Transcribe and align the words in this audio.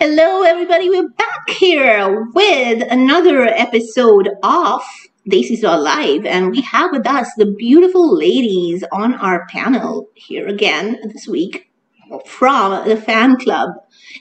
Hello, 0.00 0.44
everybody. 0.44 0.88
We're 0.88 1.08
back 1.08 1.50
here 1.50 2.30
with 2.32 2.86
another 2.88 3.42
episode 3.42 4.28
of 4.44 4.80
This 5.26 5.50
Is 5.50 5.64
Law 5.64 5.74
Live, 5.74 6.24
and 6.24 6.52
we 6.52 6.60
have 6.60 6.92
with 6.92 7.04
us 7.04 7.28
the 7.36 7.46
beautiful 7.46 8.16
ladies 8.16 8.84
on 8.92 9.14
our 9.14 9.44
panel 9.48 10.08
here 10.14 10.46
again 10.46 11.00
this 11.12 11.26
week 11.26 11.72
from 12.26 12.88
the 12.88 12.96
fan 12.96 13.38
club, 13.38 13.70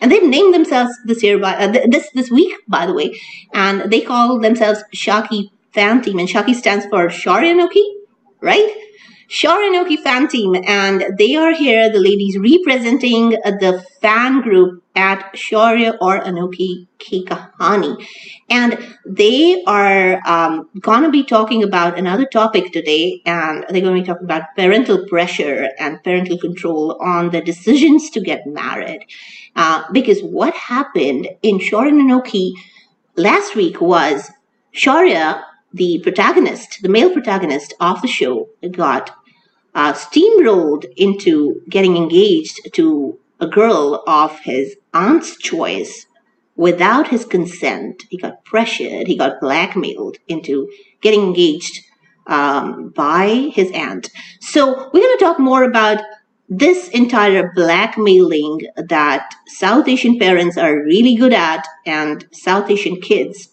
and 0.02 0.12
they've 0.12 0.24
named 0.24 0.56
themselves 0.56 0.98
this 1.06 1.22
year 1.22 1.38
by 1.38 1.54
uh, 1.54 1.72
this 1.92 2.10
this 2.16 2.32
week, 2.32 2.56
by 2.68 2.88
the 2.88 2.94
way, 2.96 3.16
and 3.54 3.92
they 3.92 4.02
call 4.02 4.40
themselves 4.40 4.84
Shaki 4.96 5.52
Fan 5.74 6.02
Team, 6.02 6.18
and 6.18 6.28
Shaki 6.28 6.56
stands 6.56 6.88
for 6.88 7.08
Shaurya 7.10 7.54
Anokhi, 7.54 7.86
right? 8.42 8.87
Shaurya 9.30 9.72
Anokhi 9.72 9.98
fan 10.00 10.30
team, 10.30 10.56
and 10.66 11.04
they 11.18 11.36
are 11.36 11.54
here, 11.54 11.92
the 11.92 12.00
ladies 12.00 12.38
representing 12.38 13.32
the 13.32 13.86
fan 14.02 14.42
group 14.42 14.82
at 14.96 15.34
Shaurya 15.34 15.98
or 16.00 16.22
Anokhi 16.22 16.88
Kekahani. 16.98 18.08
And 18.50 18.96
they 19.06 19.64
are 19.66 20.26
um, 20.26 20.70
going 20.80 21.04
to 21.04 21.10
be 21.10 21.24
talking 21.24 21.62
about 21.62 22.00
another 22.00 22.26
topic 22.26 22.72
today, 22.72 23.22
and 23.26 23.66
they're 23.70 23.82
going 23.82 23.96
to 23.96 24.02
be 24.02 24.08
talking 24.08 24.24
about 24.24 24.44
parental 24.56 25.06
pressure 25.08 25.72
and 25.78 26.02
parental 26.06 26.38
control 26.38 26.98
on 27.02 27.32
the 27.32 27.42
decisions 27.42 28.10
to 28.12 28.22
get 28.22 28.48
married. 28.48 29.06
Uh, 29.58 29.84
because 29.92 30.22
what 30.22 30.54
happened 30.54 31.28
in 31.42 31.60
Shaurya 31.60 31.92
Anokhi 31.92 32.54
last 33.18 33.58
week 33.58 33.82
was 33.82 34.32
Shaurya 34.74 35.44
the 35.74 36.00
protagonist, 36.00 36.82
the 36.82 36.90
male 36.90 37.12
protagonist 37.12 37.74
of 37.80 38.02
the 38.02 38.08
show, 38.08 38.50
got 38.72 39.12
uh, 39.76 39.94
steamrolled 39.94 40.86
into 40.96 41.62
getting 41.70 41.98
engaged 41.98 42.74
to 42.74 43.20
a 43.40 43.48
girl 43.48 44.04
of 44.08 44.40
his 44.40 44.76
aunt's 44.94 45.38
choice 45.38 46.06
without 46.56 47.08
his 47.08 47.26
consent. 47.26 48.04
He 48.10 48.18
got 48.18 48.44
pressured, 48.44 49.08
he 49.08 49.16
got 49.16 49.40
blackmailed 49.40 50.18
into 50.28 50.70
getting 51.02 51.22
engaged 51.22 51.84
um, 52.26 52.90
by 52.90 53.52
his 53.54 53.72
aunt. 53.72 54.10
So, 54.42 54.90
we're 54.92 55.02
going 55.02 55.18
to 55.18 55.24
talk 55.24 55.40
more 55.40 55.64
about 55.64 56.02
this 56.50 56.90
entire 56.90 57.52
blackmailing 57.56 58.62
that 58.78 59.34
South 59.48 59.88
Asian 59.88 60.18
parents 60.18 60.58
are 60.58 60.84
really 60.84 61.16
good 61.16 61.34
at 61.34 61.68
and 61.86 62.26
South 62.32 62.70
Asian 62.70 63.00
kids 63.02 63.50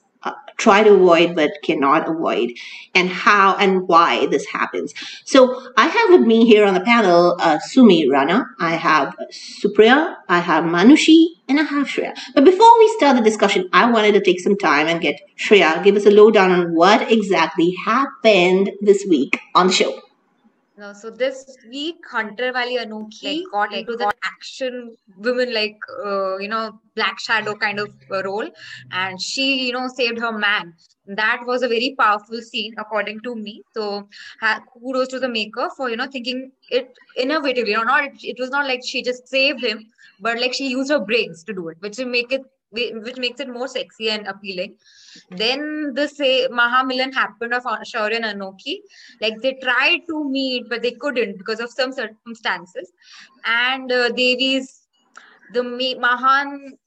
try 0.56 0.83
to 0.83 0.94
avoid 0.94 1.34
but 1.34 1.52
cannot 1.62 2.08
avoid 2.08 2.50
and 2.94 3.08
how 3.08 3.56
and 3.56 3.88
why 3.88 4.27
this 4.27 4.47
happens. 4.47 4.94
So 5.24 5.70
I 5.77 5.86
have 5.86 6.10
with 6.10 6.27
me 6.27 6.47
here 6.47 6.64
on 6.64 6.74
the 6.74 6.80
panel 6.80 7.36
uh, 7.41 7.58
Sumi 7.58 8.08
Rana, 8.08 8.47
I 8.60 8.72
have 8.72 9.14
Supriya, 9.32 10.16
I 10.28 10.41
have 10.41 10.64
Manushi, 10.64 11.27
and 11.48 11.60
I 11.60 11.62
have 11.64 11.88
Shreya. 11.88 12.16
But 12.34 12.44
before 12.44 12.78
we 12.78 12.88
start 12.97 13.16
the 13.16 13.22
discussion, 13.22 13.69
I 13.72 13.91
wanted 13.91 14.12
to 14.12 14.20
take 14.20 14.41
some 14.41 14.56
time 14.56 14.86
and 14.86 15.00
get 15.00 15.20
Shreya 15.36 15.82
give 15.82 15.97
us 15.97 16.06
a 16.06 16.10
lowdown 16.10 16.50
on 16.50 16.75
what 16.75 17.10
exactly 17.10 17.75
happened 17.84 18.70
this 18.80 19.05
week 19.08 19.38
on 19.55 19.69
the 19.69 19.72
show. 19.72 20.03
No, 20.77 20.92
so 20.92 21.08
this 21.08 21.56
week 21.70 21.98
Hunterwali 22.12 22.78
Anokhi 22.84 23.22
like, 23.22 23.44
got 23.53 23.72
into 23.72 23.97
the 23.97 24.12
action 24.25 24.97
women 25.19 25.55
like 25.55 25.78
uh, 26.05 26.36
you 26.39 26.48
know 26.48 26.81
Black 26.97 27.20
Shadow 27.20 27.55
kind 27.55 27.78
of 27.78 27.94
uh, 28.11 28.25
role, 28.25 28.50
and 28.91 29.20
she 29.22 29.66
you 29.66 29.72
know 29.72 29.86
saved 29.86 30.19
her 30.19 30.33
man. 30.36 30.75
That 31.06 31.42
was 31.47 31.62
a 31.62 31.69
very 31.69 31.94
powerful 31.97 32.42
scene 32.42 32.75
according 32.77 33.20
to 33.20 33.36
me. 33.36 33.62
So 33.72 34.09
ha- 34.41 34.62
kudos 34.72 35.09
to 35.09 35.21
the 35.21 35.28
maker 35.28 35.69
for 35.76 35.91
you 35.91 35.97
know 35.97 36.09
thinking 36.09 36.50
it 36.71 36.93
innovatively. 37.16 37.69
You 37.69 37.76
know, 37.76 37.84
not 37.84 38.10
it 38.20 38.41
was 38.41 38.50
not 38.50 38.66
like 38.66 38.81
she 38.84 39.00
just 39.03 39.28
saved 39.28 39.62
him, 39.62 39.87
but 40.19 40.41
like 40.41 40.54
she 40.54 40.69
used 40.69 40.91
her 40.91 40.99
brains 40.99 41.44
to 41.44 41.53
do 41.54 41.69
it, 41.69 41.76
which 41.81 41.99
will 41.99 42.06
make 42.19 42.32
it 42.32 42.43
which 42.75 43.17
makes 43.17 43.41
it 43.41 43.49
more 43.49 43.69
sexy 43.69 44.11
and 44.11 44.27
appealing. 44.27 44.75
Then 45.31 45.93
the 45.95 46.09
say 46.09 46.49
Mahamilan 46.49 47.15
happened 47.15 47.55
of 47.55 47.65
Shaurya 47.65 48.23
and 48.23 48.41
Anokhi. 48.41 48.79
Like 49.21 49.41
they 49.41 49.55
tried 49.62 50.01
to 50.09 50.29
meet, 50.29 50.69
but 50.69 50.83
they 50.83 50.93
couldn't 50.93 51.39
because 51.39 51.61
of 51.61 51.71
some 51.71 51.93
circumstances. 51.93 52.93
And 53.45 53.91
uh, 53.93 54.11
Devi's 54.11 54.87
the 55.53 55.62
Mahan 56.01 56.79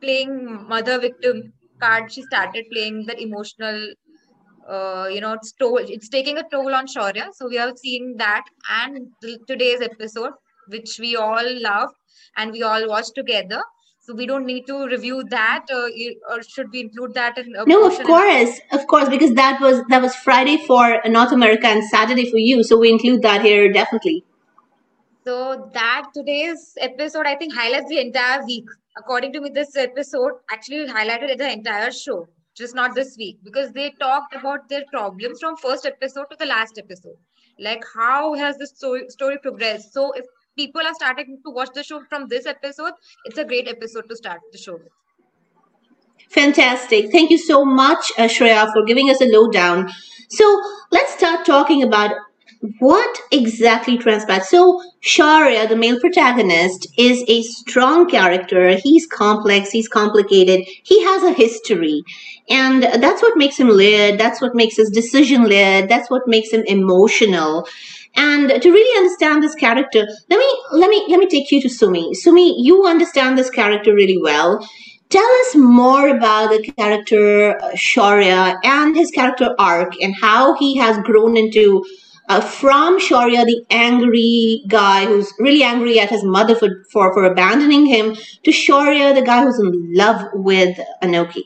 playing 0.00 0.66
mother 0.68 0.98
victim 0.98 1.52
card. 1.80 2.12
She 2.12 2.22
started 2.22 2.66
playing 2.72 3.06
that 3.06 3.20
emotional. 3.20 3.92
Uh, 4.68 5.08
you 5.10 5.20
know, 5.20 5.32
it's 5.32 5.52
toll. 5.52 5.78
It's 5.78 6.08
taking 6.08 6.38
a 6.38 6.44
toll 6.50 6.74
on 6.74 6.86
Shaurya. 6.86 7.32
So 7.32 7.48
we 7.48 7.56
have 7.56 7.78
seen 7.78 8.16
that, 8.18 8.44
and 8.70 9.08
today's 9.46 9.80
episode, 9.80 10.32
which 10.68 10.98
we 11.00 11.16
all 11.16 11.60
love 11.60 11.90
and 12.36 12.52
we 12.52 12.62
all 12.62 12.88
watched 12.88 13.14
together 13.14 13.62
so 14.10 14.16
we 14.16 14.26
don't 14.26 14.46
need 14.46 14.66
to 14.66 14.86
review 14.86 15.22
that 15.30 15.66
uh, 15.72 16.34
or 16.34 16.42
should 16.42 16.70
we 16.72 16.80
include 16.80 17.14
that 17.14 17.38
in 17.38 17.52
no 17.66 17.86
of 17.86 17.98
course 18.02 18.60
of 18.72 18.86
course 18.86 19.08
because 19.08 19.34
that 19.34 19.60
was 19.60 19.82
that 19.88 20.02
was 20.02 20.16
friday 20.16 20.56
for 20.66 21.00
north 21.06 21.32
america 21.32 21.68
and 21.68 21.84
saturday 21.84 22.28
for 22.30 22.38
you 22.38 22.64
so 22.64 22.78
we 22.78 22.90
include 22.90 23.22
that 23.22 23.42
here 23.42 23.72
definitely. 23.72 24.24
So 25.24 25.70
that 25.74 26.06
today's 26.14 26.62
episode 26.80 27.26
i 27.26 27.34
think 27.36 27.54
highlights 27.54 27.88
the 27.88 28.00
entire 28.00 28.44
week. 28.44 28.68
According 28.98 29.32
to 29.34 29.40
me 29.40 29.50
this 29.50 29.76
episode 29.76 30.32
actually 30.50 30.86
highlighted 30.88 31.38
the 31.38 31.50
entire 31.52 31.90
show 31.92 32.26
just 32.60 32.74
not 32.74 32.94
this 32.94 33.16
week 33.18 33.38
because 33.44 33.70
they 33.72 33.90
talked 34.00 34.34
about 34.34 34.68
their 34.68 34.84
problems 34.92 35.40
from 35.40 35.56
first 35.56 35.86
episode 35.86 36.26
to 36.30 36.36
the 36.40 36.46
last 36.46 36.78
episode. 36.78 37.18
Like 37.58 37.84
how 37.94 38.34
has 38.34 38.56
the 38.56 38.66
story, 38.66 39.08
story 39.08 39.38
progressed? 39.38 39.92
So 39.92 40.12
if 40.12 40.24
people 40.56 40.82
are 40.82 40.94
starting 40.94 41.38
to 41.44 41.50
watch 41.50 41.70
the 41.74 41.82
show 41.82 42.02
from 42.08 42.28
this 42.28 42.46
episode, 42.46 42.92
it's 43.24 43.38
a 43.38 43.44
great 43.44 43.68
episode 43.68 44.08
to 44.08 44.16
start 44.16 44.40
the 44.52 44.58
show 44.58 44.74
with. 44.74 44.92
Fantastic. 46.30 47.10
Thank 47.10 47.30
you 47.30 47.38
so 47.38 47.64
much, 47.64 48.12
uh, 48.18 48.24
Shreya, 48.24 48.72
for 48.72 48.84
giving 48.84 49.10
us 49.10 49.20
a 49.20 49.26
lowdown. 49.26 49.90
So 50.28 50.62
let's 50.92 51.12
start 51.12 51.44
talking 51.44 51.82
about 51.82 52.12
what 52.78 53.18
exactly 53.32 53.96
transpired. 53.98 54.44
So 54.44 54.82
Shaurya, 55.02 55.68
the 55.68 55.76
male 55.76 55.98
protagonist, 55.98 56.86
is 56.98 57.24
a 57.26 57.42
strong 57.42 58.08
character. 58.08 58.76
He's 58.76 59.06
complex, 59.06 59.70
he's 59.70 59.88
complicated, 59.88 60.66
he 60.84 61.02
has 61.04 61.22
a 61.24 61.32
history. 61.32 62.02
And 62.48 62.82
that's 62.82 63.22
what 63.22 63.36
makes 63.36 63.58
him 63.58 63.68
layered, 63.68 64.20
that's 64.20 64.40
what 64.40 64.54
makes 64.54 64.76
his 64.76 64.90
decision 64.90 65.44
layered, 65.44 65.88
that's 65.88 66.10
what 66.10 66.28
makes 66.28 66.52
him 66.52 66.62
emotional. 66.66 67.66
And 68.16 68.50
to 68.62 68.70
really 68.70 68.98
understand 68.98 69.42
this 69.42 69.54
character, 69.54 70.06
let 70.28 70.38
me 70.38 70.62
let 70.72 70.90
me 70.90 71.06
let 71.08 71.20
me 71.20 71.28
take 71.28 71.50
you 71.50 71.60
to 71.62 71.68
Sumi. 71.68 72.14
Sumi, 72.14 72.60
you 72.60 72.86
understand 72.86 73.38
this 73.38 73.50
character 73.50 73.94
really 73.94 74.18
well. 74.18 74.66
Tell 75.10 75.30
us 75.40 75.56
more 75.56 76.08
about 76.08 76.50
the 76.50 76.72
character 76.72 77.56
uh, 77.60 77.72
Shaurya 77.72 78.58
and 78.62 78.96
his 78.96 79.10
character 79.10 79.54
arc 79.58 80.00
and 80.00 80.14
how 80.14 80.54
he 80.54 80.76
has 80.76 80.98
grown 80.98 81.36
into 81.36 81.84
uh, 82.28 82.40
from 82.40 83.00
Shaurya, 83.00 83.44
the 83.44 83.64
angry 83.70 84.62
guy 84.68 85.04
who's 85.06 85.32
really 85.40 85.64
angry 85.64 85.98
at 85.98 86.10
his 86.10 86.22
mother 86.22 86.54
for, 86.54 86.84
for, 86.92 87.12
for 87.12 87.24
abandoning 87.24 87.86
him, 87.86 88.14
to 88.44 88.52
Shaurya, 88.52 89.14
the 89.16 89.22
guy 89.22 89.42
who's 89.42 89.58
in 89.58 89.92
love 89.94 90.28
with 90.34 90.78
Anokhi. 91.02 91.42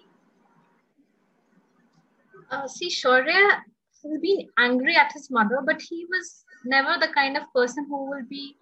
Uh, 2.50 2.68
see, 2.68 2.90
Shaurya 2.90 3.60
has 4.04 4.20
been 4.20 4.46
angry 4.58 4.94
at 4.94 5.10
his 5.12 5.30
mother, 5.30 5.60
but 5.64 5.80
he 5.80 6.04
was 6.10 6.43
never 6.64 6.98
the 7.00 7.12
kind 7.12 7.36
of 7.36 7.52
person 7.54 7.86
who 7.88 8.10
will 8.10 8.24
be 8.28 8.56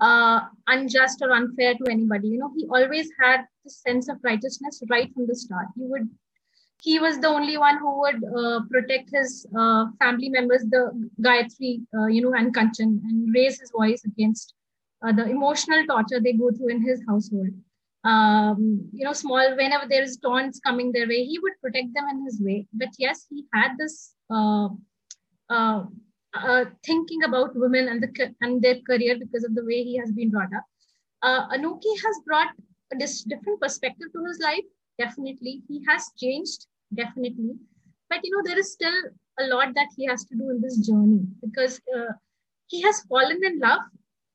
uh, 0.00 0.40
unjust 0.66 1.22
or 1.22 1.32
unfair 1.32 1.74
to 1.74 1.90
anybody. 1.90 2.28
You 2.28 2.38
know, 2.38 2.52
he 2.56 2.66
always 2.66 3.10
had 3.20 3.44
this 3.64 3.80
sense 3.82 4.08
of 4.08 4.18
righteousness 4.22 4.82
right 4.90 5.12
from 5.14 5.26
the 5.26 5.34
start. 5.34 5.66
He 5.76 5.84
would, 5.84 6.08
he 6.82 6.98
was 6.98 7.18
the 7.18 7.28
only 7.28 7.58
one 7.58 7.78
who 7.78 8.00
would 8.00 8.24
uh, 8.24 8.60
protect 8.70 9.10
his 9.12 9.46
uh, 9.58 9.86
family 9.98 10.28
members, 10.28 10.62
the 10.70 10.90
Gayatri, 11.20 11.82
uh, 11.98 12.06
you 12.06 12.22
know, 12.22 12.34
and 12.34 12.54
Kanchan, 12.54 13.00
and 13.04 13.34
raise 13.34 13.60
his 13.60 13.70
voice 13.70 14.02
against 14.04 14.54
uh, 15.06 15.12
the 15.12 15.24
emotional 15.26 15.84
torture 15.86 16.20
they 16.20 16.32
go 16.32 16.50
through 16.50 16.68
in 16.68 16.82
his 16.82 17.02
household. 17.08 17.48
Um, 18.02 18.88
you 18.94 19.04
know, 19.04 19.12
small 19.12 19.56
whenever 19.56 19.86
there 19.86 20.02
is 20.02 20.16
taunts 20.16 20.58
coming 20.60 20.90
their 20.92 21.06
way, 21.06 21.24
he 21.24 21.38
would 21.38 21.52
protect 21.62 21.92
them 21.94 22.04
in 22.10 22.24
his 22.24 22.40
way. 22.40 22.66
But 22.72 22.88
yes, 22.98 23.26
he 23.28 23.44
had 23.52 23.72
this. 23.78 24.14
Uh, 26.32 26.64
thinking 26.86 27.24
about 27.24 27.56
women 27.56 27.88
and 27.88 28.00
the 28.00 28.34
and 28.40 28.62
their 28.62 28.76
career 28.88 29.18
because 29.18 29.42
of 29.42 29.52
the 29.56 29.64
way 29.64 29.82
he 29.82 29.96
has 29.96 30.12
been 30.12 30.30
brought 30.30 30.52
up. 30.54 30.64
Uh, 31.22 31.48
Anokhi 31.48 31.92
has 32.04 32.20
brought 32.24 32.52
a 32.92 32.96
dis- 32.96 33.24
different 33.24 33.60
perspective 33.60 34.08
to 34.12 34.24
his 34.24 34.38
life. 34.38 34.64
Definitely, 34.96 35.62
he 35.66 35.84
has 35.88 36.10
changed. 36.16 36.66
Definitely, 36.94 37.54
but 38.08 38.20
you 38.22 38.30
know 38.30 38.42
there 38.44 38.58
is 38.58 38.72
still 38.72 38.94
a 39.40 39.44
lot 39.46 39.74
that 39.74 39.88
he 39.96 40.06
has 40.06 40.24
to 40.26 40.36
do 40.36 40.50
in 40.50 40.60
this 40.60 40.76
journey 40.78 41.20
because 41.42 41.80
uh, 41.96 42.12
he 42.68 42.80
has 42.82 43.00
fallen 43.08 43.40
in 43.44 43.58
love. 43.58 43.80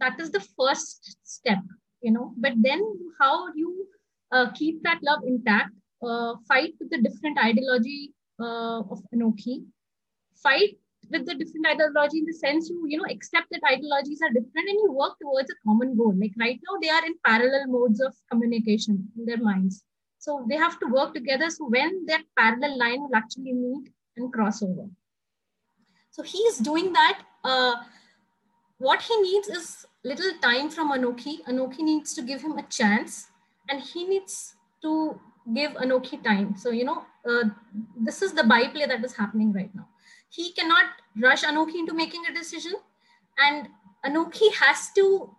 That 0.01 0.19
is 0.19 0.31
the 0.31 0.45
first 0.59 1.17
step, 1.23 1.59
you 2.01 2.11
know. 2.11 2.33
But 2.37 2.53
then, 2.57 2.81
how 3.19 3.53
you 3.55 3.87
uh, 4.33 4.51
keep 4.51 4.83
that 4.83 4.99
love 5.01 5.23
intact? 5.25 5.71
Uh, 6.05 6.35
fight 6.47 6.73
with 6.79 6.89
the 6.89 7.01
different 7.01 7.37
ideology 7.39 8.13
uh, 8.39 8.81
of 8.81 9.01
Anokhi. 9.15 9.63
Fight 10.43 10.77
with 11.09 11.25
the 11.25 11.35
different 11.35 11.67
ideology 11.67 12.19
in 12.19 12.25
the 12.25 12.33
sense 12.33 12.69
you 12.69 12.85
you 12.87 12.97
know 12.97 13.09
accept 13.09 13.47
that 13.51 13.67
ideologies 13.71 14.21
are 14.21 14.33
different 14.37 14.69
and 14.71 14.79
you 14.83 14.91
work 14.91 15.17
towards 15.21 15.49
a 15.51 15.59
common 15.65 15.95
goal 15.97 16.13
like 16.19 16.33
right 16.39 16.59
now 16.67 16.77
they 16.81 16.89
are 16.89 17.05
in 17.05 17.15
parallel 17.25 17.67
modes 17.67 18.01
of 18.01 18.13
communication 18.31 19.07
in 19.17 19.25
their 19.25 19.41
minds 19.49 19.83
so 20.19 20.45
they 20.49 20.55
have 20.55 20.79
to 20.79 20.87
work 20.87 21.13
together 21.13 21.49
so 21.49 21.67
when 21.69 22.05
that 22.05 22.23
parallel 22.37 22.77
line 22.77 23.01
will 23.01 23.15
actually 23.15 23.53
meet 23.53 23.89
and 24.17 24.31
cross 24.33 24.63
over 24.63 24.87
so 26.11 26.23
he's 26.23 26.57
doing 26.57 26.93
that 26.93 27.21
uh, 27.43 27.75
what 28.77 29.01
he 29.01 29.21
needs 29.21 29.47
is 29.47 29.85
little 30.03 30.31
time 30.41 30.69
from 30.69 30.91
Anokhi. 30.91 31.43
Anokhi 31.45 31.79
needs 31.79 32.13
to 32.13 32.21
give 32.21 32.41
him 32.41 32.57
a 32.57 32.63
chance 32.63 33.27
and 33.69 33.81
he 33.81 34.05
needs 34.05 34.55
to 34.81 35.19
give 35.53 35.71
Anokhi 35.73 36.23
time. 36.23 36.55
So, 36.57 36.69
you 36.71 36.85
know, 36.85 37.03
uh, 37.27 37.49
this 37.99 38.21
is 38.21 38.33
the 38.33 38.43
byplay 38.43 38.85
that 38.85 39.03
is 39.03 39.15
happening 39.15 39.53
right 39.53 39.73
now. 39.73 39.87
He 40.35 40.51
cannot 40.51 40.85
rush 41.21 41.43
Anokhi 41.43 41.75
into 41.75 41.93
making 41.93 42.23
a 42.29 42.33
decision 42.33 42.73
and 43.37 43.69
Anokhi 44.05 44.53
has 44.55 44.91
to 44.93 45.29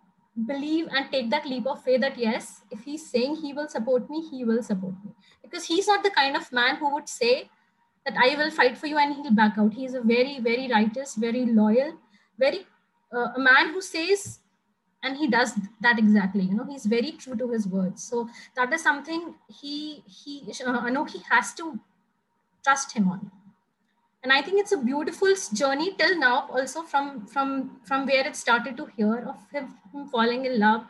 believe 0.45 0.87
and 0.91 1.11
take 1.11 1.29
that 1.29 1.45
leap 1.45 1.67
of 1.67 1.83
faith 1.83 2.01
that 2.01 2.17
yes, 2.17 2.61
if 2.71 2.83
he's 2.83 3.09
saying 3.09 3.37
he 3.37 3.53
will 3.53 3.67
support 3.67 4.09
me, 4.09 4.21
he 4.29 4.43
will 4.45 4.63
support 4.63 4.93
me. 5.03 5.11
Because 5.41 5.65
he's 5.65 5.87
not 5.87 6.03
the 6.03 6.11
kind 6.11 6.35
of 6.35 6.51
man 6.51 6.75
who 6.75 6.93
would 6.93 7.09
say 7.09 7.49
that 8.05 8.15
I 8.17 8.35
will 8.35 8.51
fight 8.51 8.77
for 8.77 8.87
you 8.87 8.97
and 8.97 9.15
he'll 9.15 9.31
back 9.31 9.57
out. 9.57 9.73
He's 9.73 9.93
a 9.93 10.01
very, 10.01 10.39
very 10.39 10.69
righteous, 10.71 11.15
very 11.15 11.45
loyal, 11.45 11.97
very 12.37 12.65
uh, 13.13 13.29
a 13.35 13.39
man 13.39 13.73
who 13.73 13.81
says 13.81 14.39
and 15.03 15.17
he 15.17 15.27
does 15.27 15.53
that 15.79 15.99
exactly 15.99 16.43
you 16.43 16.55
know 16.55 16.65
he's 16.65 16.85
very 16.85 17.11
true 17.11 17.35
to 17.35 17.49
his 17.49 17.67
words 17.67 18.03
so 18.03 18.27
that 18.55 18.73
is 18.73 18.81
something 18.81 19.35
he 19.47 20.03
he 20.07 20.41
uh, 20.65 20.81
Anokhi 20.81 21.21
has 21.29 21.53
to 21.53 21.79
trust 22.63 22.93
him 22.93 23.07
on 23.07 23.31
and 24.27 24.33
i 24.37 24.41
think 24.45 24.59
it's 24.61 24.73
a 24.75 24.77
beautiful 24.87 25.33
journey 25.59 25.87
till 25.99 26.17
now 26.23 26.35
also 26.59 26.81
from 26.93 27.05
from 27.33 27.51
from 27.89 28.05
where 28.05 28.25
it 28.29 28.35
started 28.35 28.75
to 28.77 28.85
hear 28.97 29.15
of 29.33 29.37
him, 29.51 29.67
falling 30.11 30.45
in 30.45 30.59
love 30.59 30.83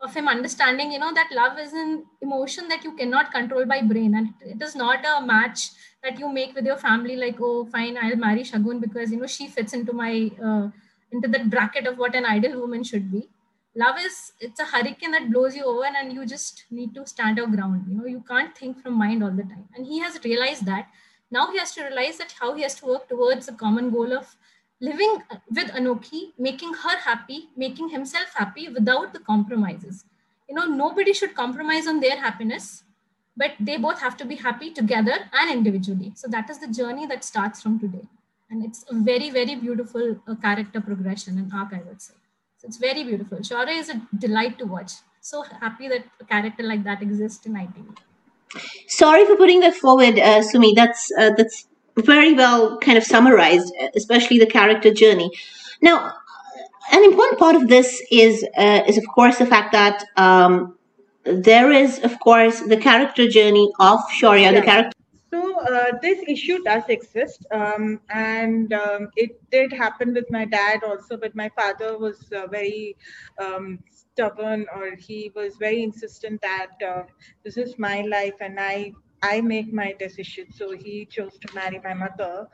of 0.00 0.14
him 0.14 0.28
understanding 0.28 0.92
you 0.92 0.98
know 0.98 1.12
that 1.18 1.30
love 1.32 1.58
is 1.58 1.72
an 1.72 2.04
emotion 2.22 2.68
that 2.68 2.84
you 2.84 2.92
cannot 2.96 3.32
control 3.32 3.64
by 3.64 3.80
brain. 3.82 4.14
And 4.14 4.34
it 4.40 4.60
is 4.62 4.74
not 4.76 5.04
a 5.06 5.24
match 5.24 5.70
that 6.02 6.18
you 6.18 6.28
make 6.30 6.54
with 6.54 6.66
your 6.66 6.76
family 6.76 7.16
like 7.16 7.36
oh 7.40 7.64
fine 7.66 7.96
i'll 7.96 8.16
marry 8.16 8.42
shagun 8.42 8.80
because 8.80 9.10
you 9.10 9.18
know 9.18 9.26
she 9.26 9.48
fits 9.48 9.72
into 9.72 9.92
my 9.92 10.30
uh, 10.50 10.68
into 11.10 11.28
that 11.28 11.48
bracket 11.50 11.86
of 11.86 11.98
what 11.98 12.14
an 12.14 12.24
ideal 12.26 12.60
woman 12.60 12.84
should 12.84 13.10
be. 13.10 13.28
Love 13.76 13.96
is 13.98 14.32
it's 14.40 14.60
a 14.60 14.64
hurricane 14.64 15.10
that 15.12 15.30
blows 15.32 15.56
you 15.56 15.64
over 15.64 15.84
and 15.86 16.12
you 16.12 16.24
just 16.26 16.64
need 16.70 16.94
to 16.94 17.06
stand 17.06 17.38
your 17.38 17.48
ground 17.48 17.86
you 17.88 17.96
know. 17.96 18.06
You 18.06 18.22
can't 18.28 18.56
think 18.56 18.80
from 18.82 18.94
mind 18.98 19.24
all 19.24 19.32
the 19.32 19.42
time. 19.42 19.68
And 19.74 19.86
he 19.86 19.98
has 20.00 20.22
realized 20.24 20.66
that 20.66 20.90
now 21.36 21.50
he 21.50 21.58
has 21.58 21.74
to 21.74 21.82
realize 21.82 22.18
that 22.18 22.34
how 22.40 22.54
he 22.54 22.62
has 22.62 22.74
to 22.80 22.86
work 22.86 23.08
towards 23.08 23.48
a 23.48 23.58
common 23.64 23.90
goal 23.90 24.12
of 24.20 24.36
living 24.88 25.12
with 25.58 25.68
anokhi 25.80 26.22
making 26.46 26.72
her 26.84 26.96
happy 27.04 27.38
making 27.64 27.88
himself 27.96 28.34
happy 28.40 28.68
without 28.68 29.12
the 29.12 29.22
compromises. 29.30 30.04
You 30.48 30.54
know 30.56 30.66
nobody 30.66 31.12
should 31.12 31.34
compromise 31.34 31.86
on 31.92 32.00
their 32.00 32.18
happiness 32.24 32.84
but 33.36 33.54
they 33.68 33.76
both 33.84 34.00
have 34.00 34.16
to 34.18 34.24
be 34.32 34.36
happy 34.36 34.70
together 34.70 35.16
and 35.32 35.50
individually. 35.50 36.12
So 36.14 36.28
that 36.28 36.50
is 36.50 36.60
the 36.60 36.68
journey 36.68 37.06
that 37.06 37.24
starts 37.24 37.62
from 37.62 37.80
today. 37.80 38.06
And 38.50 38.64
it's 38.64 38.84
a 38.90 38.94
very 38.94 39.30
very 39.30 39.56
beautiful 39.56 40.16
uh, 40.28 40.34
character 40.46 40.80
progression 40.80 41.38
and 41.38 41.52
arc 41.52 41.72
i 41.72 41.82
would 41.88 42.00
say. 42.00 42.14
So 42.58 42.68
it's 42.68 42.76
very 42.88 43.04
beautiful. 43.04 43.38
Shaurya 43.38 43.78
is 43.78 43.88
a 43.90 44.00
delight 44.26 44.58
to 44.58 44.66
watch. 44.66 44.92
So 45.20 45.42
happy 45.42 45.88
that 45.88 46.04
a 46.20 46.24
character 46.24 46.62
like 46.72 46.84
that 46.84 47.02
exists 47.02 47.46
in 47.46 47.54
itv 47.54 48.04
sorry 48.88 49.24
for 49.26 49.36
putting 49.36 49.60
that 49.60 49.74
forward 49.74 50.18
uh, 50.18 50.42
sumi 50.42 50.72
that's 50.74 51.10
uh, 51.18 51.30
that's 51.36 51.66
very 51.96 52.34
well 52.34 52.78
kind 52.78 52.98
of 52.98 53.04
summarized 53.04 53.72
especially 53.94 54.38
the 54.38 54.46
character 54.46 54.92
journey 54.92 55.30
now 55.80 56.12
an 56.92 57.04
important 57.04 57.38
part 57.38 57.56
of 57.56 57.68
this 57.68 58.02
is 58.10 58.44
uh, 58.56 58.82
is 58.86 58.98
of 58.98 59.04
course 59.14 59.38
the 59.38 59.46
fact 59.46 59.72
that 59.72 60.04
um, 60.16 60.76
there 61.24 61.70
is 61.70 61.98
of 62.04 62.18
course 62.20 62.60
the 62.60 62.76
character 62.76 63.28
journey 63.28 63.70
of 63.80 64.00
yeah. 64.20 64.52
the 64.52 64.62
character 64.62 64.94
so 65.34 65.58
uh, 65.58 65.98
this 66.00 66.20
issue 66.28 66.62
does 66.62 66.84
exist, 66.88 67.44
um, 67.50 68.00
and 68.08 68.72
um, 68.72 69.08
it 69.16 69.32
did 69.50 69.72
happen 69.72 70.14
with 70.14 70.30
my 70.30 70.44
dad 70.44 70.84
also. 70.84 71.16
But 71.16 71.34
my 71.34 71.48
father 71.48 71.98
was 71.98 72.30
uh, 72.32 72.46
very 72.46 72.96
um, 73.40 73.80
stubborn, 74.14 74.66
or 74.74 74.96
he 74.96 75.32
was 75.34 75.56
very 75.58 75.82
insistent 75.82 76.40
that 76.42 76.86
uh, 76.86 77.02
this 77.44 77.56
is 77.56 77.78
my 77.78 78.02
life 78.02 78.34
and 78.40 78.58
I 78.60 78.92
I 79.22 79.40
make 79.40 79.72
my 79.72 79.94
decision. 79.98 80.46
So 80.52 80.72
he 80.72 81.06
chose 81.06 81.38
to 81.38 81.54
marry 81.54 81.80
my 81.82 81.94
mother, 81.94 82.48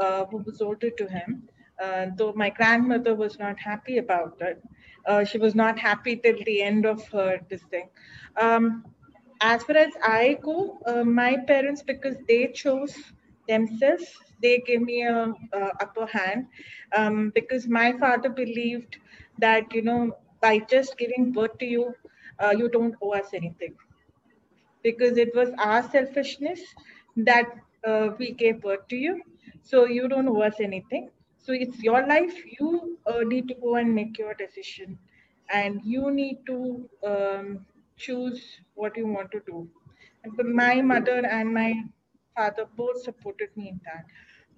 uh, 0.00 0.24
who 0.26 0.38
was 0.38 0.60
older 0.60 0.90
to 0.90 1.06
him. 1.08 1.48
Uh, 1.82 2.06
though 2.16 2.32
my 2.34 2.50
grandmother 2.50 3.14
was 3.14 3.38
not 3.38 3.58
happy 3.60 3.98
about 3.98 4.36
it, 4.40 4.62
uh, 5.06 5.24
she 5.24 5.38
was 5.38 5.54
not 5.54 5.78
happy 5.78 6.16
till 6.16 6.36
the 6.46 6.62
end 6.62 6.86
of 6.86 7.06
her 7.08 7.40
this 7.50 7.62
thing. 7.70 7.88
Um, 8.40 8.84
as 9.40 9.62
far 9.64 9.76
as 9.76 9.92
I 10.02 10.38
go, 10.42 10.78
uh, 10.86 11.04
my 11.04 11.36
parents, 11.46 11.82
because 11.82 12.16
they 12.28 12.48
chose 12.48 12.94
themselves, 13.48 14.06
they 14.42 14.62
gave 14.66 14.82
me 14.82 15.02
a, 15.02 15.32
a 15.52 15.60
upper 15.80 16.06
hand 16.06 16.46
um, 16.96 17.32
because 17.34 17.66
my 17.68 17.92
father 17.98 18.28
believed 18.30 18.96
that, 19.38 19.72
you 19.72 19.82
know, 19.82 20.16
by 20.44 20.58
just 20.74 20.98
giving 20.98 21.32
birth 21.32 21.58
to 21.58 21.66
you, 21.66 21.94
uh, 22.40 22.54
you 22.62 22.68
don't 22.68 22.94
owe 23.02 23.12
us 23.22 23.34
anything. 23.34 23.74
Because 24.82 25.16
it 25.18 25.34
was 25.34 25.50
our 25.58 25.82
selfishness 25.90 26.60
that 27.16 27.46
uh, 27.86 28.10
we 28.18 28.32
gave 28.32 28.62
birth 28.62 28.86
to 28.88 28.96
you. 28.96 29.22
So 29.62 29.86
you 29.86 30.08
don't 30.08 30.28
owe 30.28 30.42
us 30.42 30.60
anything. 30.60 31.10
So 31.38 31.52
it's 31.52 31.82
your 31.82 32.06
life. 32.06 32.34
You 32.60 32.98
uh, 33.06 33.20
need 33.20 33.48
to 33.48 33.54
go 33.54 33.76
and 33.76 33.94
make 33.94 34.18
your 34.18 34.34
decision. 34.34 34.98
And 35.52 35.80
you 35.84 36.10
need 36.10 36.38
to 36.46 36.88
um, 37.06 37.66
choose 37.96 38.42
what 38.74 38.96
you 38.96 39.06
want 39.06 39.30
to 39.32 39.40
do. 39.46 39.68
And 40.24 40.54
my 40.54 40.80
mother 40.82 41.26
and 41.26 41.52
my 41.54 41.74
father 42.36 42.66
both 42.76 43.02
supported 43.02 43.48
me 43.56 43.68
in 43.70 43.80
that. 43.84 44.04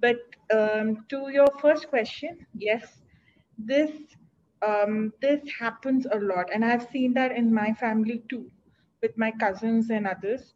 But 0.00 0.18
um, 0.56 1.04
to 1.08 1.28
your 1.30 1.48
first 1.60 1.88
question, 1.88 2.46
yes, 2.56 3.02
this 3.58 3.90
um, 4.62 5.12
this 5.20 5.40
happens 5.58 6.06
a 6.10 6.18
lot, 6.18 6.48
and 6.52 6.64
I've 6.64 6.88
seen 6.90 7.14
that 7.14 7.32
in 7.32 7.52
my 7.52 7.72
family 7.74 8.22
too, 8.28 8.50
with 9.02 9.16
my 9.16 9.32
cousins 9.32 9.90
and 9.90 10.06
others, 10.06 10.54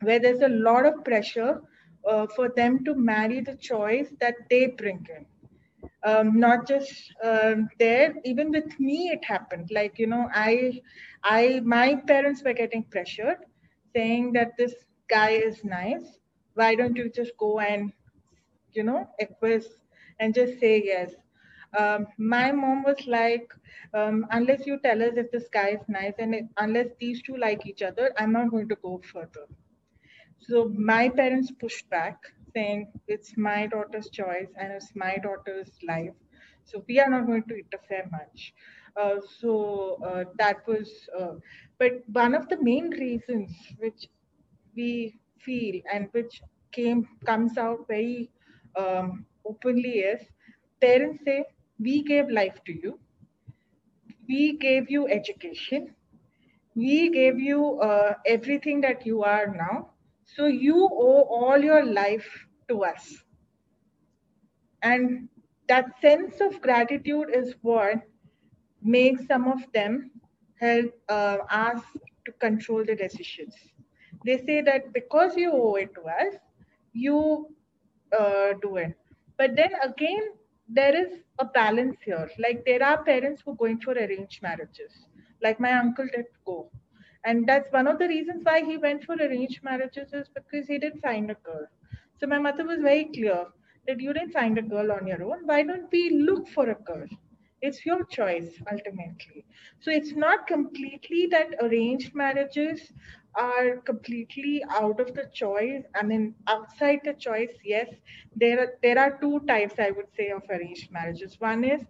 where 0.00 0.18
there's 0.18 0.40
a 0.42 0.48
lot 0.48 0.86
of 0.86 1.04
pressure 1.04 1.60
uh, 2.08 2.26
for 2.34 2.48
them 2.56 2.84
to 2.84 2.94
marry 2.94 3.40
the 3.40 3.56
choice 3.56 4.12
that 4.20 4.34
they 4.50 4.66
bring 4.66 5.06
in. 5.16 5.26
Um, 6.04 6.38
not 6.38 6.66
just 6.68 7.12
um, 7.24 7.68
there 7.78 8.14
even 8.24 8.50
with 8.50 8.78
me 8.78 9.10
it 9.12 9.24
happened. 9.24 9.70
Like 9.72 9.98
you 9.98 10.06
know 10.06 10.28
i 10.32 10.80
i 11.24 11.60
my 11.64 11.94
parents 12.06 12.42
were 12.44 12.52
getting 12.52 12.84
pressured 12.84 13.38
saying 13.94 14.32
that 14.34 14.52
this 14.58 14.74
guy 15.08 15.30
is 15.30 15.64
nice. 15.64 16.18
Why 16.54 16.74
don't 16.74 16.96
you 16.96 17.10
just 17.10 17.32
go 17.38 17.58
and 17.60 17.92
you 18.72 18.82
know 18.84 19.08
acquest 19.20 19.70
and 20.20 20.34
just 20.34 20.58
say 20.60 20.82
yes 20.84 21.12
um, 21.78 22.06
my 22.18 22.50
mom 22.52 22.82
was 22.82 23.06
like 23.06 23.52
um, 23.94 24.26
unless 24.30 24.66
you 24.66 24.78
tell 24.82 25.02
us 25.02 25.14
if 25.16 25.30
the 25.32 25.40
sky 25.40 25.68
is 25.70 25.84
nice 25.88 26.14
and 26.18 26.34
it, 26.34 26.44
unless 26.56 26.88
these 27.00 27.22
two 27.22 27.36
like 27.36 27.66
each 27.66 27.82
other 27.82 28.12
i'm 28.18 28.32
not 28.32 28.50
going 28.50 28.68
to 28.68 28.76
go 28.82 29.00
further 29.12 29.46
so 30.46 30.70
my 30.92 31.08
parents 31.08 31.50
pushed 31.60 31.88
back 31.90 32.18
saying 32.54 32.86
it's 33.08 33.36
my 33.36 33.66
daughter's 33.66 34.08
choice 34.10 34.50
and 34.58 34.72
it's 34.72 34.92
my 34.94 35.16
daughter's 35.22 35.70
life. 35.86 36.14
So 36.64 36.84
we 36.88 36.98
are 37.00 37.08
not 37.08 37.26
going 37.26 37.44
to 37.48 37.54
interfere 37.56 38.08
much. 38.10 38.52
Uh, 38.96 39.16
so 39.40 39.98
uh, 40.04 40.24
that 40.38 40.66
was, 40.66 40.90
uh, 41.18 41.34
but 41.78 42.02
one 42.12 42.34
of 42.34 42.48
the 42.48 42.62
main 42.62 42.90
reasons 42.90 43.50
which 43.78 44.06
we 44.76 45.14
feel 45.44 45.80
and 45.92 46.08
which 46.12 46.40
came 46.72 47.06
comes 47.26 47.56
out 47.58 47.86
very 47.88 48.30
um, 48.76 49.24
openly 49.46 49.98
is 50.12 50.20
parents 50.80 51.22
say 51.24 51.44
we 51.78 52.02
gave 52.02 52.28
life 52.30 52.60
to 52.66 52.72
you, 52.72 52.98
we 54.28 54.56
gave 54.58 54.90
you 54.90 55.06
education, 55.08 55.94
we 56.74 57.10
gave 57.10 57.38
you 57.38 57.80
uh, 57.80 58.14
everything 58.26 58.80
that 58.82 59.06
you 59.06 59.22
are 59.22 59.46
now. 59.56 59.90
So 60.24 60.46
you 60.46 60.76
owe 60.92 61.22
all 61.38 61.58
your 61.58 61.84
life 61.84 62.46
to 62.68 62.84
us. 62.84 63.22
And 64.82 65.28
that 65.68 65.98
sense 66.00 66.40
of 66.40 66.60
gratitude 66.60 67.28
is 67.34 67.54
what 67.62 68.02
makes 68.82 69.26
some 69.26 69.48
of 69.48 69.60
them 69.72 70.10
help 70.60 70.92
uh, 71.08 71.38
us 71.50 71.80
to 72.26 72.32
control 72.32 72.84
the 72.84 72.94
decisions. 72.96 73.54
They 74.24 74.38
say 74.38 74.60
that 74.62 74.92
because 74.92 75.36
you 75.36 75.52
owe 75.52 75.74
it 75.76 75.94
to 75.94 76.02
us, 76.02 76.34
you 76.92 77.48
uh, 78.18 78.52
do 78.62 78.76
it. 78.76 78.96
But 79.38 79.56
then 79.56 79.70
again, 79.82 80.22
there 80.68 80.94
is 80.96 81.22
a 81.38 81.44
balance 81.44 81.96
here. 82.04 82.28
Like 82.38 82.64
there 82.64 82.82
are 82.82 83.02
parents 83.04 83.42
who 83.44 83.52
are 83.52 83.56
going 83.56 83.80
for 83.80 83.92
arranged 83.92 84.42
marriages. 84.42 85.06
Like 85.42 85.60
my 85.60 85.72
uncle 85.72 86.06
did 86.14 86.26
go. 86.46 86.70
And 87.24 87.46
that's 87.46 87.70
one 87.72 87.86
of 87.86 87.98
the 87.98 88.08
reasons 88.08 88.42
why 88.44 88.62
he 88.64 88.76
went 88.76 89.04
for 89.04 89.14
arranged 89.14 89.62
marriages 89.62 90.12
is 90.12 90.28
because 90.28 90.66
he 90.68 90.78
didn't 90.78 91.00
find 91.00 91.30
a 91.30 91.34
girl. 91.34 91.66
So 92.20 92.26
my 92.26 92.38
mother 92.38 92.64
was 92.64 92.80
very 92.80 93.04
clear 93.06 93.46
that 93.86 94.00
you 94.00 94.12
didn't 94.12 94.32
find 94.32 94.58
a 94.58 94.62
girl 94.62 94.92
on 94.92 95.06
your 95.06 95.22
own. 95.24 95.46
Why 95.46 95.62
don't 95.62 95.90
we 95.92 96.10
look 96.10 96.48
for 96.48 96.68
a 96.70 96.74
girl? 96.74 97.06
It's 97.62 97.84
your 97.86 98.04
choice 98.04 98.60
ultimately. 98.70 99.44
So 99.80 99.90
it's 99.90 100.12
not 100.14 100.46
completely 100.46 101.26
that 101.30 101.54
arranged 101.60 102.14
marriages 102.14 102.92
are 103.36 103.76
completely 103.84 104.64
out 104.70 105.00
of 105.00 105.14
the 105.14 105.28
choice. 105.32 105.82
I 105.94 106.02
mean, 106.02 106.34
outside 106.48 107.00
the 107.04 107.14
choice, 107.14 107.52
yes, 107.64 107.88
there 108.34 108.60
are 108.60 108.72
there 108.82 108.98
are 108.98 109.18
two 109.20 109.40
types 109.46 109.78
I 109.78 109.90
would 109.90 110.12
say 110.16 110.30
of 110.30 110.42
arranged 110.50 110.90
marriages. 110.92 111.36
One 111.40 111.64
is 111.64 111.82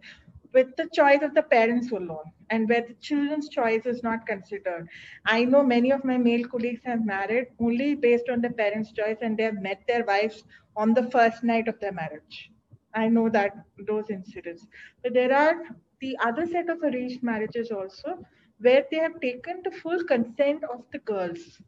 with 0.52 0.74
the 0.76 0.88
choice 0.92 1.22
of 1.22 1.34
the 1.34 1.42
parents 1.42 1.90
alone 1.92 2.30
and 2.50 2.68
where 2.68 2.82
the 2.86 2.94
children's 2.94 3.48
choice 3.48 3.86
is 3.86 4.02
not 4.02 4.26
considered. 4.26 4.88
I 5.26 5.44
know 5.44 5.62
many 5.62 5.92
of 5.92 6.04
my 6.04 6.16
male 6.18 6.46
colleagues 6.48 6.82
have 6.84 7.04
married 7.04 7.48
only 7.60 7.94
based 7.94 8.28
on 8.30 8.40
the 8.40 8.50
parents' 8.50 8.92
choice 8.92 9.18
and 9.20 9.36
they 9.36 9.44
have 9.44 9.60
met 9.62 9.82
their 9.86 10.04
wives 10.04 10.44
on 10.76 10.94
the 10.94 11.10
first 11.10 11.44
night 11.44 11.68
of 11.68 11.78
their 11.80 11.92
marriage. 11.92 12.50
I 12.94 13.08
know 13.08 13.28
that 13.30 13.52
those 13.86 14.10
incidents. 14.10 14.66
But 15.02 15.14
there 15.14 15.32
are 15.32 15.54
the 16.00 16.16
other 16.22 16.46
set 16.46 16.68
of 16.70 16.82
arranged 16.82 17.22
marriages 17.22 17.70
also 17.70 18.24
where 18.60 18.84
they 18.90 18.98
have 18.98 19.20
taken 19.20 19.62
the 19.64 19.70
full 19.70 20.02
consent 20.04 20.64
of 20.64 20.82
the 20.92 20.98
girls 20.98 21.60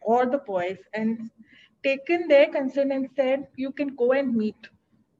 or 0.00 0.26
the 0.26 0.38
boys 0.38 0.78
and 0.94 1.30
taken 1.82 2.28
their 2.28 2.48
consent 2.48 2.92
and 2.92 3.08
said 3.16 3.46
you 3.56 3.72
can 3.72 3.94
go 3.96 4.12
and 4.12 4.34
meet 4.34 4.68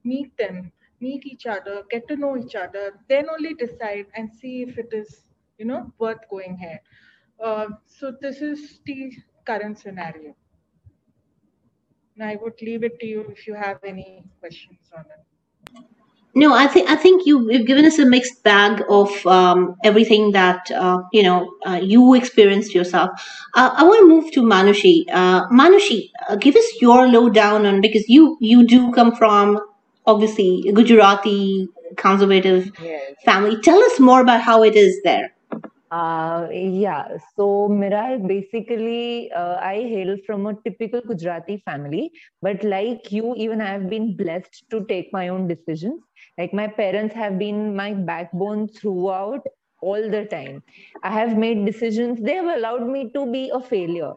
meet 0.05 0.37
them 0.37 0.73
meet 1.01 1.27
each 1.27 1.47
other 1.47 1.83
get 1.91 2.07
to 2.09 2.17
know 2.17 2.37
each 2.37 2.55
other 2.55 2.85
then 3.09 3.29
only 3.31 3.55
decide 3.55 4.07
and 4.15 4.31
see 4.41 4.63
if 4.63 4.79
it 4.79 4.93
is 4.93 5.23
you 5.59 5.65
know 5.65 5.93
worth 5.99 6.29
going 6.31 6.57
here 6.57 6.81
uh, 7.45 7.67
so 7.87 8.13
this 8.21 8.41
is 8.41 8.81
the 8.87 9.13
current 9.45 9.79
scenario. 9.79 10.37
And 12.15 12.25
i 12.25 12.37
would 12.37 12.61
leave 12.63 12.85
it 12.85 13.01
to 13.01 13.07
you 13.07 13.23
if 13.31 13.47
you 13.47 13.55
have 13.55 13.79
any 13.85 14.25
questions 14.41 14.91
on 14.97 15.01
it 15.01 15.32
no, 16.35 16.55
I 16.55 16.67
think 16.67 16.89
I 16.89 16.97
think 16.97 17.27
you, 17.27 17.49
have 17.49 17.67
given 17.67 17.85
us 17.85 17.99
a 17.99 18.07
mixed 18.07 18.43
bag 18.43 18.83
of 18.89 19.27
um, 19.27 19.77
everything 19.85 20.33
that 20.33 20.71
uh, 20.71 21.03
you 21.13 21.23
know 21.23 21.55
uh, 21.67 21.81
you 21.83 22.15
experienced 22.15 22.75
yourself. 22.75 23.11
Uh, 23.55 23.71
I 23.77 23.85
want 23.85 24.01
to 24.01 24.09
move 24.09 24.33
to 24.33 24.43
Manushi. 24.43 25.05
Uh, 25.13 25.47
Manushi, 25.49 26.11
uh, 26.29 26.37
give 26.37 26.57
us 26.57 26.65
your 26.81 27.07
lowdown 27.07 27.67
on 27.67 27.81
because 27.83 28.09
you 28.09 28.39
you 28.41 28.67
do 28.67 28.93
come 28.93 29.15
from 29.15 29.61
obviously 30.07 30.65
a 30.69 30.73
Gujarati 30.73 31.69
conservative 31.97 32.73
yes. 32.83 33.15
family. 33.25 33.61
Tell 33.61 33.79
us 33.79 34.01
more 34.01 34.23
about 34.23 34.41
how 34.41 34.63
it 34.63 34.75
is 34.75 35.01
there. 35.05 35.35
Uh, 35.93 36.49
yeah, 36.53 37.07
so 37.37 37.69
Miral, 37.69 38.27
basically, 38.27 39.31
uh, 39.33 39.57
I 39.61 39.75
hail 39.83 40.17
from 40.27 40.47
a 40.47 40.55
typical 40.65 41.03
Gujarati 41.03 41.59
family, 41.67 42.11
but 42.41 42.65
like 42.65 43.13
you, 43.13 43.35
even 43.37 43.61
I 43.61 43.73
have 43.73 43.91
been 43.91 44.17
blessed 44.17 44.65
to 44.71 44.85
take 44.87 45.13
my 45.13 45.29
own 45.29 45.49
decisions. 45.49 46.03
Like 46.39 46.55
my 46.55 46.67
parents 46.67 47.15
have 47.15 47.39
been 47.39 47.77
my 47.77 47.93
backbone 47.93 48.69
throughout 48.69 49.47
all 49.83 50.11
the 50.11 50.25
time. 50.25 50.63
I 51.03 51.11
have 51.11 51.37
made 51.37 51.67
decisions, 51.67 52.21
they 52.23 52.37
have 52.37 52.47
allowed 52.57 52.89
me 52.89 53.11
to 53.13 53.31
be 53.31 53.51
a 53.51 53.61
failure. 53.61 54.15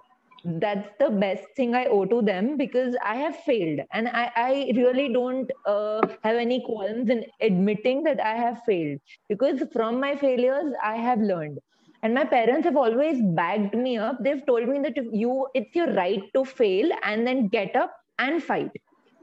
That's 0.47 0.87
the 0.99 1.09
best 1.09 1.43
thing 1.57 1.73
I 1.75 1.85
owe 1.85 2.05
to 2.05 2.21
them 2.21 2.55
because 2.55 2.95
I 3.03 3.15
have 3.15 3.35
failed. 3.35 3.79
And 3.91 4.07
I, 4.07 4.31
I 4.35 4.71
really 4.75 5.11
don't 5.11 5.51
uh, 5.65 6.07
have 6.23 6.35
any 6.35 6.63
qualms 6.63 7.09
in 7.09 7.25
admitting 7.41 8.03
that 8.03 8.19
I 8.23 8.35
have 8.35 8.61
failed 8.63 8.99
because 9.27 9.63
from 9.73 9.99
my 9.99 10.15
failures, 10.15 10.71
I 10.83 10.97
have 10.97 11.19
learned 11.19 11.59
and 12.03 12.13
my 12.13 12.25
parents 12.25 12.65
have 12.65 12.77
always 12.77 13.19
backed 13.35 13.73
me 13.73 13.97
up 13.97 14.17
they've 14.21 14.45
told 14.45 14.67
me 14.67 14.79
that 14.79 14.95
you 15.11 15.47
it's 15.55 15.73
your 15.75 15.91
right 15.93 16.21
to 16.35 16.45
fail 16.45 16.89
and 17.01 17.25
then 17.25 17.47
get 17.47 17.75
up 17.75 17.95
and 18.19 18.43
fight 18.43 18.69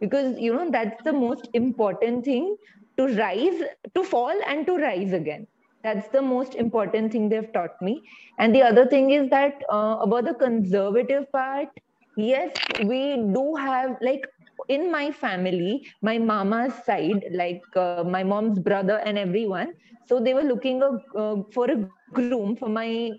because 0.00 0.36
you 0.40 0.52
know 0.52 0.68
that's 0.70 1.00
the 1.04 1.12
most 1.12 1.48
important 1.54 2.24
thing 2.24 2.56
to 2.98 3.06
rise, 3.16 3.62
to 3.94 4.04
fall, 4.04 4.34
and 4.46 4.66
to 4.66 4.76
rise 4.76 5.12
again. 5.12 5.46
That's 5.82 6.08
the 6.08 6.22
most 6.22 6.54
important 6.54 7.12
thing 7.12 7.28
they've 7.28 7.52
taught 7.52 7.80
me. 7.82 8.04
And 8.38 8.54
the 8.54 8.62
other 8.62 8.86
thing 8.86 9.10
is 9.10 9.28
that 9.30 9.54
uh, 9.72 9.98
about 10.00 10.24
the 10.24 10.34
conservative 10.34 11.30
part, 11.32 11.68
yes, 12.16 12.52
we 12.78 13.16
do 13.16 13.54
have 13.56 13.96
like 14.00 14.22
in 14.68 14.90
my 14.92 15.10
family, 15.10 15.86
my 16.02 16.18
mama's 16.18 16.74
side, 16.84 17.24
like 17.32 17.62
uh, 17.76 18.04
my 18.04 18.22
mom's 18.24 18.58
brother 18.58 18.98
and 19.04 19.18
everyone. 19.18 19.74
So 20.04 20.20
they 20.20 20.34
were 20.34 20.42
looking 20.44 20.82
a, 20.82 20.90
uh, 21.18 21.42
for 21.52 21.70
a 21.70 21.76
groom 22.12 22.56
for 22.56 22.68
my 22.68 23.12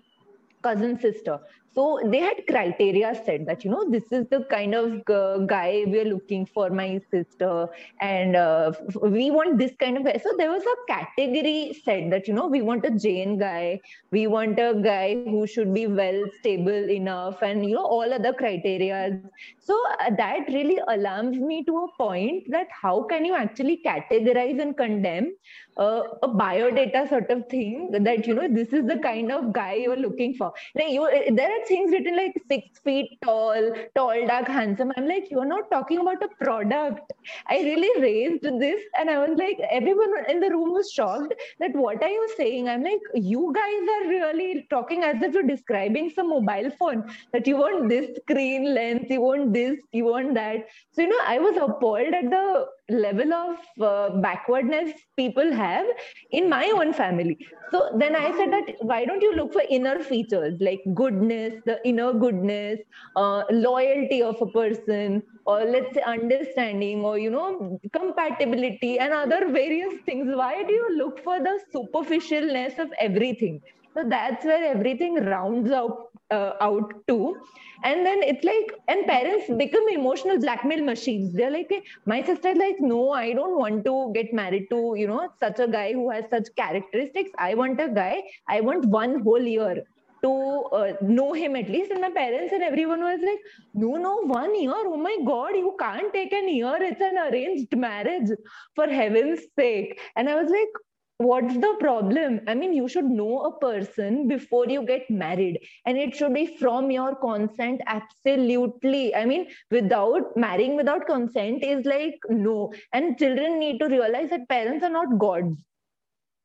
cousin 0.62 0.98
sister 0.98 1.40
so 1.74 2.00
they 2.04 2.18
had 2.18 2.46
criteria 2.46 3.14
said 3.24 3.46
that 3.46 3.64
you 3.64 3.70
know 3.70 3.90
this 3.90 4.04
is 4.12 4.26
the 4.30 4.44
kind 4.50 4.74
of 4.74 5.02
uh, 5.08 5.38
guy 5.38 5.84
we're 5.86 6.04
looking 6.04 6.46
for 6.46 6.70
my 6.70 7.00
sister 7.10 7.68
and 8.00 8.36
uh, 8.36 8.72
we 9.02 9.30
want 9.30 9.58
this 9.58 9.72
kind 9.78 9.96
of 9.96 10.04
guy. 10.04 10.20
So 10.22 10.30
there 10.38 10.50
was 10.50 10.62
a 10.62 10.76
category 10.92 11.80
said 11.84 12.12
that 12.12 12.28
you 12.28 12.34
know 12.34 12.46
we 12.46 12.62
want 12.62 12.84
a 12.84 12.90
jain 12.90 13.38
guy. 13.38 13.80
We 14.10 14.26
want 14.26 14.58
a 14.58 14.80
guy 14.82 15.14
who 15.24 15.46
should 15.46 15.74
be 15.74 15.86
well 15.86 16.24
stable 16.38 16.90
enough 16.90 17.42
and 17.42 17.64
you 17.64 17.74
know 17.74 17.84
all 17.84 18.12
other 18.12 18.32
criteria. 18.32 19.20
So 19.58 19.80
uh, 20.00 20.10
that 20.16 20.46
really 20.48 20.78
alarms 20.88 21.38
me 21.38 21.64
to 21.64 21.78
a 21.84 21.88
point 21.96 22.50
that 22.50 22.68
how 22.70 23.02
can 23.02 23.24
you 23.24 23.34
actually 23.34 23.80
categorize 23.84 24.60
and 24.60 24.76
condemn 24.76 25.34
uh, 25.76 26.02
a 26.22 26.28
biodata 26.28 27.08
sort 27.08 27.30
of 27.30 27.48
thing 27.48 27.90
that 27.92 28.26
you 28.26 28.34
know 28.34 28.48
this 28.48 28.72
is 28.72 28.86
the 28.86 28.98
kind 28.98 29.32
of 29.32 29.52
guy 29.52 29.74
you're 29.74 29.96
looking 29.96 30.34
for. 30.34 30.52
Like 30.74 30.90
you 30.90 31.08
there 31.34 31.50
are 31.50 31.64
things 31.66 31.92
written 31.92 32.16
like 32.16 32.34
six 32.48 32.78
feet 32.78 33.18
tall 33.22 33.72
tall 33.94 34.26
dark 34.26 34.48
handsome. 34.48 34.92
I'm 34.96 35.08
like 35.08 35.30
you're 35.30 35.44
not 35.44 35.70
talking 35.70 35.98
about 35.98 36.22
a 36.22 36.28
product. 36.42 37.12
I 37.48 37.58
really 37.58 38.02
raised 38.02 38.44
this 38.60 38.80
and 38.98 39.10
i 39.10 39.18
was 39.18 39.36
like 39.38 39.58
everyone 39.70 40.12
in 40.28 40.40
the 40.40 40.50
room 40.50 40.72
was 40.72 40.90
shocked 40.92 41.34
that 41.58 41.74
what 41.74 42.02
are 42.02 42.08
you 42.08 42.28
saying? 42.36 42.68
I'm 42.68 42.82
like 42.82 43.00
you 43.14 43.52
guys 43.54 43.88
are 43.96 44.08
really 44.08 44.66
talking 44.70 45.02
as 45.02 45.22
if 45.22 45.34
you're 45.34 45.42
describing 45.42 46.10
some 46.14 46.30
mobile 46.30 46.70
phone 46.78 47.04
that 47.32 47.46
you 47.46 47.56
want 47.56 47.88
this 47.88 48.16
screen 48.16 48.74
length 48.74 49.10
you 49.10 49.20
want 49.20 49.52
this 49.52 49.78
you 49.92 50.04
want 50.04 50.34
that. 50.34 50.66
So 50.92 51.02
you 51.02 51.08
know 51.08 51.20
i 51.26 51.38
was 51.38 51.56
appalled 51.56 52.14
at 52.14 52.30
the 52.30 52.66
level 52.90 53.32
of 53.32 53.56
uh, 53.80 54.10
backwardness 54.20 54.92
people 55.16 55.52
have 55.52 55.86
in 56.30 56.48
my 56.50 56.70
own 56.74 56.92
family. 56.92 57.38
So 57.70 57.90
then 57.98 58.14
i 58.14 58.30
said 58.36 58.52
that 58.52 58.74
why 58.80 59.04
don't 59.04 59.22
you 59.22 59.34
look 59.34 59.52
for 59.52 59.62
inner 59.70 59.98
features 60.00 60.54
like 60.60 60.82
goodness 60.94 61.54
the 61.66 61.78
inner 61.84 62.12
goodness 62.12 62.80
uh, 63.16 63.42
loyalty 63.50 64.22
of 64.22 64.40
a 64.40 64.46
person 64.46 65.22
or 65.46 65.64
let's 65.64 65.94
say 65.94 66.02
understanding 66.02 67.04
or 67.04 67.18
you 67.18 67.30
know 67.30 67.78
compatibility 67.92 68.98
and 68.98 69.12
other 69.12 69.50
various 69.50 69.94
things? 70.04 70.28
Why 70.34 70.62
do 70.62 70.72
you 70.72 70.96
look 70.96 71.22
for 71.24 71.38
the 71.40 71.58
superficialness 71.74 72.78
of 72.78 72.92
everything 73.00 73.60
so 73.94 74.04
that's 74.08 74.44
where 74.44 74.64
everything 74.64 75.14
rounds 75.24 75.70
out 75.70 76.08
uh, 76.30 76.52
out 76.60 76.92
to. 77.08 77.36
And 77.84 78.04
then 78.04 78.22
it's 78.22 78.44
like 78.44 78.72
and 78.88 79.06
parents 79.06 79.46
become 79.56 79.88
emotional 79.88 80.38
blackmail 80.40 80.82
machines. 80.84 81.34
They're 81.34 81.50
like 81.50 81.72
my 82.06 82.22
sister 82.22 82.54
like 82.54 82.76
no 82.80 83.10
i 83.10 83.32
don't 83.32 83.58
want 83.58 83.84
to 83.84 84.12
get 84.14 84.32
married 84.32 84.66
to 84.70 84.94
you 84.96 85.06
know 85.06 85.28
such 85.40 85.58
a 85.60 85.68
guy 85.68 85.92
who 85.92 86.10
has 86.10 86.24
such 86.30 86.48
characteristics. 86.56 87.30
I 87.38 87.54
want 87.54 87.80
a 87.80 87.88
guy. 87.88 88.22
I 88.48 88.60
want 88.60 88.86
one 88.86 89.20
whole 89.22 89.42
year 89.42 89.84
to 90.22 90.30
uh, 90.72 90.92
know 91.02 91.32
him 91.34 91.54
at 91.56 91.68
least. 91.68 91.90
And 91.90 92.00
my 92.00 92.10
parents 92.10 92.52
and 92.52 92.62
everyone 92.62 93.02
was 93.02 93.20
like 93.22 93.40
no 93.74 93.96
no 93.96 94.16
one 94.22 94.58
year? 94.60 94.72
Oh 94.74 94.96
my 94.96 95.16
god 95.26 95.54
you 95.54 95.76
can't 95.78 96.12
take 96.12 96.32
an 96.32 96.48
year. 96.48 96.76
It's 96.80 97.00
an 97.00 97.18
arranged 97.18 97.76
marriage 97.76 98.30
for 98.74 98.86
heaven's 98.86 99.40
sake. 99.58 100.00
And 100.16 100.28
i 100.28 100.34
was 100.40 100.50
like 100.50 100.74
what's 101.18 101.54
the 101.54 101.76
problem? 101.80 102.40
I 102.46 102.54
mean 102.54 102.72
you 102.72 102.88
should 102.88 103.04
know 103.04 103.40
a 103.42 103.58
person 103.58 104.28
before 104.28 104.66
you 104.68 104.84
get 104.84 105.08
married 105.10 105.60
and 105.86 105.96
it 105.96 106.14
should 106.14 106.34
be 106.34 106.56
from 106.56 106.90
your 106.90 107.14
consent 107.16 107.80
absolutely. 107.86 109.14
I 109.14 109.24
mean 109.24 109.46
without 109.70 110.36
marrying 110.36 110.76
without 110.76 111.06
consent 111.06 111.62
is 111.62 111.84
like 111.84 112.18
no. 112.28 112.72
And 112.92 113.18
children 113.18 113.58
need 113.58 113.78
to 113.78 113.88
realize 113.88 114.30
that 114.30 114.48
parents 114.48 114.84
are 114.84 114.90
not 114.90 115.18
gods. 115.18 115.62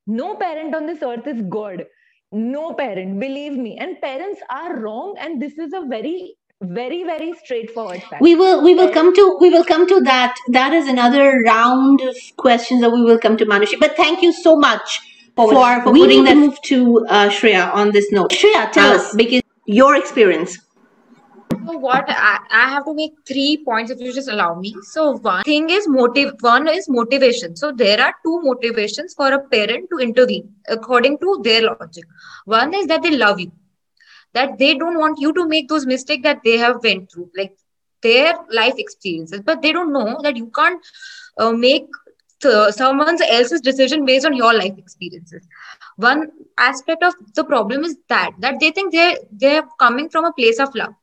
No 0.08 0.36
parent 0.36 0.76
on 0.76 0.86
this 0.86 1.02
earth 1.04 1.28
is 1.28 1.42
god. 1.50 1.86
No 2.32 2.74
parent 2.74 3.20
believe 3.20 3.54
me. 3.54 3.78
And 3.78 4.00
parents 4.02 4.42
are 4.50 4.78
wrong 4.78 5.16
and 5.20 5.42
this 5.42 5.58
is 5.58 5.74
a 5.74 5.86
very 5.88 6.36
very 6.62 7.04
very 7.04 7.34
straightforward 7.34 8.04
fact. 8.04 8.22
we 8.22 8.36
will 8.36 8.62
we 8.64 8.76
will 8.76 8.92
come 8.92 9.16
to 9.16 9.38
we 9.40 9.50
will 9.50 9.64
come 9.64 9.88
to 9.88 10.02
that. 10.02 10.36
That 10.50 10.74
is 10.74 10.88
another 10.88 11.40
round 11.46 12.02
of 12.02 12.16
questions 12.38 12.82
that 12.82 12.92
we 12.92 13.02
will 13.02 13.18
come 13.18 13.38
to 13.38 13.46
manushi. 13.46 13.80
But 13.80 13.96
thank 13.96 14.22
you 14.22 14.34
so 14.34 14.58
much 14.58 15.00
for, 15.36 15.54
for 15.54 15.92
we 15.92 16.02
putting 16.02 16.26
that 16.26 16.36
move 16.36 16.62
to 16.64 17.06
uh, 17.08 17.30
shreya 17.30 17.74
on 17.74 17.92
this 17.92 18.12
note. 18.12 18.32
Shreya 18.32 18.72
tell 18.72 18.92
uh, 18.92 18.96
us. 18.96 19.16
because 19.16 19.42
your 19.66 19.96
experience. 19.96 20.58
So 21.66 21.78
what? 21.78 22.06
I, 22.10 22.40
I 22.52 22.70
have 22.70 22.86
to 22.86 22.94
make 22.94 23.14
three 23.26 23.64
points 23.64 23.92
if 23.92 24.00
you 24.00 24.12
just 24.12 24.28
allow 24.28 24.56
me. 24.56 24.76
So 24.82 25.18
one 25.18 25.44
thing 25.44 25.70
is 25.70 25.88
motive 25.88 26.34
one 26.42 26.68
is 26.68 26.90
motivation. 26.90 27.56
So 27.56 27.72
there 27.72 28.02
are 28.02 28.14
two 28.26 28.42
motivations 28.42 29.14
for 29.14 29.32
a 29.32 29.40
parent 29.40 29.90
to 29.92 30.00
intervene 30.00 30.54
according 30.68 31.20
to 31.20 31.40
their 31.42 31.62
logic. 31.62 32.04
One 32.44 32.74
is 32.74 32.88
that 32.88 33.02
they 33.02 33.12
love 33.12 33.40
you 33.40 33.52
that 34.34 34.58
they 34.58 34.76
don't 34.76 34.98
want 35.00 35.20
you 35.20 35.34
to 35.34 35.48
make 35.48 35.68
those 35.70 35.86
mistakes 35.86 36.24
that 36.24 36.42
they 36.44 36.58
have 36.58 36.84
went 36.84 37.12
through 37.12 37.30
like 37.38 37.56
their 38.02 38.34
life 38.52 38.76
experiences, 38.78 39.42
but 39.46 39.62
they 39.62 39.72
don't 39.72 39.92
know 39.94 40.20
that 40.24 40.38
you 40.38 40.48
can't 40.56 40.82
uh, 41.38 41.52
make 41.52 41.86
uh, 42.46 42.72
someone 42.72 43.18
else's 43.22 43.62
decision 43.62 44.06
based 44.06 44.26
on 44.26 44.34
your 44.34 44.54
life 44.54 44.78
experiences. 44.78 45.46
One 45.98 46.32
aspect 46.58 47.04
of 47.04 47.14
the 47.36 47.44
problem 47.44 47.84
is 47.84 47.98
that 48.10 48.32
that 48.40 48.60
they 48.60 48.72
think 48.72 48.94
they're 48.94 49.18
they're 49.32 49.64
coming 49.80 50.10
from 50.10 50.26
a 50.26 50.34
place 50.34 50.60
of 50.60 50.74
love. 50.76 50.94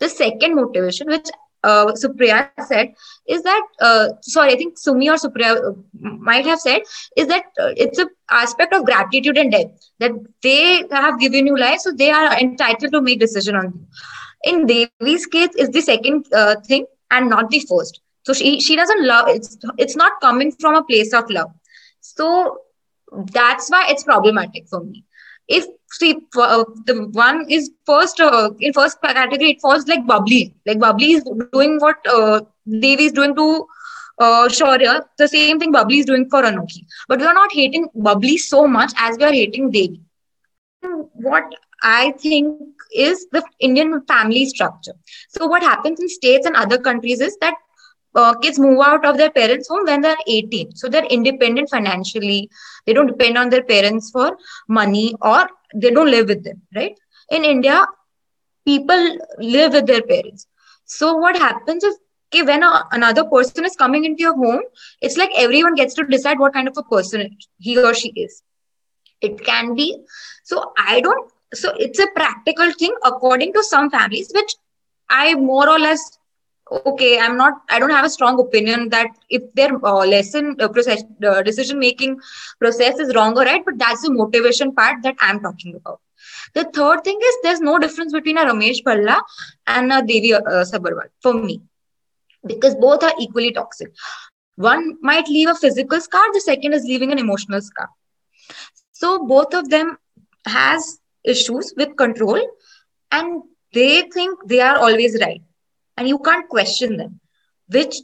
The 0.00 0.08
second 0.08 0.56
motivation, 0.56 1.08
which 1.08 1.28
uh, 1.62 1.86
Supriya 1.92 2.50
said 2.66 2.94
is 3.26 3.42
that 3.42 3.62
uh, 3.80 4.08
sorry, 4.22 4.52
I 4.52 4.56
think 4.56 4.78
Sumi 4.78 5.08
or 5.08 5.14
Supriya 5.14 5.70
uh, 5.70 5.72
might 5.92 6.46
have 6.46 6.58
said 6.60 6.82
is 7.16 7.26
that 7.28 7.44
uh, 7.60 7.72
it's 7.76 7.98
a 7.98 8.08
aspect 8.30 8.74
of 8.74 8.84
gratitude 8.84 9.38
and 9.38 9.52
death 9.52 9.70
that 9.98 10.12
they 10.42 10.84
have 10.90 11.20
given 11.20 11.46
you 11.46 11.56
life, 11.56 11.80
so 11.80 11.92
they 11.92 12.10
are 12.10 12.38
entitled 12.38 12.92
to 12.92 13.00
make 13.00 13.20
decision 13.20 13.56
on 13.56 13.64
you. 13.64 13.86
In 14.44 14.66
Devi's 14.66 15.26
case, 15.26 15.54
is 15.56 15.68
the 15.70 15.80
second 15.80 16.26
uh, 16.32 16.56
thing 16.66 16.86
and 17.10 17.28
not 17.28 17.50
the 17.50 17.60
first. 17.60 18.00
So 18.24 18.32
she 18.32 18.60
she 18.60 18.76
doesn't 18.76 19.06
love 19.06 19.28
it's 19.28 19.56
it's 19.78 19.96
not 19.96 20.20
coming 20.20 20.52
from 20.52 20.74
a 20.74 20.84
place 20.84 21.12
of 21.12 21.30
love. 21.30 21.50
So 22.00 22.58
that's 23.32 23.68
why 23.70 23.86
it's 23.88 24.04
problematic 24.04 24.68
for 24.68 24.82
me 24.82 25.04
if 25.48 25.64
see 25.90 26.14
uh, 26.38 26.64
the 26.86 26.94
one 27.12 27.44
is 27.48 27.70
first 27.86 28.20
uh, 28.20 28.50
in 28.60 28.72
first 28.72 29.00
category 29.02 29.50
it 29.52 29.60
falls 29.60 29.86
like 29.88 30.06
bubbly 30.06 30.54
like 30.66 30.78
bubbly 30.80 31.12
is 31.12 31.24
doing 31.24 31.62
what 31.66 31.88
uh, 32.02 32.40
devi 32.66 32.94
is 32.94 33.00
doing 33.02 33.22
to 33.24 33.48
uh, 34.18 34.48
the 35.18 35.28
same 35.28 35.58
thing 35.58 35.72
Bubbly 35.72 35.98
is 35.98 36.06
doing 36.06 36.28
for 36.30 36.42
Anokhi. 36.42 36.84
But 37.08 37.20
we 37.20 37.26
are 37.26 37.34
not 37.34 37.52
hating 37.52 37.88
Bubbly 37.94 38.36
so 38.36 38.66
much 38.66 38.92
as 38.98 39.16
we 39.18 39.24
are 39.24 39.32
hating 39.32 39.70
Devi. 39.70 40.00
What 41.14 41.44
I 41.82 42.12
think 42.18 42.58
is 42.94 43.26
the 43.32 43.42
Indian 43.60 44.02
family 44.06 44.46
structure. 44.46 44.92
So, 45.30 45.46
what 45.46 45.62
happens 45.62 46.00
in 46.00 46.08
states 46.08 46.46
and 46.46 46.56
other 46.56 46.78
countries 46.78 47.20
is 47.20 47.36
that 47.40 47.54
uh, 48.14 48.34
kids 48.34 48.58
move 48.58 48.80
out 48.84 49.04
of 49.04 49.16
their 49.16 49.30
parents' 49.30 49.68
home 49.68 49.84
when 49.86 50.00
they're 50.00 50.16
18. 50.26 50.74
So 50.76 50.88
they're 50.88 51.04
independent 51.06 51.70
financially. 51.70 52.50
They 52.86 52.92
don't 52.92 53.06
depend 53.06 53.38
on 53.38 53.50
their 53.50 53.62
parents 53.62 54.10
for 54.10 54.36
money 54.68 55.14
or 55.20 55.48
they 55.74 55.90
don't 55.90 56.10
live 56.10 56.28
with 56.28 56.44
them, 56.44 56.62
right? 56.74 56.98
In 57.30 57.44
India, 57.44 57.86
people 58.66 59.18
live 59.38 59.72
with 59.72 59.86
their 59.86 60.02
parents. 60.02 60.46
So 60.84 61.14
what 61.16 61.36
happens 61.36 61.84
is 61.84 61.98
okay, 62.32 62.42
when 62.42 62.62
a, 62.62 62.84
another 62.92 63.24
person 63.24 63.60
is 63.60 63.76
coming 63.76 64.04
into 64.04 64.22
your 64.22 64.34
home, 64.34 64.62
it's 65.00 65.16
like 65.16 65.30
everyone 65.36 65.74
gets 65.74 65.94
to 65.94 66.04
decide 66.04 66.38
what 66.38 66.52
kind 66.52 66.68
of 66.68 66.76
a 66.76 66.82
person 66.82 67.36
he 67.58 67.78
or 67.78 67.94
she 67.94 68.08
is. 68.10 68.42
It 69.20 69.44
can 69.44 69.74
be. 69.74 69.98
So 70.44 70.72
I 70.78 71.00
don't, 71.00 71.30
so 71.54 71.72
it's 71.76 71.98
a 71.98 72.06
practical 72.14 72.72
thing 72.72 72.94
according 73.04 73.52
to 73.54 73.62
some 73.62 73.90
families, 73.90 74.30
which 74.34 74.54
I 75.08 75.34
more 75.34 75.68
or 75.68 75.78
less 75.78 76.18
okay 76.72 77.06
i'm 77.10 77.26
not 77.26 77.48
i 77.62 77.70
don't 77.72 77.82
have 77.84 77.94
a 77.96 78.00
strong 78.04 78.28
opinion 78.32 78.80
that 78.84 79.02
if 79.28 79.42
their 79.54 79.70
uh, 79.84 80.04
lesson 80.12 80.48
uh, 80.60 80.68
process 80.68 81.02
uh, 81.30 81.42
decision 81.48 81.78
making 81.78 82.16
process 82.60 82.98
is 83.04 83.14
wrong 83.16 83.36
or 83.38 83.44
right 83.50 83.64
but 83.68 83.78
that's 83.82 84.02
the 84.06 84.12
motivation 84.20 84.72
part 84.80 85.02
that 85.02 85.16
i'm 85.20 85.40
talking 85.40 85.74
about. 85.76 86.00
The 86.54 86.64
third 86.76 87.02
thing 87.04 87.18
is 87.28 87.36
there's 87.42 87.60
no 87.60 87.78
difference 87.78 88.12
between 88.12 88.38
a 88.38 88.44
ramesh 88.48 88.80
bhalla 88.88 89.16
and 89.66 89.92
a 89.96 90.00
devi 90.10 90.32
uh, 90.34 90.64
sabharwal 90.72 91.08
for 91.26 91.34
me 91.40 91.56
because 92.52 92.74
both 92.84 93.02
are 93.08 93.14
equally 93.26 93.52
toxic. 93.52 93.90
One 94.56 94.96
might 95.02 95.28
leave 95.28 95.48
a 95.48 95.54
physical 95.54 96.00
scar 96.00 96.24
the 96.34 96.40
second 96.40 96.74
is 96.74 96.84
leaving 96.92 97.12
an 97.12 97.18
emotional 97.18 97.60
scar. 97.70 97.88
So 98.92 99.24
both 99.26 99.54
of 99.54 99.68
them 99.70 99.98
has 100.46 101.00
issues 101.24 101.72
with 101.76 101.96
control 101.96 102.40
and 103.10 103.42
they 103.72 104.02
think 104.14 104.38
they 104.46 104.60
are 104.60 104.76
always 104.78 105.18
right 105.20 105.42
and 105.96 106.08
you 106.08 106.18
can't 106.18 106.48
question 106.48 106.96
them. 106.96 107.20
Which 107.68 107.96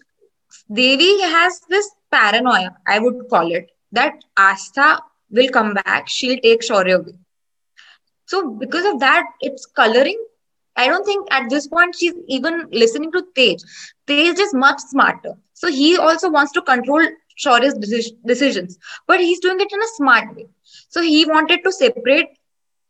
devi 0.72 1.20
has 1.20 1.60
this 1.68 1.90
paranoia 2.10 2.70
i 2.86 2.98
would 2.98 3.28
call 3.28 3.52
it 3.52 3.70
that 3.92 4.14
astha 4.38 5.00
will 5.30 5.48
come 5.48 5.74
back. 5.74 6.08
She'll 6.08 6.38
take 6.38 6.62
shaurya 6.62 6.94
away. 7.00 7.14
So 8.26 8.50
because 8.50 8.86
of 8.86 9.00
that 9.00 9.26
it's 9.40 9.66
coloring. 9.66 10.18
I 10.76 10.86
don't 10.86 11.04
think 11.04 11.26
at 11.30 11.50
this 11.50 11.66
point 11.66 11.96
she's 11.96 12.14
even 12.28 12.68
listening 12.70 13.10
to 13.12 13.26
tej. 13.34 13.56
Tej 14.06 14.28
is 14.40 14.54
much 14.54 14.78
smarter. 14.80 15.34
So 15.52 15.68
he 15.68 15.96
also 15.98 16.30
wants 16.30 16.52
to 16.52 16.62
control 16.62 17.02
shaurya's 17.38 17.74
decisions. 18.24 18.78
But 19.06 19.20
he's 19.20 19.40
doing 19.40 19.60
it 19.60 19.72
in 19.72 19.80
a 19.80 19.88
smart 19.96 20.36
way. 20.36 20.46
So 20.88 21.02
he 21.02 21.26
wanted 21.26 21.64
to 21.64 21.72
separate 21.72 22.28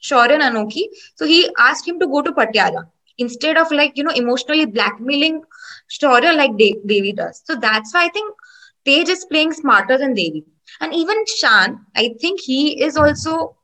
shaurya 0.03 0.35
and 0.39 0.43
anokhi 0.43 0.85
so 1.17 1.27
he 1.27 1.49
asked 1.59 1.89
him 1.89 1.99
to 2.01 2.07
go 2.07 2.23
to 2.23 2.33
patiala 2.33 2.87
instead 3.19 3.57
of 3.57 3.71
like 3.71 3.93
you 3.97 4.05
know 4.05 4.13
emotionally 4.15 4.67
blackmailing 4.67 5.43
Shaurya 5.91 6.37
like 6.37 6.57
De- 6.57 6.81
Devi 6.87 7.13
does. 7.13 7.43
So 7.45 7.57
that's 7.57 7.95
why 7.95 8.05
I 8.07 8.09
think 8.09 8.35
Tej 8.85 9.03
is 9.11 9.25
playing 9.27 9.53
smarter 9.53 9.99
than 9.99 10.15
Devi. 10.15 10.45
And 10.81 10.95
even 10.95 11.25
Shan, 11.27 11.81
I 11.97 12.15
think 12.21 12.41
he 12.41 12.83
is 12.83 12.97
also 12.97 13.57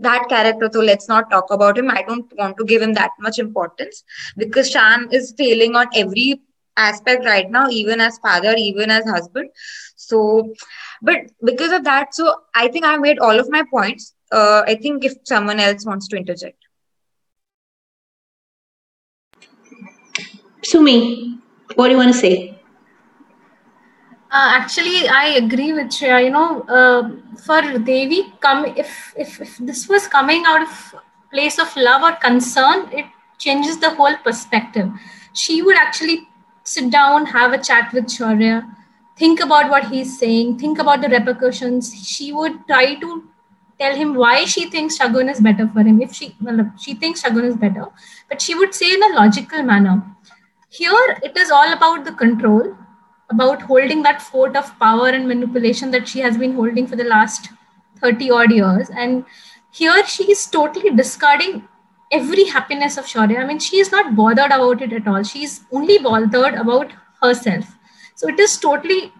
that 0.00 0.28
character. 0.28 0.68
So 0.72 0.80
let's 0.80 1.08
not 1.08 1.30
talk 1.30 1.50
about 1.50 1.78
him. 1.78 1.90
I 1.90 2.02
don't 2.06 2.30
want 2.36 2.56
to 2.58 2.64
give 2.64 2.82
him 2.82 2.94
that 2.94 3.10
much 3.20 3.38
importance 3.38 4.04
because 4.36 4.70
Shan 4.70 5.08
is 5.12 5.34
failing 5.36 5.76
on 5.76 5.86
every 5.94 6.40
aspect 6.76 7.24
right 7.24 7.50
now, 7.50 7.68
even 7.68 8.00
as 8.00 8.18
father, 8.18 8.54
even 8.56 8.90
as 8.90 9.04
husband. 9.04 9.50
So, 9.96 10.52
but 11.02 11.18
because 11.44 11.72
of 11.72 11.84
that, 11.84 12.14
so 12.14 12.34
I 12.54 12.68
think 12.68 12.84
I 12.84 12.96
made 12.96 13.18
all 13.18 13.38
of 13.38 13.50
my 13.50 13.64
points. 13.70 14.14
Uh, 14.32 14.62
I 14.66 14.74
think 14.76 15.04
if 15.04 15.14
someone 15.24 15.60
else 15.60 15.84
wants 15.86 16.08
to 16.08 16.16
interject. 16.16 16.59
Sumi, 20.62 21.38
what 21.74 21.86
do 21.86 21.92
you 21.92 21.96
want 21.96 22.12
to 22.12 22.18
say? 22.18 22.60
Uh, 24.32 24.52
actually, 24.54 25.08
I 25.08 25.34
agree 25.42 25.72
with 25.72 25.88
Shreya. 25.88 26.24
You 26.24 26.30
know, 26.30 26.62
uh, 26.62 27.10
for 27.44 27.60
Devi, 27.78 28.32
come 28.40 28.64
if, 28.76 29.12
if 29.16 29.40
if 29.40 29.58
this 29.58 29.88
was 29.88 30.06
coming 30.06 30.44
out 30.46 30.62
of 30.62 30.94
place 31.32 31.58
of 31.58 31.74
love 31.76 32.02
or 32.02 32.12
concern, 32.16 32.88
it 32.92 33.06
changes 33.38 33.78
the 33.78 33.90
whole 33.90 34.16
perspective. 34.18 34.88
She 35.32 35.62
would 35.62 35.76
actually 35.76 36.28
sit 36.62 36.90
down, 36.90 37.26
have 37.26 37.52
a 37.52 37.58
chat 37.58 37.92
with 37.92 38.04
Shaurya, 38.06 38.62
think 39.16 39.40
about 39.40 39.68
what 39.68 39.86
he's 39.86 40.16
saying, 40.18 40.58
think 40.58 40.78
about 40.78 41.00
the 41.00 41.08
repercussions. 41.08 41.92
She 42.06 42.32
would 42.32 42.66
try 42.68 42.94
to 43.00 43.24
tell 43.80 43.96
him 43.96 44.14
why 44.14 44.44
she 44.44 44.70
thinks 44.70 44.98
Shagun 44.98 45.30
is 45.30 45.40
better 45.40 45.68
for 45.72 45.80
him. 45.80 46.00
If 46.00 46.12
she 46.12 46.36
well, 46.40 46.70
she 46.78 46.94
thinks 46.94 47.22
Shagun 47.22 47.44
is 47.44 47.56
better, 47.56 47.86
but 48.28 48.40
she 48.40 48.54
would 48.54 48.74
say 48.74 48.94
in 48.94 49.02
a 49.02 49.14
logical 49.16 49.62
manner 49.62 50.02
here, 50.70 51.18
it 51.22 51.36
is 51.36 51.50
all 51.50 51.72
about 51.72 52.04
the 52.04 52.12
control, 52.12 52.76
about 53.28 53.62
holding 53.62 54.02
that 54.04 54.22
fort 54.22 54.56
of 54.56 54.78
power 54.78 55.08
and 55.08 55.26
manipulation 55.26 55.90
that 55.90 56.08
she 56.08 56.20
has 56.20 56.38
been 56.38 56.54
holding 56.54 56.86
for 56.86 56.94
the 56.94 57.04
last 57.04 57.50
30 58.00 58.30
odd 58.30 58.52
years. 58.52 58.88
And 58.90 59.24
here 59.72 60.06
she 60.06 60.30
is 60.30 60.46
totally 60.46 60.90
discarding 60.94 61.68
every 62.12 62.44
happiness 62.44 62.96
of 62.96 63.04
Shaurya. 63.04 63.40
I 63.40 63.46
mean, 63.46 63.58
she 63.58 63.78
is 63.78 63.90
not 63.90 64.14
bothered 64.14 64.52
about 64.52 64.80
it 64.80 64.92
at 64.92 65.08
all. 65.08 65.24
She's 65.24 65.62
only 65.72 65.98
bothered 65.98 66.54
about 66.54 66.92
herself. 67.20 67.64
So 68.14 68.28
it 68.28 68.38
is 68.38 68.56
totally, 68.56 69.12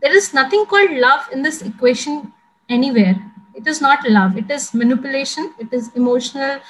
there 0.00 0.16
is 0.16 0.32
nothing 0.32 0.64
called 0.66 0.92
love 0.92 1.28
in 1.32 1.42
this 1.42 1.62
equation 1.62 2.32
anywhere. 2.68 3.16
It 3.54 3.66
is 3.66 3.80
not 3.80 4.08
love. 4.08 4.36
It 4.36 4.48
is 4.48 4.72
manipulation. 4.74 5.52
It 5.58 5.72
is 5.72 5.90
emotional, 5.96 6.60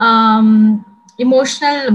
um, 0.00 0.84
emotional 1.18 1.92